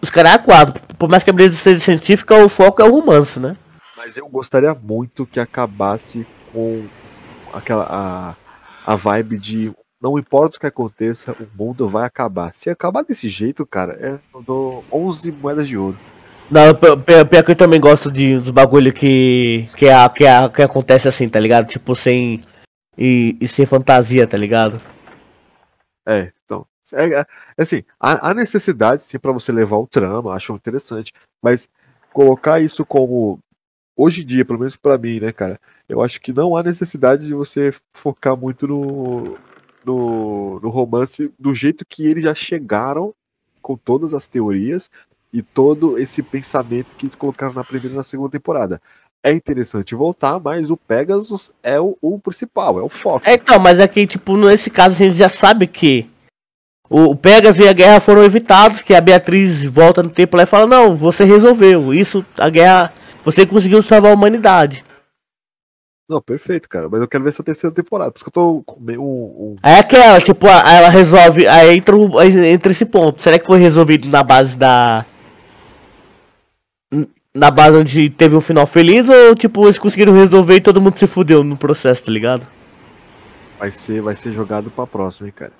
os 0.00 0.10
caras 0.10 0.34
é 0.34 0.38
quadro. 0.38 0.85
Por 0.98 1.08
mais 1.08 1.22
que 1.22 1.30
a 1.30 1.32
beleza 1.32 1.56
seja 1.56 1.80
científica, 1.80 2.44
o 2.44 2.48
foco 2.48 2.82
é 2.82 2.84
o 2.84 2.92
romance, 2.92 3.38
né? 3.38 3.56
Mas 3.96 4.16
eu 4.16 4.28
gostaria 4.28 4.74
muito 4.74 5.26
que 5.26 5.40
acabasse 5.40 6.26
com 6.52 6.86
aquela 7.52 7.86
a, 7.88 8.36
a 8.86 8.96
vibe 8.96 9.38
de 9.38 9.74
não 10.00 10.18
importa 10.18 10.56
o 10.56 10.60
que 10.60 10.66
aconteça, 10.66 11.32
o 11.32 11.46
mundo 11.56 11.88
vai 11.88 12.06
acabar. 12.06 12.54
Se 12.54 12.70
acabar 12.70 13.02
desse 13.02 13.28
jeito, 13.28 13.66
cara, 13.66 13.98
é, 14.00 14.18
eu 14.34 14.42
dou 14.42 14.84
11 14.92 15.32
moedas 15.32 15.66
de 15.66 15.76
ouro. 15.76 15.98
Não, 16.50 16.72
pior 16.74 17.42
que 17.42 17.50
eu 17.50 17.56
também 17.56 17.80
gosto 17.80 18.10
de, 18.10 18.38
dos 18.38 18.50
bagulho 18.50 18.92
que, 18.92 19.68
que, 19.76 19.86
é, 19.86 20.08
que, 20.08 20.24
é, 20.24 20.48
que 20.48 20.62
acontece 20.62 21.08
assim, 21.08 21.28
tá 21.28 21.40
ligado? 21.40 21.66
Tipo, 21.66 21.94
sem. 21.94 22.44
E, 22.96 23.36
e 23.40 23.48
sem 23.48 23.66
fantasia, 23.66 24.26
tá 24.26 24.36
ligado? 24.36 24.80
É, 26.06 26.32
então. 26.44 26.64
É, 26.92 27.20
é, 27.20 27.26
assim, 27.58 27.82
a, 27.98 28.30
a 28.30 28.34
necessidade, 28.34 29.02
sim, 29.02 29.18
para 29.18 29.32
você 29.32 29.50
levar 29.52 29.76
o 29.76 29.86
trama, 29.86 30.34
acho 30.34 30.54
interessante. 30.54 31.12
Mas 31.42 31.68
colocar 32.12 32.60
isso 32.60 32.84
como. 32.84 33.38
Hoje 33.98 34.22
em 34.22 34.26
dia, 34.26 34.44
pelo 34.44 34.58
menos 34.58 34.76
para 34.76 34.98
mim, 34.98 35.20
né, 35.20 35.32
cara? 35.32 35.58
Eu 35.88 36.02
acho 36.02 36.20
que 36.20 36.32
não 36.32 36.56
há 36.56 36.62
necessidade 36.62 37.26
de 37.26 37.32
você 37.32 37.74
focar 37.94 38.36
muito 38.36 38.66
no, 38.68 39.38
no, 39.84 40.60
no 40.60 40.68
romance 40.68 41.32
do 41.38 41.54
jeito 41.54 41.84
que 41.88 42.06
eles 42.06 42.24
já 42.24 42.34
chegaram 42.34 43.14
com 43.62 43.76
todas 43.76 44.12
as 44.12 44.28
teorias 44.28 44.90
e 45.32 45.42
todo 45.42 45.98
esse 45.98 46.22
pensamento 46.22 46.94
que 46.94 47.04
eles 47.04 47.14
colocaram 47.14 47.54
na 47.54 47.64
primeira 47.64 47.94
e 47.94 47.96
na 47.96 48.02
segunda 48.02 48.30
temporada. 48.30 48.80
É 49.22 49.32
interessante 49.32 49.94
voltar, 49.94 50.38
mas 50.38 50.70
o 50.70 50.76
Pegasus 50.76 51.50
é 51.62 51.80
o, 51.80 51.96
o 52.00 52.18
principal, 52.18 52.78
é 52.78 52.82
o 52.82 52.88
foco. 52.88 53.28
É, 53.28 53.34
então, 53.34 53.58
mas 53.58 53.78
é 53.78 53.88
que, 53.88 54.06
tipo, 54.06 54.36
nesse 54.36 54.70
caso 54.70 54.94
a 54.94 54.98
gente 54.98 55.16
já 55.16 55.28
sabe 55.28 55.66
que 55.66 56.08
o, 56.88 57.10
o 57.10 57.16
Pegasus 57.16 57.64
e 57.64 57.68
a 57.68 57.72
guerra 57.72 58.00
foram 58.00 58.24
evitados, 58.24 58.80
que 58.80 58.94
a 58.94 59.00
Beatriz 59.00 59.64
volta 59.64 60.02
no 60.02 60.10
tempo 60.10 60.36
lá 60.36 60.44
e 60.44 60.46
fala, 60.46 60.66
não, 60.66 60.96
você 60.96 61.24
resolveu, 61.24 61.92
isso, 61.92 62.24
a 62.38 62.48
guerra, 62.48 62.92
você 63.24 63.46
conseguiu 63.46 63.82
salvar 63.82 64.12
a 64.12 64.14
humanidade. 64.14 64.84
Não, 66.08 66.20
perfeito, 66.22 66.68
cara. 66.68 66.88
Mas 66.88 67.00
eu 67.00 67.08
quero 67.08 67.24
ver 67.24 67.30
essa 67.30 67.42
terceira 67.42 67.74
temporada. 67.74 68.12
Por 68.12 68.18
isso 68.18 68.24
que 68.24 68.28
eu 68.28 68.32
tô 68.32 68.64
meio 68.78 69.02
um... 69.02 69.56
É 69.60 69.80
aquela, 69.80 70.20
tipo, 70.20 70.46
ela 70.46 70.88
resolve. 70.88 71.48
Aí 71.48 71.76
entra, 71.76 71.96
entra 72.46 72.70
esse 72.70 72.86
ponto. 72.86 73.20
Será 73.20 73.40
que 73.40 73.46
foi 73.46 73.58
resolvido 73.58 74.06
na 74.08 74.22
base 74.22 74.56
da 74.56 75.04
na 77.34 77.50
base 77.50 77.76
onde 77.76 78.08
teve 78.08 78.34
um 78.34 78.40
final 78.40 78.66
feliz 78.66 79.08
ou 79.08 79.34
tipo 79.34 79.62
eles 79.64 79.78
conseguiram 79.78 80.14
resolver 80.14 80.56
e 80.56 80.60
todo 80.60 80.80
mundo 80.80 80.96
se 80.96 81.06
fudeu 81.06 81.44
no 81.44 81.56
processo, 81.56 82.04
tá 82.04 82.10
ligado? 82.10 82.46
Vai 83.58 83.70
ser, 83.70 84.00
vai 84.00 84.16
ser 84.16 84.32
jogado 84.32 84.70
pra 84.70 84.86
próxima, 84.86 85.28
hein, 85.28 85.34
cara. 85.36 85.52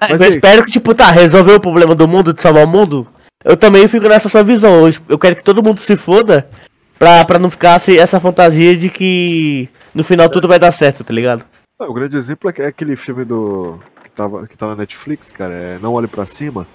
É, 0.00 0.08
Mas 0.10 0.20
eu 0.20 0.26
aí... 0.26 0.34
espero 0.34 0.64
que, 0.64 0.70
tipo, 0.70 0.94
tá, 0.94 1.10
resolveu 1.10 1.56
o 1.56 1.60
problema 1.60 1.94
do 1.94 2.08
mundo, 2.08 2.32
de 2.32 2.40
salvar 2.40 2.64
o 2.64 2.68
mundo. 2.68 3.06
Eu 3.44 3.56
também 3.56 3.86
fico 3.86 4.08
nessa 4.08 4.28
sua 4.28 4.42
visão. 4.42 4.88
Eu 5.08 5.18
quero 5.18 5.36
que 5.36 5.44
todo 5.44 5.62
mundo 5.62 5.80
se 5.80 5.96
foda 5.96 6.48
pra, 6.98 7.24
pra 7.24 7.38
não 7.38 7.50
ficar 7.50 7.76
assim, 7.76 7.96
essa 7.96 8.18
fantasia 8.18 8.76
de 8.76 8.90
que 8.90 9.68
no 9.94 10.02
final 10.02 10.28
tudo 10.28 10.48
vai 10.48 10.58
dar 10.58 10.72
certo, 10.72 11.04
tá 11.04 11.14
ligado? 11.14 11.44
O 11.78 11.94
grande 11.94 12.16
exemplo 12.16 12.50
é 12.56 12.66
aquele 12.66 12.96
filme 12.96 13.24
do. 13.24 13.78
que, 14.02 14.10
tava, 14.10 14.46
que 14.48 14.56
tá 14.56 14.66
na 14.66 14.76
Netflix, 14.76 15.30
cara, 15.30 15.54
é 15.54 15.78
Não 15.78 15.92
Olhe 15.92 16.08
para 16.08 16.26
Cima. 16.26 16.66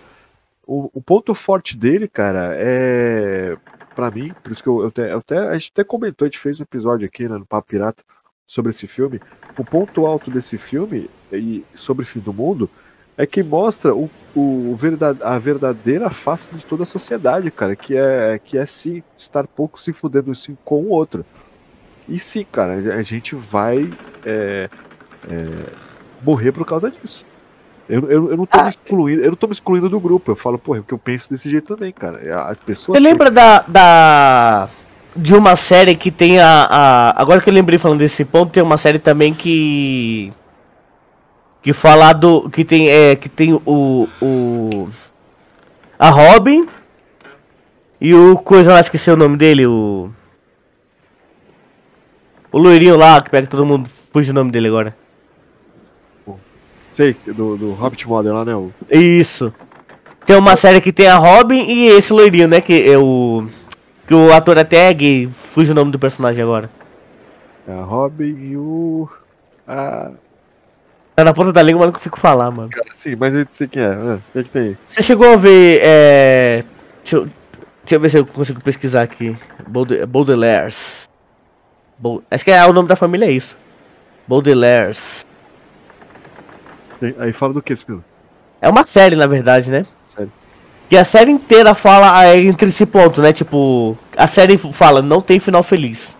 O, 0.66 0.90
o 0.94 1.02
ponto 1.02 1.36
forte 1.36 1.76
dele, 1.76 2.08
cara, 2.08 2.52
é 2.54 3.58
para 3.94 4.10
mim, 4.10 4.34
por 4.42 4.52
isso 4.52 4.64
que 4.64 4.70
eu, 4.70 4.82
eu, 4.82 4.88
até, 4.88 5.14
eu, 5.14 5.18
até, 5.20 5.38
a 5.38 5.54
gente 5.54 5.72
até 5.74 5.84
comentou, 5.84 6.26
a 6.26 6.30
gente 6.30 6.40
fez 6.40 6.60
um 6.60 6.64
episódio 6.64 7.06
aqui 7.06 7.28
né, 7.28 7.38
no 7.38 7.46
Papo 7.46 7.68
Pirata 7.68 8.04
sobre 8.48 8.72
esse 8.72 8.88
filme. 8.88 9.22
O 9.58 9.64
ponto 9.64 10.06
alto 10.06 10.32
desse 10.32 10.58
filme 10.58 11.10
e 11.32 11.64
sobre 11.76 12.04
o 12.04 12.08
fim 12.08 12.20
do 12.20 12.34
mundo 12.34 12.70
é 13.18 13.26
que 13.26 13.44
mostra 13.44 13.94
o, 13.94 14.10
o 14.36 14.76
verdade, 14.76 15.20
a 15.22 15.38
verdadeira 15.38 16.10
face 16.10 16.54
de 16.56 16.66
toda 16.66 16.84
a 16.84 16.86
sociedade, 16.86 17.52
cara, 17.52 17.76
que 17.76 17.96
é 17.96 18.40
que 18.44 18.58
é 18.58 18.66
sim 18.66 19.04
estar 19.16 19.48
pouco 19.48 19.80
se 19.80 19.94
fudendo 19.94 20.34
sim 20.34 20.58
com 20.64 20.82
o 20.84 20.90
outro. 20.90 21.26
E 22.08 22.20
sim, 22.20 22.46
cara, 22.52 22.74
a 22.74 23.04
gente 23.04 23.36
vai 23.36 23.92
é, 24.26 24.70
é, 25.30 25.48
morrer 26.22 26.52
por 26.52 26.66
causa 26.66 26.92
disso. 26.92 27.26
Eu, 27.88 28.10
eu, 28.10 28.32
eu 28.32 28.38
não 28.38 28.46
tô 28.46 28.60
ah, 28.60 28.64
me 28.64 28.70
excluindo, 28.70 29.22
eu 29.22 29.30
não 29.32 29.36
tô 29.36 29.48
me 29.48 29.54
excluindo 29.54 29.90
do 29.90 30.00
grupo. 30.00 30.32
Eu 30.32 30.36
falo, 30.36 30.58
porra, 30.58 30.80
porque 30.80 30.94
eu 30.94 30.98
penso 30.98 31.30
desse 31.30 31.50
jeito 31.50 31.76
também, 31.76 31.92
cara. 31.92 32.20
É, 32.22 32.34
as 32.34 32.60
pessoas. 32.60 32.98
Você 32.98 33.04
lembra 33.04 33.30
da, 33.30 33.60
da. 33.68 34.70
De 35.16 35.36
uma 35.36 35.56
série 35.56 35.96
que 35.96 36.10
tem 36.10 36.40
a, 36.40 36.68
a. 36.70 37.22
Agora 37.22 37.42
que 37.42 37.50
eu 37.50 37.54
lembrei 37.54 37.78
falando 37.78 38.00
desse 38.00 38.26
ponto, 38.26 38.52
tem 38.52 38.64
uma 38.64 38.78
série 38.78 39.00
também 39.00 39.34
que. 39.34 40.32
Que 41.64 41.72
fala 41.72 42.12
do. 42.12 42.50
Que 42.50 42.66
tem. 42.66 42.90
É, 42.90 43.16
que 43.16 43.30
tem 43.30 43.54
o. 43.54 44.08
o 44.22 44.90
a 45.98 46.10
Robin. 46.10 46.68
E 48.02 48.14
o 48.14 48.36
coisa 48.36 48.74
lá, 48.74 48.82
esqueci 48.82 49.10
o 49.10 49.16
nome 49.16 49.38
dele, 49.38 49.66
o. 49.66 50.12
O 52.52 52.58
loirinho 52.58 52.98
lá, 52.98 53.22
que 53.22 53.30
pega 53.30 53.48
todo 53.48 53.66
mundo. 53.66 53.90
Puxa 54.12 54.32
o 54.32 54.36
nome 54.36 54.52
dele 54.52 54.68
agora. 54.68 54.96
Sei, 56.92 57.16
do, 57.26 57.58
do 57.58 57.72
Hobbit 57.72 58.08
Modern 58.08 58.36
lá, 58.36 58.46
né? 58.46 58.56
O... 58.56 58.72
Isso. 58.92 59.52
Tem 60.26 60.36
uma 60.36 60.56
série 60.56 60.80
que 60.80 60.94
tem 60.94 61.08
a 61.08 61.18
Robin 61.18 61.64
e 61.64 61.88
esse 61.88 62.14
loirinho, 62.14 62.48
né? 62.48 62.60
Que 62.60 62.92
é 62.92 62.98
o. 62.98 63.48
Que 64.06 64.14
o 64.14 64.34
ator 64.34 64.60
até 64.60 64.90
é 64.90 64.94
gay. 64.94 65.30
Fuge 65.32 65.72
o 65.72 65.76
nome 65.76 65.92
do 65.92 65.98
personagem 65.98 66.44
agora. 66.44 66.70
É 67.66 67.72
a 67.72 67.82
Robin 67.82 68.36
e 68.38 68.58
o. 68.58 69.10
A. 69.66 70.12
Tá 71.16 71.24
na 71.24 71.34
ponta 71.34 71.52
da 71.52 71.62
língua, 71.62 71.80
mas 71.80 71.88
não 71.88 71.94
consigo 71.94 72.18
falar, 72.18 72.50
mano. 72.50 72.70
Cara, 72.70 72.88
sim, 72.92 73.16
mas 73.16 73.36
eu 73.36 73.46
sei 73.52 73.68
quem 73.68 73.84
é. 73.84 73.86
Ah, 73.86 74.18
o 74.18 74.34
que, 74.34 74.44
que 74.44 74.50
tem 74.50 74.78
Você 74.88 75.02
chegou 75.02 75.32
a 75.32 75.36
ver. 75.36 75.80
É... 75.84 76.64
Deixa, 77.04 77.18
eu... 77.18 77.30
Deixa 77.84 77.96
eu 77.96 78.00
ver 78.00 78.10
se 78.10 78.18
eu 78.18 78.26
consigo 78.26 78.62
pesquisar 78.62 79.04
aqui. 79.04 79.38
Baudelaires. 80.08 81.10
Acho 82.32 82.44
que 82.44 82.52
é 82.52 82.66
o 82.66 82.74
nome 82.74 82.88
da 82.88 82.96
família 82.96 83.26
é 83.26 83.32
isso. 83.32 83.58
Baudelaires. 84.28 85.26
Aí 87.20 87.34
fala 87.34 87.54
do 87.54 87.62
que 87.62 87.76
filme? 87.76 88.04
É 88.62 88.70
uma 88.70 88.86
série, 88.86 89.16
na 89.16 89.28
verdade, 89.28 89.70
né? 89.70 89.86
Sério. 90.04 90.32
Que 90.88 90.96
a 90.96 91.04
série 91.04 91.32
inteira 91.32 91.76
fala 91.76 92.26
é, 92.26 92.40
entre 92.40 92.70
esse 92.70 92.86
ponto, 92.86 93.22
né? 93.22 93.34
Tipo, 93.34 93.98
a 94.16 94.28
série 94.28 94.58
fala, 94.58 95.02
não 95.02 95.22
tem 95.22 95.40
final 95.40 95.62
feliz. 95.62 96.18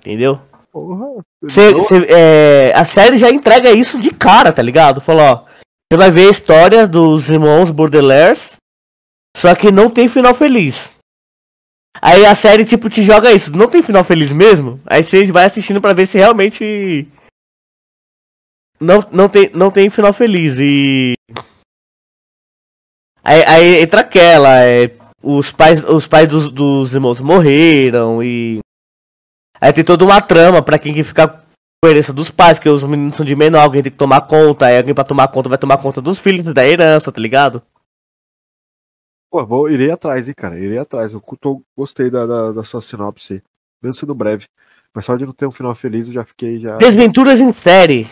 Entendeu? 0.00 0.40
Porra. 0.72 1.24
Cê, 1.48 1.80
cê- 1.82 2.06
é, 2.08 2.72
a 2.76 2.84
série 2.84 3.16
já 3.16 3.30
entrega 3.30 3.70
isso 3.70 3.98
de 3.98 4.10
cara, 4.10 4.52
tá 4.52 4.62
ligado? 4.62 5.00
Falou, 5.00 5.22
ó. 5.22 5.44
Você 5.92 5.96
vai 5.98 6.10
ver 6.10 6.28
a 6.28 6.30
história 6.30 6.86
dos 6.86 7.28
irmãos 7.28 7.70
Bordelaires, 7.72 8.56
só 9.36 9.52
que 9.54 9.72
não 9.72 9.90
tem 9.90 10.08
final 10.08 10.32
feliz. 10.34 10.92
Aí 12.00 12.24
a 12.24 12.34
série, 12.36 12.64
tipo, 12.64 12.88
te 12.88 13.02
joga 13.02 13.32
isso. 13.32 13.50
Não 13.50 13.68
tem 13.68 13.82
final 13.82 14.04
feliz 14.04 14.30
mesmo? 14.30 14.80
Aí 14.86 15.02
você 15.02 15.24
vai 15.32 15.46
assistindo 15.46 15.80
pra 15.80 15.92
ver 15.92 16.06
se 16.06 16.16
realmente. 16.18 17.08
Não, 18.78 19.04
não, 19.10 19.28
tem, 19.28 19.50
não 19.52 19.70
tem 19.70 19.90
final 19.90 20.12
feliz. 20.12 20.56
E. 20.60 21.14
Aí, 23.24 23.44
aí 23.46 23.82
entra 23.82 24.00
aquela. 24.02 24.64
É, 24.64 24.96
os 25.22 25.50
pais, 25.50 25.82
os 25.84 26.06
pais 26.06 26.28
dos, 26.28 26.50
dos 26.52 26.94
irmãos 26.94 27.20
morreram 27.20 28.22
e. 28.22 28.60
Aí 29.60 29.72
tem 29.72 29.84
toda 29.84 30.04
uma 30.04 30.20
trama 30.20 30.62
pra 30.62 30.78
quem 30.78 30.94
que 30.94 31.04
fica 31.04 31.28
com 31.28 31.86
a 31.86 31.90
herança 31.90 32.12
dos 32.12 32.30
pais, 32.30 32.58
porque 32.58 32.68
os 32.68 32.82
meninos 32.82 33.16
são 33.16 33.26
de 33.26 33.36
menor, 33.36 33.60
alguém 33.60 33.82
tem 33.82 33.92
que 33.92 33.98
tomar 33.98 34.22
conta, 34.22 34.66
aí 34.66 34.76
alguém 34.76 34.94
pra 34.94 35.04
tomar 35.04 35.28
conta 35.28 35.48
vai 35.48 35.58
tomar 35.58 35.78
conta 35.78 36.00
dos 36.00 36.18
filhos 36.18 36.44
da 36.44 36.66
herança, 36.66 37.12
tá 37.12 37.20
ligado? 37.20 37.62
Pô, 39.30 39.46
vou, 39.46 39.70
irei 39.70 39.90
atrás, 39.90 40.28
hein, 40.28 40.34
cara. 40.36 40.58
Irei 40.58 40.78
atrás. 40.78 41.12
Eu 41.12 41.22
tô, 41.40 41.62
gostei 41.76 42.10
da, 42.10 42.26
da, 42.26 42.52
da 42.52 42.64
sua 42.64 42.82
sinopse. 42.82 43.42
Mesmo 43.80 43.94
sendo 43.94 44.14
breve. 44.14 44.46
Mas 44.92 45.04
só 45.04 45.16
de 45.16 45.24
não 45.24 45.32
ter 45.32 45.46
um 45.46 45.52
final 45.52 45.72
feliz, 45.72 46.08
eu 46.08 46.14
já 46.14 46.24
fiquei 46.24 46.58
já. 46.58 46.76
Desventuras 46.78 47.38
em 47.38 47.52
série. 47.52 48.08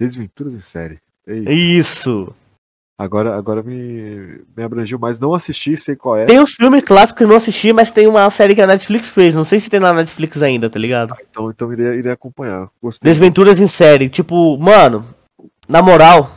Desventuras 0.00 0.54
em 0.54 0.60
série. 0.60 0.98
Ei, 1.26 1.44
Isso. 1.78 2.34
Agora 2.98 3.36
agora 3.36 3.62
me, 3.62 4.42
me 4.56 4.62
abrangiu, 4.62 4.98
mas 4.98 5.18
não 5.18 5.34
assisti, 5.34 5.76
sei 5.76 5.96
qual 5.96 6.16
é. 6.16 6.26
Tem 6.26 6.40
os 6.40 6.54
filmes 6.54 6.84
clássicos 6.84 7.18
que 7.18 7.24
eu 7.24 7.28
não 7.28 7.36
assisti, 7.36 7.72
mas 7.72 7.90
tem 7.90 8.06
uma 8.06 8.28
série 8.30 8.54
que 8.54 8.62
a 8.62 8.66
Netflix 8.66 9.08
fez. 9.08 9.34
Não 9.34 9.44
sei 9.44 9.58
se 9.58 9.70
tem 9.70 9.80
na 9.80 9.92
Netflix 9.92 10.42
ainda, 10.42 10.70
tá 10.70 10.78
ligado? 10.78 11.14
Então, 11.30 11.50
então 11.50 11.72
irei, 11.72 11.98
irei 11.98 12.12
acompanhar. 12.12 12.68
Gostei. 12.82 13.10
Desventuras 13.10 13.60
em 13.60 13.66
série. 13.66 14.08
Tipo, 14.08 14.56
mano, 14.58 15.06
na 15.68 15.82
moral, 15.82 16.30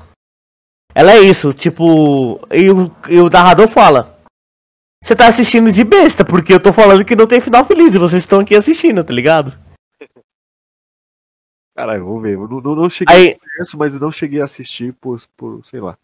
ela 0.94 1.12
é 1.12 1.20
isso. 1.20 1.54
Tipo, 1.54 2.40
e 2.52 2.70
o, 2.70 2.92
e 3.10 3.20
o 3.20 3.30
narrador 3.30 3.68
fala. 3.68 4.18
Você 5.04 5.16
tá 5.16 5.28
assistindo 5.28 5.72
de 5.72 5.84
besta, 5.84 6.26
porque 6.26 6.54
eu 6.54 6.60
tô 6.60 6.74
falando 6.74 7.06
que 7.06 7.16
não 7.16 7.28
tem 7.28 7.40
final 7.40 7.64
feliz 7.64 7.94
e 7.94 8.00
vocês 8.00 8.24
estão 8.24 8.40
aqui 8.40 8.56
assistindo, 8.56 9.04
tá 9.04 9.14
ligado? 9.14 9.58
Caralho, 11.76 12.04
vou 12.04 12.20
ver. 12.20 12.34
Eu 12.34 12.48
não, 12.48 12.60
não, 12.60 12.76
não 12.76 12.90
cheguei 12.90 13.16
Aí, 13.16 13.28
a 13.30 13.40
conheço, 13.40 13.78
mas 13.78 14.00
não 14.00 14.12
cheguei 14.12 14.42
a 14.42 14.46
assistir 14.46 14.94
por, 14.94 15.22
por 15.38 15.64
sei 15.64 15.80
lá. 15.80 15.96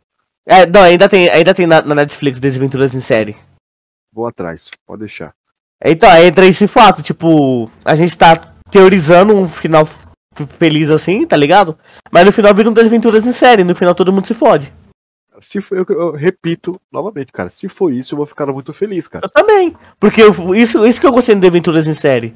É, 0.46 0.66
não, 0.66 0.82
ainda 0.82 1.08
tem, 1.08 1.30
ainda 1.30 1.54
tem 1.54 1.66
na, 1.68 1.82
na 1.82 1.96
Netflix 1.96 2.40
Desventuras 2.40 2.94
em 2.94 3.02
série. 3.02 3.36
Vou 4.12 4.28
atrás, 4.28 4.70
pode 4.86 5.00
deixar. 5.00 5.34
Então, 5.84 6.10
entra 6.18 6.46
esse 6.46 6.68
fato, 6.68 7.02
tipo, 7.04 7.70
a 7.84 7.96
gente 7.96 8.18
tá 8.18 8.36
teorizando 8.72 9.36
um 9.36 9.48
final 9.48 9.88
feliz 10.58 10.90
assim, 10.90 11.26
tá 11.26 11.36
ligado? 11.36 11.78
Mas 12.12 12.26
no 12.26 12.32
final 12.32 12.54
vira 12.54 12.70
um 12.70 12.74
Desventuras 12.74 13.26
em 13.26 13.34
série, 13.34 13.64
no 13.64 13.76
final 13.76 13.94
todo 13.94 14.12
mundo 14.12 14.26
se 14.26 14.34
fode. 14.34 14.74
Se 15.42 15.60
for, 15.60 15.78
eu, 15.78 15.86
eu 15.90 16.12
repito 16.12 16.80
novamente, 16.92 17.32
cara. 17.32 17.50
Se 17.50 17.68
for 17.68 17.92
isso, 17.92 18.14
eu 18.14 18.18
vou 18.18 18.26
ficar 18.26 18.46
muito 18.48 18.72
feliz, 18.74 19.08
cara. 19.08 19.26
Eu 19.26 19.30
também. 19.30 19.76
Porque 20.00 20.22
eu- 20.22 20.56
isso, 20.56 20.86
isso 20.86 21.02
que 21.02 21.08
eu 21.08 21.12
gostei 21.12 21.36
de 21.36 21.48
Aventuras 21.48 21.88
em 21.88 21.94
série. 21.94 22.36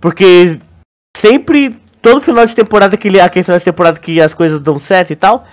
Porque 0.00 0.58
sempre, 1.16 1.76
todo 2.00 2.20
final 2.20 2.46
de 2.46 2.54
temporada, 2.54 2.94
aquele, 2.94 3.20
aquele 3.20 3.42
final 3.42 3.58
de 3.58 3.64
temporada 3.64 4.00
que 4.00 4.20
as 4.20 4.32
coisas 4.32 4.60
dão 4.60 4.78
certo 4.78 5.12
e 5.12 5.16
tal. 5.16 5.46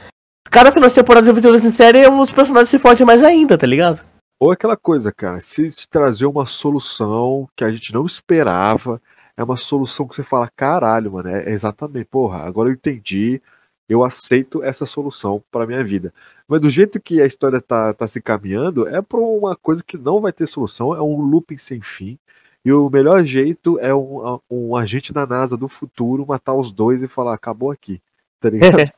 Cada 0.51 0.69
final 0.69 0.89
de 0.89 0.95
temporada 0.95 1.23
de 1.23 1.29
Aventuras 1.29 1.63
em 1.63 1.71
série, 1.71 2.05
os 2.09 2.29
personagens 2.29 2.67
se 2.67 2.77
fodem 2.77 3.07
mais 3.07 3.23
ainda, 3.23 3.57
tá 3.57 3.65
ligado? 3.65 4.01
Ou 4.37 4.51
aquela 4.51 4.75
coisa, 4.75 5.09
cara, 5.09 5.39
se 5.39 5.69
trazer 5.89 6.25
uma 6.25 6.45
solução 6.45 7.47
que 7.55 7.63
a 7.63 7.71
gente 7.71 7.93
não 7.93 8.05
esperava, 8.05 9.01
é 9.37 9.43
uma 9.45 9.55
solução 9.55 10.05
que 10.05 10.13
você 10.13 10.23
fala, 10.23 10.49
caralho, 10.53 11.13
mano, 11.13 11.29
é 11.29 11.49
exatamente, 11.49 12.05
porra, 12.05 12.39
agora 12.39 12.67
eu 12.67 12.73
entendi, 12.73 13.41
eu 13.87 14.03
aceito 14.03 14.61
essa 14.61 14.85
solução 14.85 15.41
pra 15.49 15.65
minha 15.65 15.85
vida. 15.85 16.13
Mas 16.45 16.59
do 16.59 16.69
jeito 16.69 16.99
que 16.99 17.21
a 17.21 17.25
história 17.25 17.61
tá, 17.61 17.93
tá 17.93 18.05
se 18.05 18.21
caminhando, 18.21 18.85
é 18.89 19.01
pra 19.01 19.19
uma 19.19 19.55
coisa 19.55 19.81
que 19.81 19.97
não 19.97 20.19
vai 20.19 20.33
ter 20.33 20.47
solução, 20.47 20.93
é 20.93 21.01
um 21.01 21.21
looping 21.21 21.57
sem 21.57 21.79
fim. 21.79 22.19
E 22.65 22.73
o 22.73 22.89
melhor 22.89 23.23
jeito 23.23 23.79
é 23.79 23.95
um, 23.95 24.37
um 24.49 24.75
agente 24.75 25.13
da 25.13 25.25
NASA 25.25 25.55
do 25.55 25.69
futuro 25.69 26.25
matar 26.27 26.55
os 26.55 26.73
dois 26.73 27.01
e 27.01 27.07
falar, 27.07 27.33
acabou 27.35 27.71
aqui. 27.71 28.01
Tá 28.41 28.49
ligado? 28.51 28.91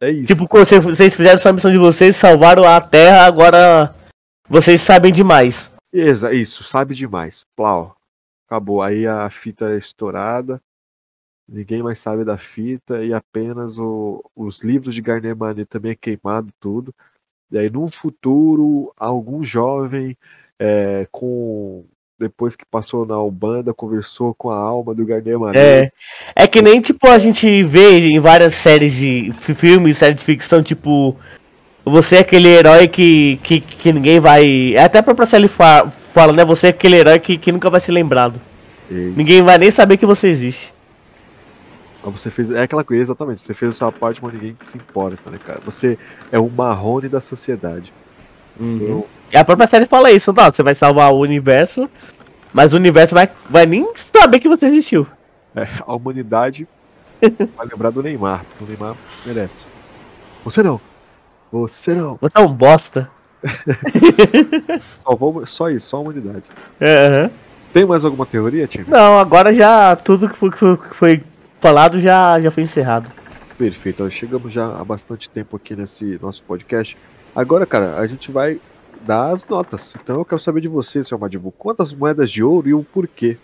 É 0.00 0.10
isso. 0.10 0.32
Tipo, 0.32 0.46
quando 0.48 0.66
vocês- 0.66 0.84
vocês 0.84 1.16
fizeram 1.16 1.38
sua 1.38 1.52
missão 1.52 1.70
de 1.70 1.78
vocês, 1.78 2.14
salvaram 2.16 2.64
a 2.64 2.80
Terra, 2.80 3.24
agora 3.26 3.94
vocês 4.48 4.80
sabem 4.80 5.12
demais. 5.12 5.70
Exa, 5.92 6.32
isso, 6.32 6.62
sabe 6.64 6.94
demais. 6.94 7.44
Plau. 7.56 7.96
Acabou. 8.46 8.80
Aí 8.82 9.06
a 9.06 9.28
fita 9.30 9.70
é 9.70 9.78
estourada. 9.78 10.60
Ninguém 11.50 11.82
mais 11.82 11.98
sabe 11.98 12.24
da 12.24 12.36
fita 12.36 13.02
e 13.02 13.12
apenas 13.12 13.78
o- 13.78 14.22
os 14.36 14.62
livros 14.62 14.94
de 14.94 15.00
Garnier 15.00 15.34
Manet 15.36 15.66
também 15.66 15.92
é 15.92 15.96
queimado 15.96 16.52
tudo. 16.60 16.94
E 17.50 17.56
aí, 17.58 17.70
num 17.70 17.88
futuro, 17.88 18.92
algum 18.96 19.42
jovem 19.42 20.16
é, 20.60 21.06
com 21.10 21.84
depois 22.18 22.56
que 22.56 22.64
passou 22.64 23.06
na 23.06 23.18
Ubanda 23.20 23.72
conversou 23.72 24.34
com 24.34 24.50
a 24.50 24.56
alma 24.56 24.94
do 24.94 25.06
Manet. 25.38 25.58
É. 25.58 25.92
É 26.34 26.46
que 26.46 26.60
nem, 26.60 26.80
tipo, 26.80 27.06
a 27.08 27.18
gente 27.18 27.62
vê 27.62 28.08
em 28.08 28.18
várias 28.18 28.54
séries 28.54 28.92
de 28.92 29.30
fi- 29.38 29.54
filmes, 29.54 29.98
séries 29.98 30.16
de 30.16 30.24
ficção, 30.24 30.62
tipo. 30.62 31.16
Você 31.84 32.16
é 32.16 32.20
aquele 32.20 32.48
herói 32.48 32.86
que, 32.86 33.38
que, 33.42 33.60
que 33.60 33.92
ninguém 33.92 34.20
vai. 34.20 34.74
é 34.74 34.82
Até 34.82 34.98
a 34.98 35.02
própria 35.02 35.26
série 35.26 35.48
fa- 35.48 35.88
fala, 35.88 36.32
né? 36.32 36.44
Você 36.44 36.66
é 36.66 36.70
aquele 36.70 36.96
herói 36.96 37.18
que, 37.18 37.38
que 37.38 37.50
nunca 37.52 37.70
vai 37.70 37.80
ser 37.80 37.92
lembrado. 37.92 38.38
Isso. 38.90 39.14
Ninguém 39.16 39.40
vai 39.42 39.56
nem 39.56 39.70
saber 39.70 39.96
que 39.96 40.04
você 40.04 40.28
existe. 40.28 40.74
Você 42.04 42.30
fez, 42.30 42.50
é 42.50 42.62
aquela 42.62 42.84
coisa, 42.84 43.02
exatamente. 43.02 43.42
Você 43.42 43.52
fez 43.54 43.70
a 43.72 43.74
sua 43.74 43.92
parte, 43.92 44.22
mas 44.22 44.32
ninguém 44.32 44.56
se 44.62 44.76
importa, 44.76 45.30
né, 45.30 45.38
cara? 45.44 45.60
Você 45.64 45.98
é 46.32 46.38
o 46.38 46.48
marrone 46.48 47.08
da 47.08 47.20
sociedade. 47.20 47.92
Você 48.58 48.78
é 48.78 48.80
o- 48.82 49.06
E 49.14 49.17
a 49.36 49.44
própria 49.44 49.68
série 49.68 49.86
fala 49.86 50.10
isso, 50.10 50.32
não, 50.32 50.44
você 50.44 50.62
vai 50.62 50.74
salvar 50.74 51.12
o 51.12 51.18
universo, 51.18 51.88
mas 52.52 52.72
o 52.72 52.76
universo 52.76 53.14
vai, 53.14 53.28
vai 53.48 53.66
nem 53.66 53.86
saber 54.16 54.40
que 54.40 54.48
você 54.48 54.66
existiu. 54.66 55.06
É, 55.54 55.68
a 55.86 55.94
humanidade 55.94 56.66
vai 57.20 57.66
lembrar 57.66 57.90
do 57.90 58.02
Neymar, 58.02 58.44
porque 58.44 58.64
o 58.64 58.66
Neymar 58.66 58.96
merece. 59.26 59.66
Você 60.44 60.62
não. 60.62 60.80
Você 61.50 61.94
não. 61.94 62.18
Você 62.20 62.38
é 62.38 62.40
um 62.40 62.52
bosta. 62.52 63.10
Só, 65.46 65.70
isso, 65.70 65.86
só 65.86 65.96
a 65.96 66.00
humanidade. 66.00 66.44
Aham. 66.80 67.30
Tem 67.72 67.84
mais 67.84 68.04
alguma 68.04 68.26
teoria, 68.26 68.66
time? 68.66 68.86
Não, 68.88 69.18
agora 69.18 69.52
já 69.52 69.94
tudo 69.94 70.28
que 70.28 70.34
foi, 70.34 70.50
que 70.50 70.94
foi, 70.94 71.22
falado 71.60 72.00
já, 72.00 72.40
já 72.40 72.50
foi 72.50 72.62
encerrado. 72.62 73.10
Perfeito. 73.56 74.10
Chegamos 74.10 74.52
já 74.52 74.66
há 74.66 74.84
bastante 74.84 75.28
tempo 75.28 75.56
aqui 75.56 75.76
nesse 75.76 76.18
nosso 76.20 76.42
podcast. 76.42 76.96
Agora, 77.36 77.66
cara, 77.66 77.98
a 77.98 78.06
gente 78.06 78.32
vai 78.32 78.58
dar 79.06 79.32
as 79.32 79.46
notas. 79.46 79.94
Então 80.02 80.16
eu 80.16 80.24
quero 80.24 80.40
saber 80.40 80.60
de 80.60 80.68
você, 80.68 81.02
seu 81.02 81.18
Madibu. 81.18 81.52
Quantas 81.52 81.92
moedas 81.92 82.30
de 82.30 82.42
ouro 82.42 82.68
e 82.68 82.74
o 82.74 82.82
porquê? 82.82 83.36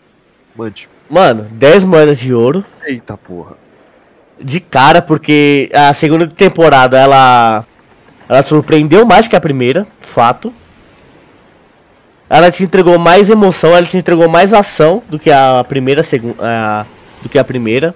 Mande. 0.57 0.89
Mano, 1.11 1.45
10 1.51 1.85
moedas 1.85 2.19
de 2.19 2.33
ouro. 2.33 2.65
Eita 2.87 3.17
porra. 3.17 3.57
de 4.41 4.61
cara, 4.61 5.03
porque 5.03 5.71
a 5.75 5.93
segunda 5.95 6.27
temporada 6.27 6.99
ela 6.99 7.65
ela 8.29 8.43
surpreendeu 8.43 9.05
mais 9.05 9.29
que 9.29 9.37
a 9.37 9.41
primeira, 9.41 9.87
fato. 10.01 10.53
Ela 12.29 12.51
te 12.51 12.65
entregou 12.65 12.99
mais 12.99 13.29
emoção, 13.29 13.77
ela 13.77 13.87
te 13.87 13.97
entregou 13.97 14.29
mais 14.29 14.53
ação 14.53 15.03
do 15.09 15.19
que 15.19 15.31
a 15.31 15.65
primeira, 15.69 16.03
segun, 16.03 16.35
a, 16.41 16.87
do 17.23 17.29
que 17.29 17.39
a 17.39 17.45
primeira. 17.45 17.95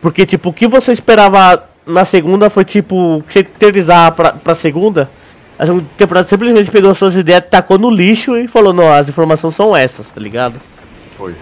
Porque 0.00 0.24
tipo, 0.24 0.50
o 0.50 0.52
que 0.52 0.66
você 0.66 0.92
esperava 0.92 1.68
na 1.84 2.04
segunda 2.04 2.48
foi 2.48 2.64
tipo, 2.64 3.22
você 3.26 3.42
teorizar 3.42 4.12
pra, 4.12 4.32
pra 4.32 4.54
segunda. 4.54 5.10
A 5.60 5.66
segunda 5.66 5.84
temporada 5.94 6.26
simplesmente 6.26 6.70
pegou 6.70 6.94
suas 6.94 7.14
ideias, 7.16 7.44
tacou 7.50 7.78
no 7.78 7.90
lixo 7.90 8.34
e 8.34 8.48
falou, 8.48 8.72
não, 8.72 8.90
as 8.90 9.10
informações 9.10 9.54
são 9.54 9.76
essas, 9.76 10.08
tá 10.08 10.18
ligado? 10.18 10.58
Foi. 11.18 11.34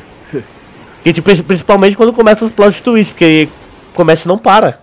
Que, 1.04 1.12
tipo, 1.14 1.44
principalmente 1.44 1.96
quando 1.96 2.12
começa 2.12 2.44
os 2.44 2.50
plot 2.50 2.82
twists, 2.82 3.12
porque 3.12 3.48
começa 3.94 4.26
e 4.26 4.28
não 4.28 4.36
para. 4.36 4.80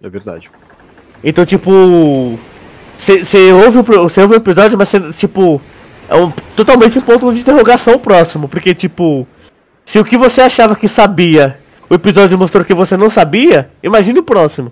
É 0.00 0.08
verdade. 0.08 0.48
Então, 1.24 1.44
tipo. 1.44 2.38
Você 2.96 3.50
ouve, 3.50 4.08
cê 4.08 4.20
ouve 4.20 4.34
o 4.34 4.36
episódio, 4.36 4.78
mas 4.78 4.88
cê, 4.88 5.00
tipo. 5.10 5.60
É 6.08 6.14
um, 6.14 6.30
totalmente 6.54 6.96
um 7.00 7.02
ponto 7.02 7.34
de 7.34 7.40
interrogação 7.40 7.94
o 7.94 7.98
próximo. 7.98 8.46
Porque, 8.46 8.72
tipo. 8.72 9.26
Se 9.84 9.98
o 9.98 10.04
que 10.04 10.16
você 10.16 10.42
achava 10.42 10.76
que 10.76 10.86
sabia, 10.86 11.58
o 11.90 11.94
episódio 11.94 12.38
mostrou 12.38 12.64
que 12.64 12.72
você 12.72 12.96
não 12.96 13.10
sabia, 13.10 13.68
imagine 13.82 14.20
o 14.20 14.22
próximo. 14.22 14.70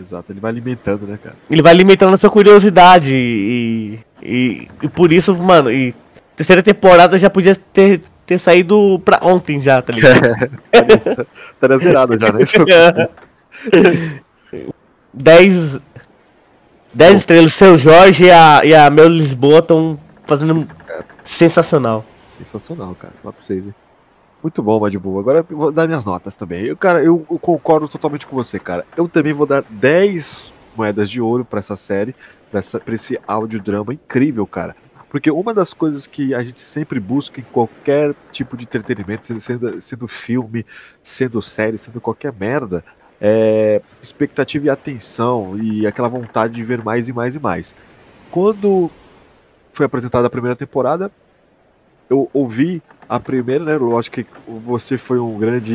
Exato. 0.00 0.32
Ele 0.32 0.40
vai 0.40 0.50
alimentando, 0.50 1.06
né, 1.06 1.18
cara? 1.22 1.36
Ele 1.50 1.60
vai 1.62 1.72
alimentando 1.72 2.14
a 2.14 2.16
sua 2.16 2.30
curiosidade 2.30 3.14
e. 3.14 3.98
E, 4.22 4.68
e 4.82 4.88
por 4.88 5.12
isso, 5.12 5.36
mano, 5.36 5.70
e. 5.70 5.94
Terceira 6.34 6.62
temporada 6.62 7.18
já 7.18 7.28
podia 7.28 7.54
ter, 7.54 8.00
ter 8.24 8.38
saído 8.38 9.00
pra 9.04 9.20
ontem 9.22 9.60
já, 9.60 9.82
tá 9.82 9.92
ligado? 9.92 10.20
Estaria 11.52 11.78
zerada 11.78 12.18
já, 12.18 12.32
né? 12.32 13.08
10 15.12 15.78
10 16.94 17.18
estrelas. 17.18 17.52
Seu 17.52 17.76
Jorge 17.76 18.24
e 18.24 18.30
a, 18.30 18.62
e 18.64 18.74
a 18.74 18.88
Mel 18.88 19.08
Lisboa 19.08 19.58
estão 19.58 20.00
fazendo 20.26 20.66
sensacional. 21.24 22.04
Sensacional, 22.26 22.94
cara. 22.94 23.12
Fala 23.22 23.32
pra 23.32 23.42
você 23.42 23.60
ver. 23.60 23.74
Muito 24.42 24.62
bom, 24.62 24.80
Madibu. 24.80 25.18
Agora 25.18 25.44
eu 25.48 25.56
vou 25.56 25.70
dar 25.70 25.86
minhas 25.86 26.04
notas 26.04 26.34
também. 26.34 26.64
Eu, 26.64 26.76
cara, 26.76 27.02
eu, 27.02 27.26
eu, 27.30 27.38
concordo 27.38 27.88
totalmente 27.88 28.26
com 28.26 28.34
você, 28.34 28.58
cara. 28.58 28.86
Eu 28.96 29.08
também 29.08 29.34
vou 29.34 29.46
dar 29.46 29.62
10 29.68 30.54
moedas 30.74 31.10
de 31.10 31.20
ouro 31.20 31.44
para 31.44 31.58
essa 31.58 31.76
série, 31.76 32.14
pra 32.50 32.94
esse 32.94 33.20
audiodrama 33.26 33.92
incrível, 33.92 34.46
cara. 34.46 34.74
Porque 35.10 35.30
uma 35.30 35.52
das 35.52 35.74
coisas 35.74 36.06
que 36.06 36.34
a 36.34 36.42
gente 36.42 36.62
sempre 36.62 37.00
busca 37.00 37.40
em 37.40 37.44
qualquer 37.44 38.14
tipo 38.32 38.56
de 38.56 38.64
entretenimento, 38.64 39.40
sendo, 39.40 39.82
sendo 39.82 40.08
filme, 40.08 40.64
sendo 41.02 41.42
série, 41.42 41.76
sendo 41.76 42.00
qualquer 42.00 42.32
merda, 42.32 42.82
é 43.20 43.82
expectativa 44.00 44.66
e 44.66 44.70
atenção 44.70 45.58
e 45.60 45.86
aquela 45.86 46.08
vontade 46.08 46.54
de 46.54 46.64
ver 46.64 46.82
mais 46.82 47.08
e 47.08 47.12
mais 47.12 47.34
e 47.34 47.40
mais. 47.40 47.74
Quando 48.30 48.90
foi 49.72 49.84
apresentada 49.84 50.28
a 50.28 50.30
primeira 50.30 50.56
temporada, 50.56 51.10
eu 52.08 52.30
ouvi 52.32 52.80
a 53.10 53.18
primeira, 53.18 53.64
né? 53.64 53.76
Lógico 53.76 54.22
que 54.22 54.26
você 54.46 54.96
foi 54.96 55.18
um 55.18 55.36
grande. 55.36 55.74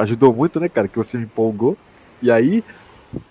ajudou 0.00 0.34
muito, 0.34 0.58
né, 0.58 0.68
cara? 0.68 0.88
Que 0.88 0.96
você 0.96 1.16
me 1.16 1.22
empolgou. 1.22 1.78
E 2.20 2.28
aí. 2.28 2.64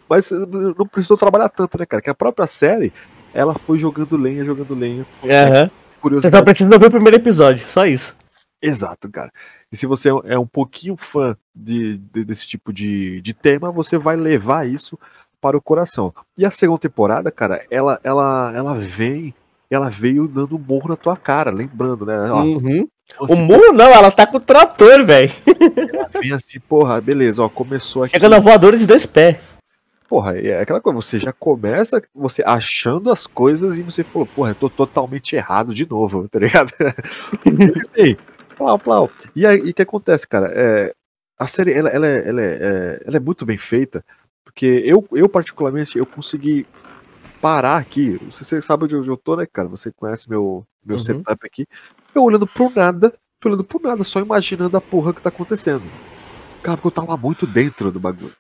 Mas 0.09 0.31
não 0.31 0.87
precisou 0.87 1.17
trabalhar 1.17 1.49
tanto, 1.49 1.77
né, 1.77 1.85
cara? 1.85 2.01
Que 2.01 2.09
a 2.09 2.15
própria 2.15 2.47
série, 2.47 2.93
ela 3.33 3.53
foi 3.53 3.77
jogando 3.77 4.15
lenha, 4.15 4.45
jogando 4.45 4.73
lenha. 4.73 5.05
Uhum. 5.21 5.69
Você 6.11 6.29
só 6.29 6.41
precisa 6.43 6.79
ver 6.79 6.85
o 6.85 6.91
primeiro 6.91 7.17
episódio, 7.17 7.65
só 7.67 7.85
isso. 7.85 8.15
Exato, 8.61 9.11
cara. 9.11 9.29
E 9.69 9.75
se 9.75 9.85
você 9.85 10.09
é 10.23 10.39
um 10.39 10.47
pouquinho 10.47 10.95
fã 10.95 11.35
de, 11.53 11.97
de, 11.97 12.23
desse 12.23 12.47
tipo 12.47 12.71
de, 12.71 13.19
de 13.19 13.33
tema, 13.33 13.69
você 13.69 13.97
vai 13.97 14.15
levar 14.15 14.65
isso 14.65 14.97
para 15.41 15.57
o 15.57 15.61
coração. 15.61 16.13
E 16.37 16.45
a 16.45 16.51
segunda 16.51 16.79
temporada, 16.79 17.29
cara, 17.31 17.65
ela, 17.69 17.99
ela, 18.01 18.53
ela 18.55 18.75
vem, 18.75 19.33
ela 19.69 19.89
veio 19.89 20.25
dando 20.25 20.55
um 20.55 20.59
morro 20.59 20.87
na 20.87 20.95
tua 20.95 21.17
cara, 21.17 21.51
lembrando, 21.51 22.05
né? 22.05 22.31
Ó, 22.31 22.43
uhum. 22.43 22.87
Você... 23.19 23.33
O 23.33 23.41
muro 23.41 23.71
não, 23.71 23.85
ela 23.85 24.11
tá 24.11 24.25
com 24.25 24.37
o 24.37 24.41
trator, 24.41 25.05
velho. 25.05 25.31
Vem 26.19 26.31
assim, 26.33 26.59
porra, 26.59 26.99
beleza, 26.99 27.43
ó, 27.43 27.49
começou 27.49 28.03
aqui. 28.03 28.11
Chegando 28.11 28.35
a 28.35 28.39
voadores 28.39 28.79
de 28.79 28.87
dois 28.87 29.05
pés. 29.05 29.37
Porra, 30.07 30.37
é 30.37 30.61
aquela 30.61 30.79
coisa, 30.79 31.01
você 31.01 31.17
já 31.17 31.33
começa 31.33 32.01
você 32.13 32.43
achando 32.45 33.11
as 33.11 33.25
coisas 33.25 33.77
e 33.77 33.83
você 33.83 34.03
falou, 34.03 34.27
porra, 34.27 34.51
eu 34.51 34.55
tô 34.55 34.69
totalmente 34.69 35.35
errado 35.35 35.73
de 35.73 35.89
novo, 35.89 36.27
tá 36.29 36.39
ligado? 36.39 36.71
Enfim, 37.45 38.15
plau, 38.55 38.77
plau. 38.77 39.09
E 39.35 39.45
aí, 39.45 39.59
o 39.59 39.73
que 39.73 39.81
acontece, 39.81 40.27
cara? 40.27 40.51
É, 40.53 40.93
a 41.39 41.47
série, 41.47 41.73
ela, 41.73 41.89
ela, 41.89 42.07
é, 42.07 42.27
ela, 42.27 42.41
é, 42.41 43.03
ela 43.05 43.17
é 43.17 43.19
muito 43.19 43.45
bem 43.45 43.57
feita, 43.57 44.05
porque 44.43 44.83
eu, 44.85 45.07
eu 45.11 45.27
particularmente, 45.27 45.97
eu 45.97 46.05
consegui 46.05 46.67
parar 47.41 47.77
aqui, 47.77 48.19
você 48.31 48.61
sabe 48.61 48.85
onde 48.85 49.09
eu 49.09 49.17
tô, 49.17 49.35
né, 49.35 49.45
cara? 49.45 49.67
Você 49.67 49.91
conhece 49.91 50.29
meu, 50.29 50.65
meu 50.85 50.97
uhum. 50.97 51.03
setup 51.03 51.45
aqui. 51.45 51.67
Eu 52.15 52.23
olhando 52.23 52.47
pro 52.47 52.71
nada, 52.73 53.13
tô 53.41 53.49
olhando 53.49 53.63
pro 53.63 53.81
nada, 53.83 54.03
só 54.05 54.21
imaginando 54.21 54.77
a 54.77 54.81
porra 54.81 55.13
que 55.13 55.21
tá 55.21 55.29
acontecendo. 55.29 55.83
Cara, 56.63 56.77
porque 56.77 56.87
eu 56.87 57.05
tava 57.05 57.17
muito 57.17 57.45
dentro 57.45 57.91
do 57.91 57.99
bagulho. 57.99 58.33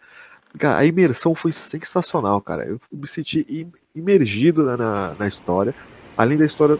Cara, 0.57 0.77
a 0.77 0.85
imersão 0.85 1.35
foi 1.35 1.51
sensacional, 1.51 2.39
cara. 2.41 2.65
Eu 2.65 2.79
me 2.91 3.07
senti 3.07 3.69
imergido 3.93 4.63
na, 4.77 5.13
na 5.13 5.27
história. 5.27 5.75
Além 6.17 6.37
da 6.37 6.45
história 6.45 6.79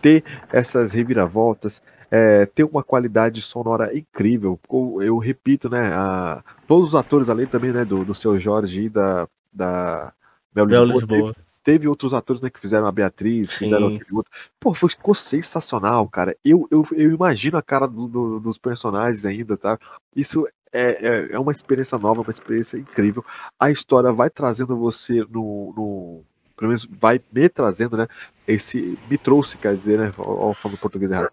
ter 0.00 0.24
essas 0.50 0.94
reviravoltas, 0.94 1.82
é, 2.10 2.46
ter 2.46 2.64
uma 2.64 2.82
qualidade 2.82 3.42
sonora 3.42 3.96
incrível. 3.96 4.58
Eu, 4.70 5.02
eu 5.02 5.18
repito, 5.18 5.68
né? 5.68 5.92
A, 5.92 6.42
todos 6.66 6.88
os 6.88 6.94
atores 6.94 7.28
ali 7.28 7.46
também, 7.46 7.72
né? 7.72 7.84
Do, 7.84 8.04
do 8.04 8.14
seu 8.14 8.40
Jorge 8.40 8.84
e 8.84 8.88
da, 8.88 9.28
da 9.52 10.12
Mel 10.54 10.84
Lisboa, 10.84 11.34
teve 11.70 11.86
outros 11.86 12.12
atores 12.12 12.42
né, 12.42 12.50
que 12.50 12.58
fizeram 12.58 12.88
a 12.88 12.90
Beatriz, 12.90 13.50
Sim. 13.50 13.58
fizeram 13.58 13.86
aquele 13.86 14.12
outro. 14.12 14.32
Pô, 14.58 14.74
foi, 14.74 14.90
ficou 14.90 15.14
sensacional, 15.14 16.08
cara. 16.08 16.36
Eu, 16.44 16.66
eu, 16.68 16.84
eu 16.90 17.12
imagino 17.12 17.56
a 17.56 17.62
cara 17.62 17.86
do, 17.86 18.08
do, 18.08 18.40
dos 18.40 18.58
personagens 18.58 19.24
ainda, 19.24 19.56
tá? 19.56 19.78
Isso 20.14 20.48
é, 20.72 20.80
é, 20.82 21.28
é, 21.30 21.38
uma 21.38 21.52
experiência 21.52 21.96
nova, 21.96 22.22
uma 22.22 22.30
experiência 22.30 22.76
incrível. 22.76 23.24
A 23.58 23.70
história 23.70 24.12
vai 24.12 24.28
trazendo 24.28 24.76
você 24.76 25.24
no. 25.30 25.72
no 25.76 26.24
pelo 26.56 26.70
menos 26.70 26.88
vai 27.00 27.20
me 27.32 27.48
trazendo, 27.48 27.96
né? 27.96 28.08
Esse. 28.48 28.98
Me 29.08 29.16
trouxe, 29.16 29.56
quer 29.56 29.76
dizer, 29.76 29.96
né? 29.96 30.12
Falando 30.12 30.76
português 30.76 31.12
errado 31.12 31.30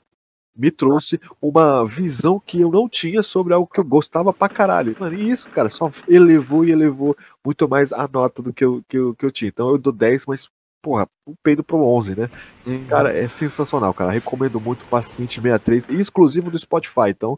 me 0.57 0.71
trouxe 0.71 1.19
uma 1.41 1.85
visão 1.85 2.41
que 2.43 2.59
eu 2.59 2.71
não 2.71 2.89
tinha 2.89 3.21
sobre 3.21 3.53
algo 3.53 3.69
que 3.71 3.79
eu 3.79 3.83
gostava 3.83 4.33
pra 4.33 4.49
caralho. 4.49 4.95
Mano, 4.99 5.17
e 5.17 5.29
isso, 5.29 5.49
cara, 5.49 5.69
só 5.69 5.91
elevou 6.07 6.65
e 6.65 6.71
elevou 6.71 7.15
muito 7.45 7.69
mais 7.69 7.93
a 7.93 8.07
nota 8.07 8.41
do 8.41 8.51
que 8.51 8.65
eu, 8.65 8.83
que 8.87 8.97
eu, 8.97 9.13
que 9.13 9.25
eu 9.25 9.31
tinha. 9.31 9.49
Então 9.49 9.69
eu 9.69 9.77
dou 9.77 9.93
10, 9.93 10.25
mas, 10.25 10.49
porra, 10.81 11.07
um 11.27 11.35
peido 11.43 11.63
pro 11.63 11.77
11, 11.77 12.19
né? 12.19 12.29
Uhum. 12.65 12.85
Cara, 12.87 13.15
é 13.15 13.27
sensacional, 13.29 13.93
cara. 13.93 14.11
Recomendo 14.11 14.59
muito 14.59 14.85
Paciente 14.85 15.35
63, 15.35 15.89
exclusivo 15.89 16.49
do 16.49 16.57
Spotify. 16.57 17.09
Então 17.09 17.37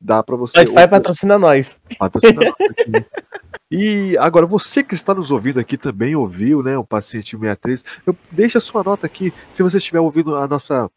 dá 0.00 0.22
pra 0.22 0.36
você. 0.36 0.60
Spotify 0.60 0.82
ou... 0.82 0.88
patrocina 0.88 1.38
nós. 1.38 1.78
Patrocina 1.98 2.40
nós. 2.42 3.04
E 3.70 4.16
agora, 4.16 4.46
você 4.46 4.82
que 4.82 4.94
está 4.94 5.14
nos 5.14 5.30
ouvindo 5.30 5.60
aqui 5.60 5.76
também 5.76 6.16
ouviu, 6.16 6.62
né, 6.62 6.78
o 6.78 6.84
Paciente 6.84 7.36
63, 7.36 7.84
eu, 8.06 8.16
deixa 8.30 8.60
sua 8.60 8.82
nota 8.82 9.04
aqui, 9.04 9.32
se 9.50 9.62
você 9.62 9.76
estiver 9.76 10.00
ouvindo 10.00 10.34
a 10.36 10.48
nossa 10.48 10.90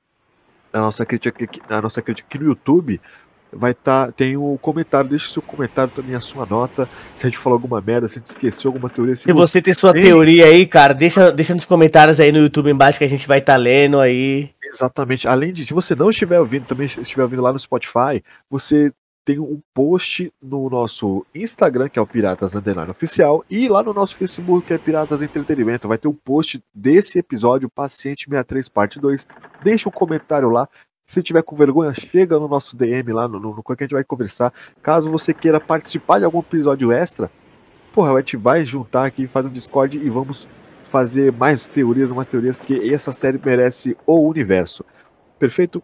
a 0.73 0.79
nossa 0.79 1.05
crítica 1.05 1.43
aqui, 1.43 1.61
a 1.69 1.81
nossa 1.81 2.01
crítica 2.01 2.27
aqui 2.27 2.37
no 2.37 2.49
YouTube, 2.49 2.99
vai 3.53 3.71
estar 3.71 4.07
tá, 4.07 4.11
tem 4.11 4.37
o 4.37 4.53
um 4.53 4.57
comentário, 4.57 5.09
deixa 5.09 5.27
o 5.27 5.29
seu 5.29 5.41
comentário 5.41 5.91
também, 5.93 6.15
a 6.15 6.21
sua 6.21 6.45
nota, 6.45 6.87
se 7.15 7.25
a 7.25 7.29
gente 7.29 7.37
falou 7.37 7.57
alguma 7.57 7.81
merda, 7.81 8.07
se 8.07 8.17
a 8.17 8.19
gente 8.19 8.27
esqueceu 8.27 8.69
alguma 8.69 8.89
teoria. 8.89 9.15
Se, 9.15 9.23
se 9.23 9.33
você, 9.33 9.53
você 9.53 9.61
tem 9.61 9.73
sua 9.73 9.93
tem... 9.93 10.03
teoria 10.03 10.45
aí, 10.45 10.65
cara, 10.65 10.93
deixa, 10.93 11.31
deixa 11.31 11.53
nos 11.53 11.65
comentários 11.65 12.19
aí 12.19 12.31
no 12.31 12.39
YouTube 12.39 12.71
embaixo 12.71 12.97
que 12.97 13.03
a 13.03 13.09
gente 13.09 13.27
vai 13.27 13.39
estar 13.39 13.53
tá 13.53 13.57
lendo 13.57 13.99
aí. 13.99 14.49
Exatamente. 14.63 15.27
Além 15.27 15.51
de, 15.51 15.65
se 15.65 15.73
você 15.73 15.93
não 15.95 16.09
estiver 16.09 16.39
ouvindo, 16.39 16.65
também 16.65 16.85
estiver 16.85 17.23
ouvindo 17.23 17.41
lá 17.41 17.51
no 17.51 17.59
Spotify, 17.59 18.23
você 18.49 18.91
tem 19.23 19.39
um 19.39 19.61
post 19.73 20.31
no 20.41 20.69
nosso 20.69 21.25
Instagram, 21.33 21.89
que 21.89 21.99
é 21.99 22.01
o 22.01 22.07
Piratas 22.07 22.55
Underline 22.55 22.89
Oficial, 22.89 23.45
e 23.49 23.67
lá 23.67 23.83
no 23.83 23.93
nosso 23.93 24.15
Facebook, 24.15 24.67
que 24.67 24.73
é 24.73 24.77
Piratas 24.77 25.21
Entretenimento. 25.21 25.87
Vai 25.87 25.97
ter 25.97 26.07
um 26.07 26.13
post 26.13 26.63
desse 26.73 27.19
episódio, 27.19 27.69
Paciente 27.69 28.25
63, 28.25 28.69
parte 28.69 28.99
2. 28.99 29.27
Deixa 29.63 29.89
um 29.89 29.91
comentário 29.91 30.49
lá. 30.49 30.67
Se 31.05 31.21
tiver 31.21 31.43
com 31.43 31.55
vergonha, 31.55 31.93
chega 31.93 32.39
no 32.39 32.47
nosso 32.47 32.75
DM 32.75 33.11
lá, 33.11 33.27
no, 33.27 33.39
no, 33.39 33.55
no 33.55 33.63
que 33.63 33.73
a 33.73 33.83
gente 33.83 33.93
vai 33.93 34.03
conversar. 34.03 34.53
Caso 34.81 35.11
você 35.11 35.33
queira 35.33 35.59
participar 35.59 36.19
de 36.19 36.25
algum 36.25 36.39
episódio 36.39 36.91
extra, 36.91 37.29
porra, 37.93 38.13
a 38.13 38.19
gente 38.19 38.37
vai 38.37 38.65
juntar 38.65 39.05
aqui, 39.05 39.27
faz 39.27 39.45
um 39.45 39.49
Discord 39.49 39.97
e 39.97 40.09
vamos 40.09 40.47
fazer 40.89 41.31
mais 41.31 41.67
teorias, 41.67 42.11
mais 42.11 42.27
teorias, 42.27 42.57
porque 42.57 42.75
essa 42.91 43.13
série 43.13 43.39
merece 43.43 43.95
o 44.05 44.19
universo. 44.27 44.85
Perfeito? 45.37 45.83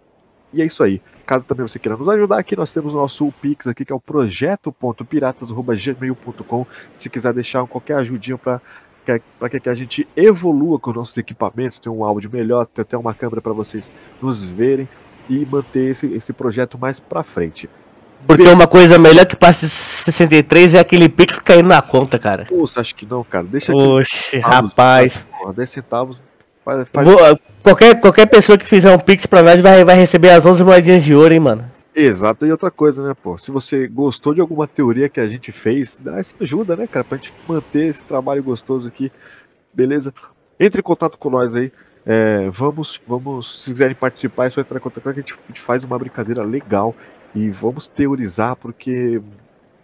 E 0.54 0.62
é 0.62 0.66
isso 0.66 0.84
aí. 0.84 1.02
Caso 1.26 1.46
também 1.46 1.68
você 1.68 1.78
queira 1.78 1.98
nos 1.98 2.08
ajudar, 2.08 2.40
aqui 2.40 2.56
nós 2.56 2.72
temos 2.74 2.94
o 2.94 2.98
nosso 2.98 3.30
Pix 3.42 3.68
aqui, 3.68 3.84
que 3.84 3.92
é 3.92 3.96
o 3.96 4.00
projeto.piratas.gmail.com. 4.00 6.66
Se 6.94 7.10
quiser 7.10 7.34
deixar 7.34 7.68
qualquer 7.68 7.96
ajudinha 7.96 8.38
para 8.38 8.62
para 9.40 9.50
que 9.50 9.70
a 9.70 9.74
gente 9.74 10.06
evolua 10.18 10.78
com 10.78 10.92
nossos 10.92 11.18
equipamentos, 11.18 11.80
ter 11.80 11.88
um 11.88 12.04
áudio 12.04 12.30
melhor, 12.30 12.66
ter 12.66 12.82
até 12.82 12.98
uma 12.98 13.14
câmera 13.14 13.40
para 13.40 13.54
vocês 13.54 13.90
nos 14.22 14.44
verem 14.44 14.86
e 15.30 15.46
manter 15.46 15.92
esse, 15.92 16.14
esse 16.14 16.34
projeto 16.34 16.78
mais 16.78 17.00
para 17.00 17.24
frente. 17.24 17.70
Porque 18.26 18.50
uma 18.50 18.68
coisa 18.68 19.00
melhor 19.00 19.26
que 19.26 19.38
passe 19.38 19.70
63 19.70 20.76
é 20.76 20.80
aquele 20.80 21.08
Pix 21.08 21.40
caindo 21.40 21.70
na 21.70 21.82
conta, 21.82 22.20
cara. 22.20 22.46
Poxa, 22.46 22.82
acho 22.82 22.94
que 22.96 23.06
não, 23.06 23.24
cara. 23.24 23.46
Deixa 23.46 23.74
Oxe, 23.74 24.40
rapaz. 24.40 25.26
10 25.56 25.70
centavos 25.70 26.22
Faz, 26.68 26.86
faz... 26.92 27.08
Vou, 27.08 27.18
qualquer, 27.64 27.98
qualquer 27.98 28.26
pessoa 28.26 28.58
que 28.58 28.66
fizer 28.66 28.94
um 28.94 29.00
pix 29.00 29.26
pra 29.26 29.42
nós 29.42 29.62
vai, 29.62 29.86
vai 29.86 29.96
receber 29.96 30.32
as 30.32 30.46
11 30.46 30.66
moedinhas 30.66 31.02
de 31.02 31.16
ouro, 31.16 31.34
hein, 31.34 31.40
mano. 31.40 31.72
Exato, 31.96 32.46
e 32.46 32.52
outra 32.52 32.70
coisa, 32.70 33.08
né, 33.08 33.16
pô? 33.24 33.38
Se 33.38 33.52
você 33.52 33.88
gostou 33.88 34.34
de 34.34 34.42
alguma 34.42 34.68
teoria 34.68 35.08
que 35.08 35.22
a 35.22 35.28
gente 35.30 35.50
fez, 35.54 35.98
dá 35.98 36.20
essa 36.20 36.36
ajuda, 36.42 36.76
né, 36.76 36.86
cara, 36.86 37.06
pra 37.06 37.18
gente 37.18 37.34
manter 37.48 37.86
esse 37.88 38.06
trabalho 38.06 38.44
gostoso 38.44 38.86
aqui, 38.86 39.10
beleza? 39.74 40.14
Entre 40.60 40.82
em 40.82 40.84
contato 40.84 41.18
com 41.18 41.30
nós 41.30 41.56
aí. 41.56 41.72
É, 42.06 42.50
vamos, 42.50 43.02
vamos, 43.08 43.64
se 43.64 43.72
quiserem 43.72 43.96
participar, 43.96 44.48
é 44.48 44.50
só 44.50 44.60
entrar 44.60 44.78
em 44.78 44.82
contato 44.82 45.04
com 45.04 45.10
a 45.10 45.14
gente, 45.14 45.34
a 45.34 45.48
gente 45.48 45.62
faz 45.62 45.86
uma 45.86 45.98
brincadeira 45.98 46.44
legal 46.44 46.94
e 47.34 47.50
vamos 47.50 47.88
teorizar, 47.88 48.58
porque, 48.58 49.22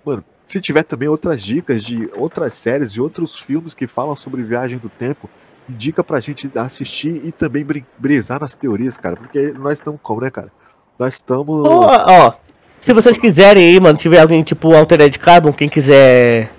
mano, 0.06 0.24
se 0.46 0.60
tiver 0.60 0.84
também 0.84 1.08
outras 1.08 1.42
dicas 1.42 1.82
de 1.82 2.10
outras 2.14 2.54
séries 2.54 2.92
e 2.92 3.02
outros 3.02 3.40
filmes 3.40 3.74
que 3.74 3.88
falam 3.88 4.18
sobre 4.18 4.44
viagem 4.44 4.78
do 4.78 4.90
tempo, 4.90 5.30
indica 5.70 6.04
pra 6.04 6.20
gente 6.20 6.50
assistir 6.56 7.22
e 7.24 7.32
também 7.32 7.66
brisar 7.98 8.40
nas 8.40 8.56
teorias, 8.56 8.98
cara. 8.98 9.16
Porque 9.16 9.54
nós 9.58 9.80
estamos 9.80 10.00
como, 10.02 10.22
né, 10.22 10.30
cara? 10.30 10.52
Nós 10.98 11.16
estamos. 11.16 11.68
Ó, 11.68 11.88
oh, 11.88 12.28
oh, 12.28 12.34
se 12.80 12.94
vocês 12.94 13.18
quiserem 13.18 13.64
aí, 13.64 13.80
mano, 13.80 13.98
se 13.98 14.04
tiver 14.04 14.20
alguém 14.20 14.44
tipo 14.44 14.74
Altered 14.74 15.18
Carbon, 15.18 15.54
quem 15.54 15.70
quiser 15.70 16.52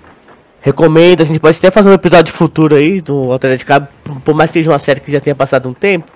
recomenda, 0.59 1.21
a 1.21 1.25
gente 1.25 1.39
pode 1.39 1.57
até 1.57 1.69
fazer 1.69 1.89
um 1.89 1.93
episódio 1.93 2.33
futuro 2.33 2.75
aí 2.75 2.99
do 2.99 3.31
Altered 3.31 3.63
Carbon, 3.63 3.87
por 4.23 4.33
mais 4.33 4.49
que 4.49 4.59
seja 4.59 4.71
uma 4.71 4.79
série 4.79 4.99
que 4.99 5.11
já 5.11 5.19
tenha 5.19 5.35
passado 5.35 5.69
um 5.69 5.73
tempo. 5.73 6.11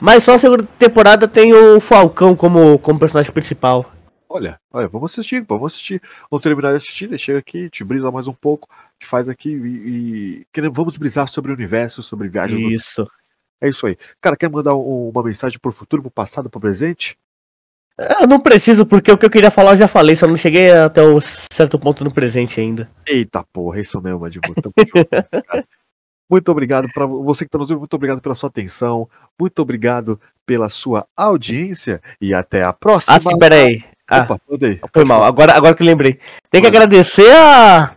Mas 0.00 0.24
só 0.24 0.34
a 0.34 0.38
segunda 0.38 0.66
temporada 0.78 1.28
tem 1.28 1.54
o 1.54 1.78
Falcão 1.78 2.34
como, 2.34 2.78
como 2.80 2.98
personagem 2.98 3.30
principal. 3.30 3.93
Olha, 4.34 4.60
olha, 4.72 4.88
vamos 4.88 5.12
assistir, 5.12 5.44
vamos 5.48 5.72
assistir. 5.72 6.02
Vamos 6.28 6.42
terminar 6.42 6.70
de 6.70 6.78
assistir, 6.78 7.08
né? 7.08 7.16
chega 7.16 7.38
aqui, 7.38 7.70
te 7.70 7.84
brisa 7.84 8.10
mais 8.10 8.26
um 8.26 8.32
pouco, 8.32 8.68
te 8.98 9.06
faz 9.06 9.28
aqui 9.28 9.48
e, 9.48 10.44
e 10.52 10.68
vamos 10.70 10.96
brisar 10.96 11.28
sobre 11.28 11.52
o 11.52 11.54
universo, 11.54 12.02
sobre 12.02 12.26
viagens. 12.26 12.82
Isso. 12.82 13.08
É 13.60 13.68
isso 13.68 13.86
aí. 13.86 13.96
Cara, 14.20 14.36
quer 14.36 14.50
mandar 14.50 14.74
um, 14.74 15.08
uma 15.08 15.22
mensagem 15.22 15.56
pro 15.60 15.70
futuro, 15.70 16.02
pro 16.02 16.10
passado, 16.10 16.50
pro 16.50 16.58
presente? 16.58 17.16
Eu 17.96 18.26
não 18.26 18.40
preciso, 18.40 18.84
porque 18.84 19.12
o 19.12 19.16
que 19.16 19.24
eu 19.24 19.30
queria 19.30 19.52
falar 19.52 19.70
eu 19.70 19.76
já 19.76 19.86
falei, 19.86 20.16
só 20.16 20.26
não 20.26 20.36
cheguei 20.36 20.72
até 20.72 21.00
o 21.00 21.20
certo 21.20 21.78
ponto 21.78 22.02
no 22.02 22.12
presente 22.12 22.60
ainda. 22.60 22.90
Eita 23.06 23.44
porra, 23.52 23.78
isso 23.78 24.02
mesmo, 24.02 24.18
Madibu. 24.18 24.52
Muito 26.28 26.48
obrigado 26.50 26.88
para 26.92 27.06
você 27.06 27.44
que 27.44 27.48
está 27.48 27.58
nos 27.58 27.70
ouvindo, 27.70 27.82
muito 27.82 27.94
obrigado 27.94 28.20
pela 28.20 28.34
sua 28.34 28.48
atenção, 28.48 29.08
muito 29.38 29.60
obrigado 29.60 30.20
pela 30.44 30.68
sua 30.68 31.06
audiência 31.16 32.02
e 32.20 32.34
até 32.34 32.64
a 32.64 32.72
próxima. 32.72 33.16
Ah, 33.16 33.20
sim, 33.20 33.38
peraí. 33.38 33.93
Ah, 34.08 34.22
Opa, 34.22 34.40
aí. 34.62 34.80
Foi 34.92 35.04
mal, 35.04 35.24
agora, 35.24 35.54
agora 35.54 35.74
que 35.74 35.82
lembrei. 35.82 36.18
Tem 36.50 36.60
que 36.60 36.66
agradecer 36.66 37.30
a 37.34 37.94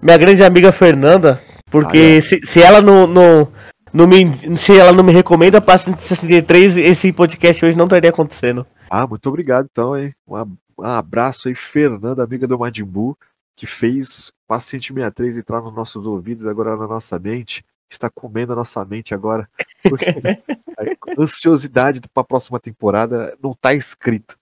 minha 0.00 0.16
grande 0.16 0.42
amiga 0.42 0.72
Fernanda, 0.72 1.42
porque 1.70 1.98
ah, 1.98 2.16
é. 2.16 2.20
se, 2.20 2.40
se 2.46 2.62
ela 2.62 2.80
não, 2.80 3.06
não, 3.06 3.52
não 3.92 4.06
me, 4.06 4.56
se 4.56 4.78
ela 4.78 4.92
não 4.92 5.04
me 5.04 5.12
recomenda 5.12 5.60
para 5.60 5.78
63, 5.78 6.78
esse 6.78 7.12
podcast 7.12 7.64
hoje 7.64 7.76
não 7.76 7.84
estaria 7.84 8.10
acontecendo. 8.10 8.66
Ah, 8.90 9.06
muito 9.06 9.28
obrigado 9.28 9.68
então, 9.70 9.96
hein? 9.96 10.14
Um, 10.26 10.56
abraço 10.82 11.48
aí, 11.48 11.54
Fernanda, 11.54 12.22
amiga 12.22 12.46
do 12.46 12.58
Madimbu, 12.58 13.16
que 13.56 13.66
fez 13.66 14.32
Paciente 14.46 14.92
63 14.92 15.38
entrar 15.38 15.60
nos 15.60 15.74
nossos 15.74 16.06
ouvidos, 16.06 16.46
agora 16.46 16.76
na 16.76 16.86
nossa 16.86 17.18
mente. 17.18 17.64
Está 17.88 18.10
comendo 18.10 18.52
a 18.52 18.56
nossa 18.56 18.84
mente 18.84 19.14
agora. 19.14 19.48
a 20.76 21.22
ansiosidade 21.22 22.00
para 22.12 22.20
a 22.20 22.24
próxima 22.24 22.58
temporada 22.58 23.36
não 23.42 23.52
está 23.52 23.72
escrito. 23.74 24.36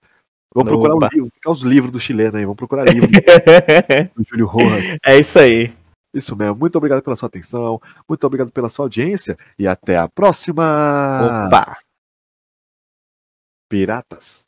Vamos 0.55 0.71
procurar 0.71 0.95
Opa. 0.95 1.09
livro, 1.11 1.31
os 1.45 1.61
livros 1.63 1.91
do 1.91 1.99
chileno 1.99 2.37
aí, 2.37 2.43
vamos 2.45 2.55
procurar 2.55 2.85
livro 2.85 3.09
do 4.15 4.23
Júlio 4.25 4.47
Rojas. 4.47 4.97
É 5.05 5.19
isso 5.19 5.37
aí. 5.37 5.73
Isso 6.13 6.33
mesmo. 6.33 6.55
Muito 6.55 6.77
obrigado 6.77 7.03
pela 7.03 7.17
sua 7.17 7.27
atenção, 7.27 7.81
muito 8.07 8.25
obrigado 8.25 8.53
pela 8.53 8.69
sua 8.69 8.85
audiência 8.85 9.37
e 9.59 9.67
até 9.67 9.97
a 9.97 10.07
próxima. 10.07 11.47
Opa! 11.47 11.77
Piratas. 13.69 14.45